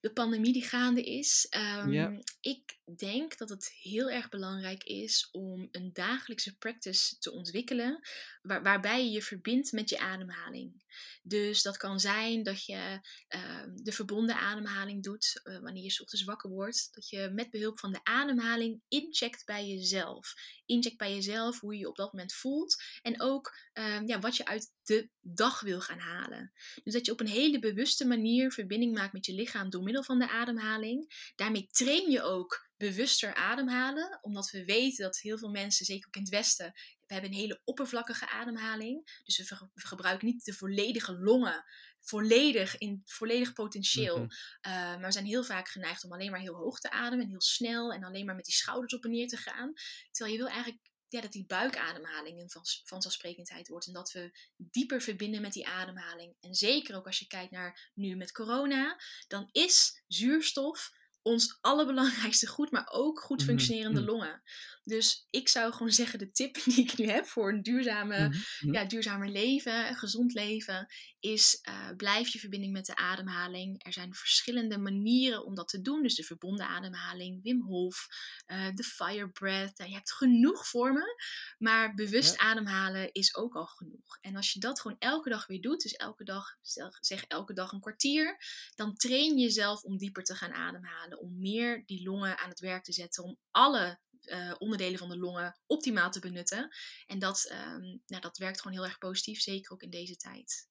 de 0.00 0.12
pandemie 0.12 0.52
die 0.52 0.64
gaande 0.64 1.02
is. 1.02 1.46
Um, 1.56 1.92
Ik 2.40 2.78
denk 2.96 3.38
dat 3.38 3.48
het 3.48 3.70
heel 3.82 4.10
erg 4.10 4.28
belangrijk 4.28 4.84
is 4.84 5.28
om 5.30 5.68
een 5.70 5.92
dagelijkse 5.92 6.56
practice 6.56 7.18
te 7.18 7.32
ontwikkelen, 7.32 8.00
waar, 8.42 8.62
waarbij 8.62 9.04
je 9.04 9.10
je 9.10 9.22
verbindt 9.22 9.72
met 9.72 9.88
je 9.88 9.98
ademhaling. 9.98 10.82
Dus 11.22 11.62
dat 11.62 11.76
kan 11.76 12.00
zijn 12.00 12.42
dat 12.42 12.64
je 12.64 13.00
ehm, 13.28 13.70
de 13.74 13.92
verbonden 13.92 14.36
ademhaling 14.36 15.02
doet 15.02 15.40
uh, 15.44 15.58
wanneer 15.58 15.82
je 15.82 16.00
ochtends 16.00 16.24
wakker 16.24 16.50
wordt. 16.50 16.88
Dat 16.94 17.08
je 17.08 17.30
met 17.34 17.50
behulp 17.50 17.78
van 17.78 17.92
de 17.92 18.00
ademhaling 18.02 18.80
incheckt 18.88 19.46
bij 19.46 19.66
jezelf. 19.66 20.34
Incheckt 20.66 20.98
bij 20.98 21.14
jezelf 21.14 21.60
hoe 21.60 21.72
je 21.72 21.78
je 21.78 21.88
op 21.88 21.96
dat 21.96 22.12
moment 22.12 22.32
voelt. 22.32 22.82
En 23.02 23.20
ook 23.20 23.56
um, 23.72 24.06
ja, 24.06 24.18
wat 24.18 24.36
je 24.36 24.44
uit 24.44 24.72
de 24.88 25.10
dag 25.20 25.60
wil 25.60 25.80
gaan 25.80 25.98
halen. 25.98 26.52
Dus 26.84 26.92
dat 26.92 27.06
je 27.06 27.12
op 27.12 27.20
een 27.20 27.26
hele 27.26 27.58
bewuste 27.58 28.06
manier 28.06 28.52
verbinding 28.52 28.94
maakt 28.94 29.12
met 29.12 29.26
je 29.26 29.34
lichaam 29.34 29.70
door 29.70 29.82
middel 29.82 30.02
van 30.02 30.18
de 30.18 30.28
ademhaling. 30.28 31.32
Daarmee 31.36 31.66
train 31.70 32.10
je 32.10 32.22
ook 32.22 32.68
bewuster 32.76 33.34
ademhalen, 33.34 34.18
omdat 34.22 34.50
we 34.50 34.64
weten 34.64 35.04
dat 35.04 35.18
heel 35.18 35.38
veel 35.38 35.50
mensen, 35.50 35.86
zeker 35.86 36.06
ook 36.06 36.14
in 36.14 36.20
het 36.20 36.30
Westen, 36.30 36.72
we 37.06 37.14
hebben 37.14 37.30
een 37.30 37.38
hele 37.38 37.60
oppervlakkige 37.64 38.28
ademhaling. 38.28 39.20
Dus 39.24 39.48
we, 39.48 39.68
gebruiken 39.74 40.26
niet 40.26 40.44
de 40.44 40.52
volledige 40.52 41.18
longen, 41.18 41.64
volledig 42.00 42.78
in 42.78 43.02
volledig 43.04 43.52
potentieel. 43.52 44.18
Mhm. 44.18 44.28
Eh, 44.60 44.72
maar 44.72 45.06
we 45.06 45.12
zijn 45.12 45.24
heel 45.24 45.44
vaak 45.44 45.68
geneigd 45.68 46.04
om 46.04 46.12
alleen 46.12 46.30
maar 46.30 46.40
heel 46.40 46.54
hoog 46.54 46.78
te 46.78 46.90
ademen 46.90 47.24
en 47.24 47.30
heel 47.30 47.42
snel 47.42 47.92
en 47.92 48.04
alleen 48.04 48.26
maar 48.26 48.34
met 48.34 48.44
die 48.44 48.54
schouders 48.54 48.94
op 48.94 49.04
en 49.04 49.10
neer 49.10 49.28
te 49.28 49.36
gaan. 49.36 49.72
Terwijl 50.10 50.36
je 50.36 50.42
wil 50.42 50.52
eigenlijk 50.52 50.80
ja, 51.08 51.20
dat 51.20 51.32
die 51.32 51.46
buikademhaling 51.46 52.40
een 52.40 52.62
vanzelfsprekendheid 52.84 53.68
wordt. 53.68 53.86
En 53.86 53.92
dat 53.92 54.12
we 54.12 54.38
dieper 54.56 55.00
verbinden 55.00 55.40
met 55.40 55.52
die 55.52 55.68
ademhaling. 55.68 56.36
En 56.40 56.54
zeker 56.54 56.96
ook 56.96 57.06
als 57.06 57.18
je 57.18 57.26
kijkt 57.26 57.50
naar 57.50 57.90
nu 57.94 58.16
met 58.16 58.32
corona, 58.32 59.00
dan 59.28 59.48
is 59.52 60.02
zuurstof 60.06 60.96
ons 61.22 61.58
allerbelangrijkste 61.60 62.46
goed, 62.46 62.70
maar 62.70 62.88
ook 62.90 63.20
goed 63.20 63.38
mhm, 63.38 63.46
functionerende 63.46 64.00
mhm. 64.00 64.10
longen. 64.10 64.42
Dus 64.88 65.26
ik 65.30 65.48
zou 65.48 65.72
gewoon 65.72 65.92
zeggen, 65.92 66.18
de 66.18 66.30
tip 66.30 66.54
die 66.64 66.78
ik 66.78 66.98
nu 66.98 67.06
heb 67.06 67.26
voor 67.26 67.52
een 67.52 67.62
duurzame, 67.62 68.28
Mhm. 68.28 68.72
ja, 68.72 68.84
duurzamer 68.84 69.28
leven, 69.28 69.94
gezond 69.96 70.34
leven, 70.34 70.86
is 71.20 71.58
uh, 71.68 71.88
blijf 71.96 72.28
je 72.28 72.38
verbinding 72.38 72.72
met 72.72 72.86
de 72.86 72.96
ademhaling. 72.96 73.84
Er 73.84 73.92
zijn 73.92 74.14
verschillende 74.14 74.78
manieren 74.78 75.44
om 75.44 75.54
dat 75.54 75.68
te 75.68 75.80
doen. 75.80 76.02
Dus 76.02 76.14
de 76.14 76.22
verbonden 76.24 76.66
ademhaling, 76.66 77.42
Wim 77.42 77.62
Hof, 77.62 78.06
uh, 78.46 78.74
de 78.74 78.82
fire 78.84 79.30
breath. 79.30 79.76
Je 79.76 79.94
hebt 79.94 80.12
genoeg 80.12 80.66
vormen, 80.68 81.14
maar 81.58 81.94
bewust 81.94 82.34
ja. 82.34 82.40
ademhalen 82.40 83.12
is 83.12 83.36
ook 83.36 83.54
al 83.54 83.66
genoeg. 83.66 84.18
En 84.20 84.36
als 84.36 84.52
je 84.52 84.60
dat 84.60 84.80
gewoon 84.80 84.96
elke 84.98 85.28
dag 85.28 85.46
weer 85.46 85.60
doet, 85.60 85.82
dus 85.82 85.92
elke 85.92 86.24
dag, 86.24 86.56
zeg 87.00 87.24
elke 87.24 87.52
dag 87.52 87.72
een 87.72 87.80
kwartier, 87.80 88.36
dan 88.74 88.94
train 88.94 89.36
je 89.36 89.42
jezelf 89.44 89.82
om 89.82 89.96
dieper 89.98 90.22
te 90.24 90.34
gaan 90.34 90.52
ademhalen, 90.52 91.18
om 91.18 91.38
meer 91.38 91.82
die 91.86 92.02
longen 92.02 92.38
aan 92.38 92.48
het 92.48 92.60
werk 92.60 92.84
te 92.84 92.92
zetten, 92.92 93.24
om 93.24 93.38
alle 93.50 93.98
uh, 94.30 94.54
onderdelen 94.58 94.98
van 94.98 95.08
de 95.08 95.18
longen 95.18 95.60
optimaal 95.66 96.10
te 96.10 96.20
benutten. 96.20 96.68
En 97.06 97.18
dat, 97.18 97.50
um, 97.52 98.02
nou, 98.06 98.22
dat 98.22 98.38
werkt 98.38 98.60
gewoon 98.60 98.76
heel 98.76 98.86
erg 98.86 98.98
positief, 98.98 99.40
zeker 99.40 99.72
ook 99.72 99.82
in 99.82 99.90
deze 99.90 100.16
tijd. 100.16 100.68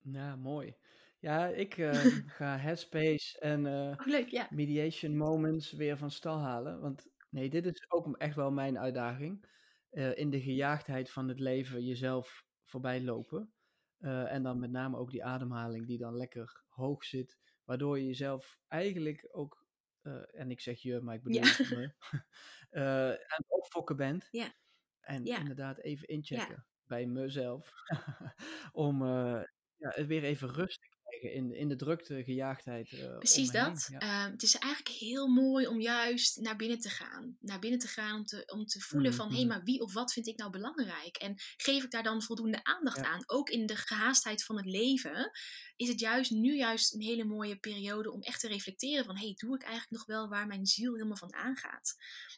Ja, 0.00 0.36
mooi. 0.36 0.76
Ja, 1.18 1.46
ik 1.46 1.76
uh, 1.76 1.92
ga 2.38 2.58
Headspace 2.58 3.38
en 3.40 3.64
uh, 3.64 3.72
oh, 3.72 4.06
leuk, 4.06 4.28
ja. 4.28 4.46
Mediation 4.50 5.16
Moments 5.16 5.72
weer 5.72 5.98
van 5.98 6.10
stal 6.10 6.38
halen. 6.38 6.80
Want 6.80 7.06
nee, 7.30 7.50
dit 7.50 7.66
is 7.66 7.90
ook 7.90 8.16
echt 8.16 8.34
wel 8.34 8.50
mijn 8.50 8.78
uitdaging. 8.78 9.54
Uh, 9.90 10.16
in 10.16 10.30
de 10.30 10.40
gejaagdheid 10.40 11.10
van 11.10 11.28
het 11.28 11.40
leven 11.40 11.84
jezelf 11.84 12.44
voorbij 12.64 13.02
lopen. 13.02 13.52
en 13.98 14.42
dan 14.42 14.58
met 14.58 14.70
name 14.70 14.96
ook 14.96 15.10
die 15.10 15.24
ademhaling 15.24 15.86
die 15.86 15.98
dan 15.98 16.16
lekker 16.16 16.64
hoog 16.68 17.04
zit. 17.04 17.38
Waardoor 17.64 17.98
je 17.98 18.06
jezelf 18.06 18.58
eigenlijk 18.68 19.28
ook, 19.32 19.65
en 20.06 20.50
ik 20.50 20.60
zeg 20.60 20.82
je, 20.82 21.00
maar 21.00 21.14
ik 21.14 21.22
bedoel 21.22 21.42
Ja. 21.42 21.66
me, 21.68 21.94
aan 23.28 23.42
het 23.46 23.50
opfokken 23.50 23.96
bent. 23.96 24.28
Ja. 24.30 24.52
En 25.00 25.24
Ja. 25.24 25.38
inderdaad 25.38 25.78
even 25.78 26.08
inchecken 26.08 26.66
bij 26.86 27.06
mezelf. 27.06 27.72
om 28.72 29.02
eh, 29.02 29.42
ja, 29.76 29.88
het 29.94 30.06
weer 30.06 30.24
even 30.24 30.48
rust 30.48 30.80
te 30.82 30.95
in, 31.22 31.54
in 31.54 31.68
de 31.68 31.76
drukte, 31.76 32.22
gejaagdheid. 32.24 32.92
eh, 32.92 33.18
Precies 33.18 33.50
dat. 33.50 33.88
Ja. 33.90 33.98
Ehm, 33.98 34.30
het 34.30 34.42
is 34.42 34.56
eigenlijk 34.58 34.94
heel 34.96 35.26
mooi 35.28 35.66
om 35.66 35.80
juist 35.80 36.40
naar 36.40 36.56
binnen 36.56 36.78
te 36.78 36.88
gaan. 36.88 37.36
Naar 37.40 37.58
binnen 37.58 37.78
te 37.78 37.88
gaan 37.88 38.16
om 38.16 38.24
te, 38.24 38.42
om 38.46 38.66
te 38.66 38.80
voelen 38.80 39.14
van... 39.14 39.30
hé, 39.30 39.36
hey, 39.36 39.46
maar 39.46 39.62
wie 39.62 39.80
of 39.80 39.92
wat 39.92 40.12
vind 40.12 40.26
ik 40.26 40.38
nou 40.38 40.50
belangrijk? 40.50 41.16
En 41.16 41.34
geef 41.56 41.84
ik 41.84 41.90
daar 41.90 42.02
dan 42.02 42.22
voldoende 42.22 42.64
aandacht 42.64 42.96
Ja. 42.96 43.04
aan? 43.04 43.22
Ook 43.26 43.48
in 43.48 43.66
de 43.66 43.76
gehaastheid 43.76 44.44
van 44.44 44.56
het 44.56 44.66
leven... 44.66 45.30
is 45.76 45.88
het 45.88 46.00
juist 46.00 46.30
nu 46.30 46.56
juist 46.56 46.94
een 46.94 47.00
hele 47.02 47.24
mooie 47.24 47.56
periode... 47.56 48.12
om 48.12 48.20
echt 48.22 48.40
te 48.40 48.48
reflecteren 48.48 49.04
van... 49.04 49.16
hé, 49.16 49.24
hey, 49.26 49.34
doe 49.36 49.54
ik 49.54 49.62
eigenlijk 49.62 49.92
nog 49.92 50.06
wel 50.06 50.28
waar 50.28 50.46
mijn 50.46 50.66
ziel 50.66 50.92
helemaal 50.92 51.16
van 51.16 51.34
aangaat? 51.34 51.94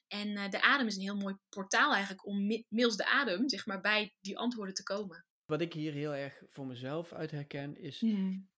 En 0.08 0.36
eh, 0.36 0.50
de 0.50 0.62
adem 0.62 0.86
is 0.86 0.96
een 0.96 1.02
heel 1.02 1.16
mooi 1.16 1.36
portaal 1.48 1.92
eigenlijk... 1.92 2.26
om 2.26 2.46
mi- 2.46 2.64
middels 2.68 2.96
de 2.96 3.06
adem, 3.06 3.48
zeg 3.48 3.66
maar, 3.66 3.80
bij 3.80 4.14
die 4.20 4.38
antwoorden 4.38 4.74
te 4.74 4.82
komen. 4.82 5.26
Wat 5.48 5.60
ik 5.60 5.72
hier 5.72 5.92
heel 5.92 6.14
erg 6.14 6.42
voor 6.46 6.66
mezelf 6.66 7.12
uit 7.12 7.30
herken 7.30 7.76
is, 7.76 8.00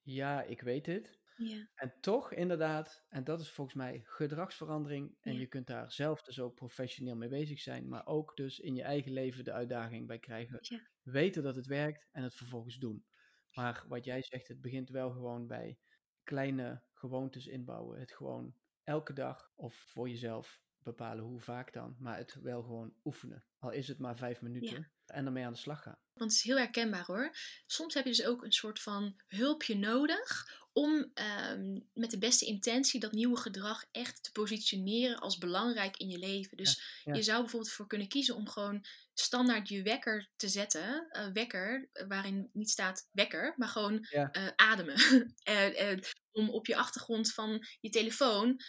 ja, 0.02 0.42
ik 0.42 0.60
weet 0.60 0.84
dit. 0.84 1.18
Ja. 1.36 1.68
En 1.74 1.94
toch 2.00 2.32
inderdaad, 2.32 3.04
en 3.08 3.24
dat 3.24 3.40
is 3.40 3.50
volgens 3.50 3.76
mij 3.76 4.00
gedragsverandering. 4.04 5.16
En 5.20 5.32
Ja. 5.32 5.40
je 5.40 5.46
kunt 5.46 5.66
daar 5.66 5.92
zelf 5.92 6.22
dus 6.22 6.40
ook 6.40 6.54
professioneel 6.54 7.16
mee 7.16 7.28
bezig 7.28 7.60
zijn. 7.60 7.88
Maar 7.88 8.06
ook 8.06 8.36
dus 8.36 8.58
in 8.58 8.74
je 8.74 8.82
eigen 8.82 9.12
leven 9.12 9.44
de 9.44 9.52
uitdaging 9.52 10.06
bij 10.06 10.18
krijgen. 10.18 10.58
Ja. 10.60 10.80
Weten 11.02 11.42
dat 11.42 11.56
het 11.56 11.66
werkt 11.66 12.08
en 12.12 12.22
het 12.22 12.34
vervolgens 12.34 12.76
doen. 12.78 13.04
Maar 13.50 13.84
wat 13.88 14.04
jij 14.04 14.22
zegt, 14.22 14.48
het 14.48 14.60
begint 14.60 14.88
wel 14.88 15.10
gewoon 15.10 15.46
bij 15.46 15.78
kleine 16.22 16.82
gewoontes 16.92 17.46
inbouwen. 17.46 17.98
Het 18.00 18.12
gewoon 18.12 18.54
elke 18.84 19.12
dag 19.12 19.52
of 19.54 19.74
voor 19.74 20.08
jezelf 20.08 20.60
bepalen 20.78 21.24
hoe 21.24 21.40
vaak 21.40 21.72
dan. 21.72 21.96
Maar 21.98 22.16
het 22.16 22.34
wel 22.34 22.62
gewoon 22.62 22.94
oefenen. 23.04 23.44
Al 23.58 23.70
is 23.70 23.88
het 23.88 23.98
maar 23.98 24.16
vijf 24.16 24.40
minuten. 24.40 24.90
En 25.06 25.26
ermee 25.26 25.44
aan 25.44 25.52
de 25.52 25.58
slag 25.58 25.82
gaan. 25.82 25.98
Want 26.20 26.32
het 26.32 26.40
is 26.40 26.46
heel 26.46 26.56
herkenbaar 26.56 27.04
hoor. 27.04 27.36
Soms 27.66 27.94
heb 27.94 28.04
je 28.04 28.10
dus 28.10 28.24
ook 28.24 28.44
een 28.44 28.52
soort 28.52 28.80
van 28.80 29.20
hulpje 29.26 29.76
nodig 29.76 30.58
om 30.72 31.10
ehm, 31.14 31.78
met 31.92 32.10
de 32.10 32.18
beste 32.18 32.44
intentie 32.44 33.00
dat 33.00 33.12
nieuwe 33.12 33.36
gedrag 33.36 33.84
echt 33.90 34.22
te 34.22 34.32
positioneren 34.32 35.18
als 35.18 35.38
belangrijk 35.38 35.96
in 35.96 36.08
je 36.08 36.18
leven. 36.18 36.56
Dus 36.56 37.00
ja. 37.04 37.14
je 37.14 37.22
zou 37.22 37.40
bijvoorbeeld 37.40 37.72
voor 37.72 37.86
kunnen 37.86 38.08
kiezen 38.08 38.36
om 38.36 38.48
gewoon 38.48 38.84
standaard 39.14 39.68
je 39.68 39.82
wekker 39.82 40.30
te 40.36 40.48
zetten. 40.48 41.08
Uh, 41.12 41.26
wekker, 41.32 41.88
waarin 42.08 42.50
niet 42.52 42.70
staat 42.70 43.08
wekker, 43.12 43.54
maar 43.56 43.68
gewoon 43.68 44.06
Ja. 44.10 44.30
uh, 44.36 44.48
ademen. 44.56 45.34
uh, 45.50 45.98
om 46.32 46.50
op 46.50 46.66
je 46.66 46.76
achtergrond 46.76 47.32
van 47.32 47.66
je 47.80 47.90
telefoon 47.90 48.60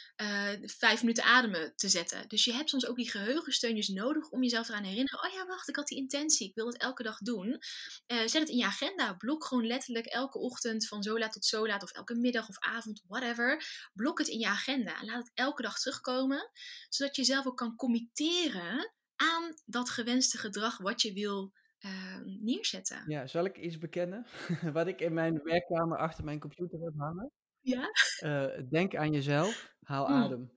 vijf 0.61 1.01
minuten 1.01 1.23
ademen 1.23 1.73
te 1.75 1.89
zetten. 1.89 2.27
Dus 2.27 2.45
je 2.45 2.53
hebt 2.53 2.69
soms 2.69 2.85
ook 2.85 2.95
die 2.95 3.09
geheugensteuntjes 3.09 3.87
nodig 3.87 4.29
om 4.29 4.43
jezelf 4.43 4.69
eraan 4.69 4.81
te 4.81 4.89
herinneren. 4.89 5.23
Oh 5.23 5.33
ja, 5.33 5.45
wacht, 5.45 5.69
ik 5.69 5.75
had 5.75 5.87
die 5.87 5.97
intentie. 5.97 6.47
Ik 6.47 6.55
wil 6.55 6.65
dat 6.65 6.81
elke 6.81 7.03
dag 7.03 7.17
doen. 7.17 7.40
Uh, 7.47 7.59
zet 8.07 8.33
het 8.33 8.49
in 8.49 8.57
je 8.57 8.65
agenda. 8.65 9.13
Blok 9.13 9.45
gewoon 9.45 9.65
letterlijk 9.67 10.05
elke 10.05 10.39
ochtend 10.39 10.87
van 10.87 11.03
zo 11.03 11.19
laat 11.19 11.31
tot 11.33 11.45
zo 11.45 11.67
laat. 11.67 11.83
Of 11.83 11.91
elke 11.91 12.15
middag 12.15 12.49
of 12.49 12.59
avond, 12.59 13.03
whatever. 13.07 13.63
Blok 13.93 14.17
het 14.17 14.27
in 14.27 14.39
je 14.39 14.47
agenda. 14.47 14.99
En 14.99 15.05
laat 15.05 15.17
het 15.17 15.31
elke 15.33 15.61
dag 15.61 15.79
terugkomen. 15.79 16.49
Zodat 16.89 17.15
je 17.15 17.23
zelf 17.23 17.47
ook 17.47 17.57
kan 17.57 17.75
committeren 17.75 18.93
aan 19.15 19.53
dat 19.65 19.89
gewenste 19.89 20.37
gedrag 20.37 20.77
wat 20.77 21.01
je 21.01 21.13
wil 21.13 21.51
uh, 21.79 22.17
neerzetten. 22.23 23.03
Ja, 23.07 23.27
zal 23.27 23.45
ik 23.45 23.57
iets 23.57 23.77
bekennen? 23.77 24.25
wat 24.73 24.87
ik 24.87 24.99
in 25.01 25.13
mijn 25.13 25.41
werkkamer 25.43 25.97
achter 25.97 26.23
mijn 26.23 26.39
computer 26.39 26.79
heb 26.79 26.93
hangen? 26.97 27.31
Ja. 27.59 27.89
Uh, 28.23 28.69
denk 28.69 28.95
aan 28.95 29.11
jezelf, 29.11 29.73
haal 29.81 30.07
Mm. 30.07 30.13
adem. 30.23 30.51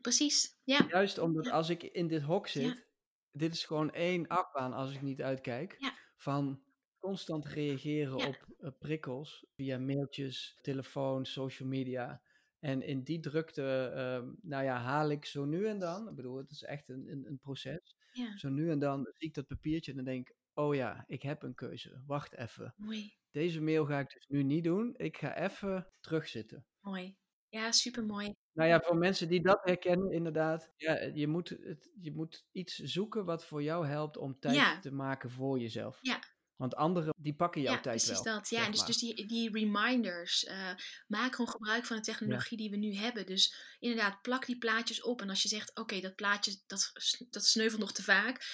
Precies, 0.00 0.56
ja. 0.64 0.86
Juist 0.88 1.18
omdat 1.18 1.50
als 1.50 1.68
ik 1.68 1.82
in 1.82 2.06
dit 2.08 2.22
hok 2.22 2.48
zit, 2.48 2.62
Ja. 2.62 2.84
dit 3.32 3.54
is 3.54 3.64
gewoon 3.64 3.92
één 3.92 4.26
achtbaan 4.26 4.72
als 4.72 4.92
ik 4.92 5.02
niet 5.02 5.22
uitkijk. 5.22 5.74
Ja. 5.78 5.93
Van 6.24 6.62
constant 6.98 7.44
reageren 7.58 8.18
Ja. 8.18 8.26
op 8.26 8.46
uh, 8.60 8.70
prikkels 8.78 9.44
via 9.54 9.78
mailtjes, 9.78 10.58
telefoon, 10.62 11.24
social 11.26 11.68
media. 11.68 12.22
En 12.58 12.82
in 12.82 13.02
die 13.02 13.20
drukte, 13.20 13.62
uh, 13.94 14.32
nou 14.42 14.64
ja, 14.64 14.76
haal 14.78 15.10
ik 15.10 15.24
zo 15.24 15.44
nu 15.44 15.66
en 15.66 15.78
dan, 15.78 16.08
ik 16.08 16.14
bedoel, 16.14 16.36
het 16.36 16.50
is 16.50 16.62
echt 16.62 16.88
een, 16.88 17.08
een, 17.10 17.26
een 17.26 17.38
proces. 17.38 17.96
Ja. 18.12 18.36
Zo 18.36 18.48
nu 18.48 18.70
en 18.70 18.78
dan 18.78 19.04
zie 19.14 19.28
ik 19.28 19.34
dat 19.34 19.46
papiertje 19.46 19.90
en 19.90 19.96
dan 19.96 20.06
denk 20.06 20.28
ik, 20.28 20.36
oh 20.54 20.74
ja, 20.74 21.04
ik 21.06 21.22
heb 21.22 21.42
een 21.42 21.54
keuze. 21.54 22.02
Wacht 22.06 22.34
even. 22.36 22.74
Mooi, 22.76 23.14
Deze 23.30 23.60
mail 23.60 23.84
ga 23.86 23.98
ik 24.00 24.12
dus 24.14 24.26
nu 24.28 24.42
niet 24.42 24.64
doen. 24.64 24.94
Ik 24.96 25.16
ga 25.16 25.36
even 25.36 25.86
terugzitten. 26.00 26.66
mooi. 26.80 27.16
Ja, 27.54 27.72
super 27.72 28.04
mooi. 28.04 28.34
Nou 28.52 28.68
ja, 28.68 28.80
voor 28.80 28.96
mensen 28.96 29.28
die 29.28 29.42
dat 29.42 29.60
herkennen, 29.62 30.12
inderdaad. 30.12 30.70
Ja, 30.76 31.00
je 31.14 31.26
moet, 31.28 31.48
het, 31.48 31.90
je 32.00 32.12
moet 32.12 32.46
iets 32.52 32.76
zoeken 32.76 33.24
wat 33.24 33.44
voor 33.44 33.62
jou 33.62 33.86
helpt 33.86 34.16
om 34.16 34.38
tijd 34.38 34.54
Ja. 34.54 34.80
te 34.80 34.92
maken 34.92 35.30
voor 35.30 35.58
jezelf. 35.58 35.98
Ja. 36.00 36.18
Want 36.56 36.74
anderen, 36.74 37.14
die 37.16 37.34
pakken 37.34 37.60
jouw 37.60 37.74
Ja, 37.74 37.80
tijd 37.80 38.04
precies 38.04 38.22
wel. 38.22 38.34
dat. 38.34 38.48
Ja, 38.48 38.66
dus, 38.70 38.76
maar. 38.78 38.86
dus 38.86 38.98
die, 38.98 39.26
die 39.26 39.50
reminders. 39.50 40.44
eh, 40.44 40.70
maak 41.06 41.30
gewoon 41.34 41.50
gebruik 41.50 41.84
van 41.86 41.96
de 41.96 42.02
technologie 42.02 42.56
die 42.56 42.70
we 42.70 42.76
nu 42.76 42.94
hebben. 42.94 43.26
Dus 43.26 43.54
inderdaad, 43.78 44.22
plak 44.22 44.46
die 44.46 44.58
plaatjes 44.58 45.02
op. 45.02 45.20
En 45.20 45.28
als 45.28 45.42
je 45.42 45.48
zegt, 45.48 45.76
oké, 45.78 46.00
dat 46.00 46.14
plaatje 46.14 46.56
dat, 46.66 46.92
dat 47.30 47.44
sneuvelt 47.44 47.80
nog 47.80 47.92
te 47.92 48.02
vaak. 48.02 48.44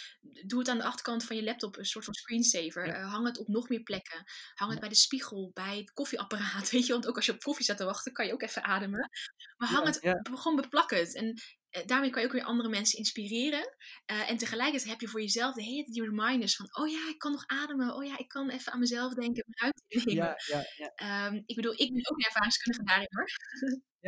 Doe 0.47 0.59
het 0.59 0.69
aan 0.69 0.79
de 0.79 0.85
achterkant 0.85 1.25
van 1.25 1.37
je 1.37 1.43
laptop, 1.45 1.77
een 1.77 1.85
soort 1.85 2.05
van 2.05 2.15
screensaver. 2.15 2.87
Ja. 2.87 2.95
Eh, 2.95 3.13
hang 3.13 3.27
het 3.27 3.39
op 3.39 3.49
nog 3.49 3.69
meer 3.69 3.83
plekken. 3.83 4.25
Hang 4.55 4.71
het 4.71 4.81
bij 4.81 4.89
de 4.89 4.95
spiegel, 4.95 5.51
bij 5.55 5.79
het 5.79 5.93
koffieapparaat. 5.93 6.71
Weet 6.71 6.87
je, 6.87 6.93
want 6.93 7.07
ook 7.07 7.17
als 7.17 7.27
je 7.27 7.33
op 7.33 7.41
koffie 7.41 7.65
staat 7.65 7.77
te 7.77 7.85
wachten, 7.85 8.13
kan 8.13 8.27
je 8.27 8.33
ook 8.33 8.43
even 8.43 8.65
ademen. 8.65 9.11
Maar 9.57 9.69
hang 9.69 9.87
het, 9.87 9.99
gewoon 10.23 10.57
beplak 10.57 10.91
het. 10.91 11.15
En 11.15 11.41
daarmee 11.87 12.11
kan 12.11 12.21
je 12.21 12.27
ook 12.27 12.35
weer 12.35 12.45
andere 12.45 12.69
mensen 12.69 12.99
inspireren. 12.99 13.77
Eh, 14.05 14.31
en 14.31 14.37
tegelijkertijd 14.37 14.91
heb 14.91 15.01
je 15.01 15.09
voor 15.09 15.21
jezelf 15.21 15.55
de 15.55 15.63
hele 15.63 15.83
tijd 15.85 15.95
die 15.95 16.03
reminders 16.03 16.57
van... 16.57 16.69
oh 16.73 16.89
ja, 16.89 17.09
ik 17.09 17.19
kan 17.19 17.33
nog 17.33 17.47
ademen. 17.47 17.95
Oh 17.95 18.05
ja, 18.05 18.19
ik 18.19 18.29
kan 18.29 18.51
even 18.51 18.73
aan 18.73 18.79
mezelf 18.79 19.15
denken. 19.15 19.45
Ruimte 19.49 19.83
innemen. 19.87 20.15
Ja, 20.15 20.37
ja, 20.47 20.65
ja. 20.77 20.93
Ehm, 20.95 21.43
ik 21.47 21.57
bedoel, 21.57 21.73
ik 21.73 21.93
ben 21.93 22.11
ook 22.11 22.19
een 22.19 22.25
ervaringskundige 22.25 22.85
daarin 22.85 23.09
hoor. 23.11 23.29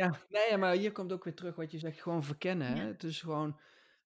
ja. 0.03 0.19
Nee, 0.29 0.57
maar 0.57 0.75
hier 0.75 0.91
komt 0.91 1.11
ook 1.11 1.23
weer 1.23 1.35
terug 1.35 1.55
wat 1.55 1.71
je 1.71 1.79
zegt. 1.79 2.01
Gewoon 2.01 2.23
verkennen. 2.23 2.67
Hè? 2.67 2.87
Het 2.87 3.03
is 3.03 3.21
gewoon, 3.21 3.59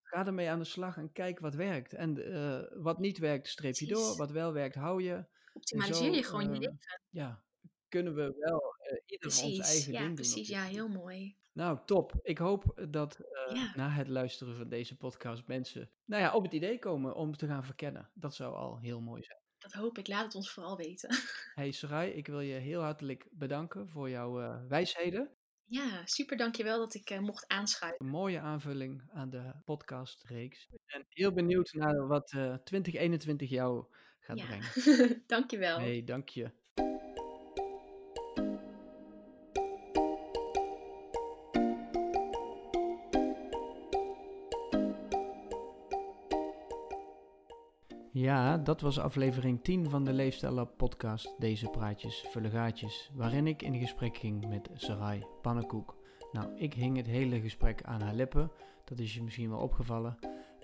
ga 0.04 0.26
ermee 0.26 0.50
aan 0.50 0.60
de 0.60 0.66
slag 0.66 0.98
en 0.98 1.12
kijk 1.12 1.40
wat 1.40 1.56
werkt. 1.56 1.94
En 1.94 2.34
eh, 2.34 2.82
wat 2.84 3.00
niet 3.00 3.18
werkt, 3.18 3.48
streep 3.48 3.76
je 3.76 3.86
Precies. 3.86 4.06
door. 4.06 4.18
Wat 4.18 4.32
wel 4.32 4.54
werkt, 4.54 4.76
hou 4.76 5.04
je. 5.04 5.26
Optimaliseer 5.54 6.12
zo, 6.12 6.16
je 6.16 6.24
gewoon 6.24 6.44
je 6.44 6.50
ehm, 6.50 6.60
leven. 6.60 7.02
Ja, 7.10 7.44
kunnen 7.90 8.16
we 8.16 8.36
wel 8.38 8.67
eh 8.90 9.02
ieder 9.06 9.28
ons 9.28 9.40
Precies. 9.42 9.68
eigen 9.70 9.92
Ja, 9.92 9.98
ding 9.98 10.06
doen. 10.06 10.16
precies. 10.16 10.34
dit 10.36 10.48
Ja, 10.48 10.64
heel 10.64 10.88
mooi. 10.88 11.38
Nou, 11.54 11.80
top. 11.86 12.14
Ik 12.22 12.38
hoop 12.38 12.86
dat 12.90 13.20
eh, 13.20 13.56
Ja. 13.56 13.72
na 13.76 13.90
het 13.90 14.08
luisteren 14.08 14.56
van 14.56 14.70
deze 14.70 14.98
podcast 14.98 15.48
mensen 15.48 15.92
nou 16.06 16.22
ja, 16.22 16.34
op 16.34 16.44
het 16.44 16.54
idee 16.54 16.80
komen 16.80 17.16
om 17.16 17.38
te 17.38 17.48
gaan 17.48 17.64
verkennen. 17.66 18.10
Dat 18.14 18.36
zou 18.36 18.56
al 18.56 18.80
heel 18.80 19.02
mooi 19.02 19.24
zijn. 19.24 19.40
Dat 19.58 19.72
hoop 19.74 19.98
ik. 19.98 20.08
Laat 20.08 20.24
het 20.24 20.36
ons 20.36 20.52
vooral 20.52 20.78
weten. 20.78 21.10
Hey 21.56 21.72
Sarai, 21.72 22.12
ik 22.12 22.28
wil 22.28 22.40
je 22.40 22.54
heel 22.54 22.82
hartelijk 22.82 23.28
bedanken 23.32 23.90
voor 23.90 24.10
jouw 24.10 24.42
eh, 24.42 24.62
wijsheden. 24.68 25.32
Ja, 25.70 26.06
super. 26.06 26.38
Dankjewel 26.38 26.80
dat 26.80 26.94
ik 26.94 27.10
eh, 27.10 27.20
mocht 27.20 27.48
aanschuiven. 27.48 28.06
Een 28.06 28.12
mooie 28.12 28.40
aanvulling 28.40 29.04
aan 29.14 29.30
de 29.30 29.52
podcastreeks. 29.66 30.68
Ik 30.72 30.80
ben 30.86 31.06
heel 31.10 31.32
benieuwd 31.34 31.74
naar 31.74 32.08
wat 32.08 32.32
eh 32.32 32.54
2021 32.64 33.50
jou 33.50 33.86
gaat 34.20 34.38
Ja, 34.40 34.46
brengen. 34.46 35.24
dankjewel. 35.28 35.80
Hey, 35.80 36.04
dank 36.04 36.30
je. 36.30 36.52
Dat 48.64 48.82
was 48.82 49.00
aflevering 49.00 49.64
10 49.64 49.90
van 49.90 50.04
de 50.04 50.14
Leefstijl 50.14 50.54
Lab 50.54 50.78
podcast 50.78 51.36
Deze 51.38 51.70
Praatjes 51.70 52.26
Vullen 52.30 52.52
Gaatjes, 52.52 53.12
waarin 53.14 53.48
ik 53.48 53.62
in 53.62 53.80
gesprek 53.80 54.18
ging 54.18 54.48
met 54.48 54.70
Sarai 54.74 55.26
Pannenkoek. 55.42 55.96
Nou, 56.32 56.56
ik 56.56 56.74
hing 56.74 56.98
het 56.98 57.06
hele 57.06 57.42
gesprek 57.42 57.84
aan 57.84 58.02
haar 58.02 58.14
lippen, 58.14 58.52
dat 58.86 59.00
is 59.00 59.14
je 59.14 59.24
misschien 59.24 59.50
wel 59.50 59.60
opgevallen. 59.60 60.18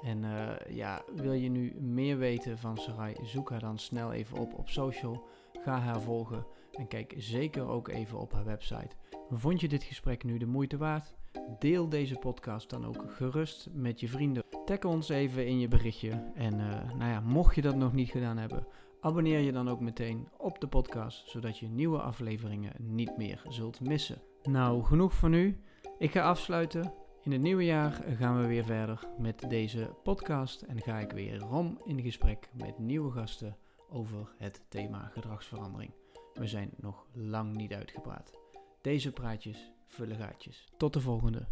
En 0.04 0.24
uh, 0.24 0.50
ja, 0.70 1.02
wil 1.16 1.34
je 1.34 1.50
nu 1.50 1.82
meer 1.82 2.18
weten 2.18 2.58
van 2.58 2.78
Sarai, 2.78 3.16
zoek 3.24 3.50
haar 3.50 3.60
dan 3.60 3.78
snel 3.78 4.12
even 4.14 4.38
op 4.38 4.54
op 4.54 4.70
social, 4.70 5.28
ga 5.64 5.80
haar 5.80 6.02
volgen 6.02 6.46
en 6.78 6.88
kijk 6.88 7.14
zeker 7.18 7.68
ook 7.68 7.88
even 7.88 8.20
op 8.20 8.32
haar 8.34 8.46
website. 8.46 8.96
Vond 9.30 9.62
je 9.62 9.68
dit 9.68 9.84
gesprek 9.84 10.24
nu 10.24 10.38
de 10.38 10.46
moeite 10.46 10.78
waard? 10.78 11.16
Deel 11.60 11.90
deze 11.90 12.16
podcast 12.16 12.70
dan 12.70 12.86
ook 12.86 13.06
gerust 13.08 13.70
met 13.74 14.00
je 14.00 14.08
vrienden. 14.08 14.44
Tag 14.66 14.84
ons 14.84 15.10
even 15.10 15.48
in 15.48 15.60
je 15.60 15.68
berichtje. 15.68 16.32
En 16.36 16.54
uh, 16.54 16.94
nou 16.98 17.12
ja, 17.12 17.20
mocht 17.20 17.56
je 17.56 17.62
dat 17.62 17.76
nog 17.76 17.94
niet 17.94 18.10
gedaan 18.10 18.38
hebben, 18.38 18.68
abonneer 19.00 19.40
je 19.40 19.52
dan 19.52 19.70
ook 19.70 19.80
meteen 19.80 20.28
op 20.38 20.60
de 20.60 20.68
podcast, 20.68 21.30
zodat 21.30 21.58
je 21.58 21.68
nieuwe 21.68 22.02
afleveringen 22.02 22.74
niet 22.78 23.18
meer 23.18 23.42
zult 23.50 23.80
missen. 23.80 24.22
Nou, 24.44 24.84
genoeg 24.84 25.14
voor 25.14 25.30
nu. 25.30 25.60
Ik 25.98 26.12
ga 26.12 26.22
afsluiten. 26.22 26.94
In 27.24 27.32
het 27.32 27.42
nieuwe 27.42 27.66
jaar 27.66 28.04
gaan 28.18 28.42
we 28.42 28.48
weer 28.48 28.66
verder 28.66 29.08
met 29.18 29.46
deze 29.50 29.96
podcast 30.04 30.62
en 30.62 30.82
ga 30.82 31.00
ik 31.00 31.12
weer 31.12 31.38
rom 31.38 31.78
in 31.86 32.02
gesprek 32.02 32.50
met 32.54 32.80
nieuwe 32.80 33.12
gasten 33.12 33.58
over 33.90 34.34
het 34.38 34.62
thema 34.70 35.12
gedragsverandering. 35.14 35.92
We 36.34 36.48
zijn 36.48 36.70
nog 36.78 37.06
lang 37.12 37.56
niet 37.56 37.74
uitgepraat. 37.74 38.32
Deze 38.82 39.12
praatjes 39.12 39.72
vullen 39.88 40.18
gaatjes. 40.18 40.68
Tot 40.78 40.94
de 40.94 41.02
volgende. 41.02 41.48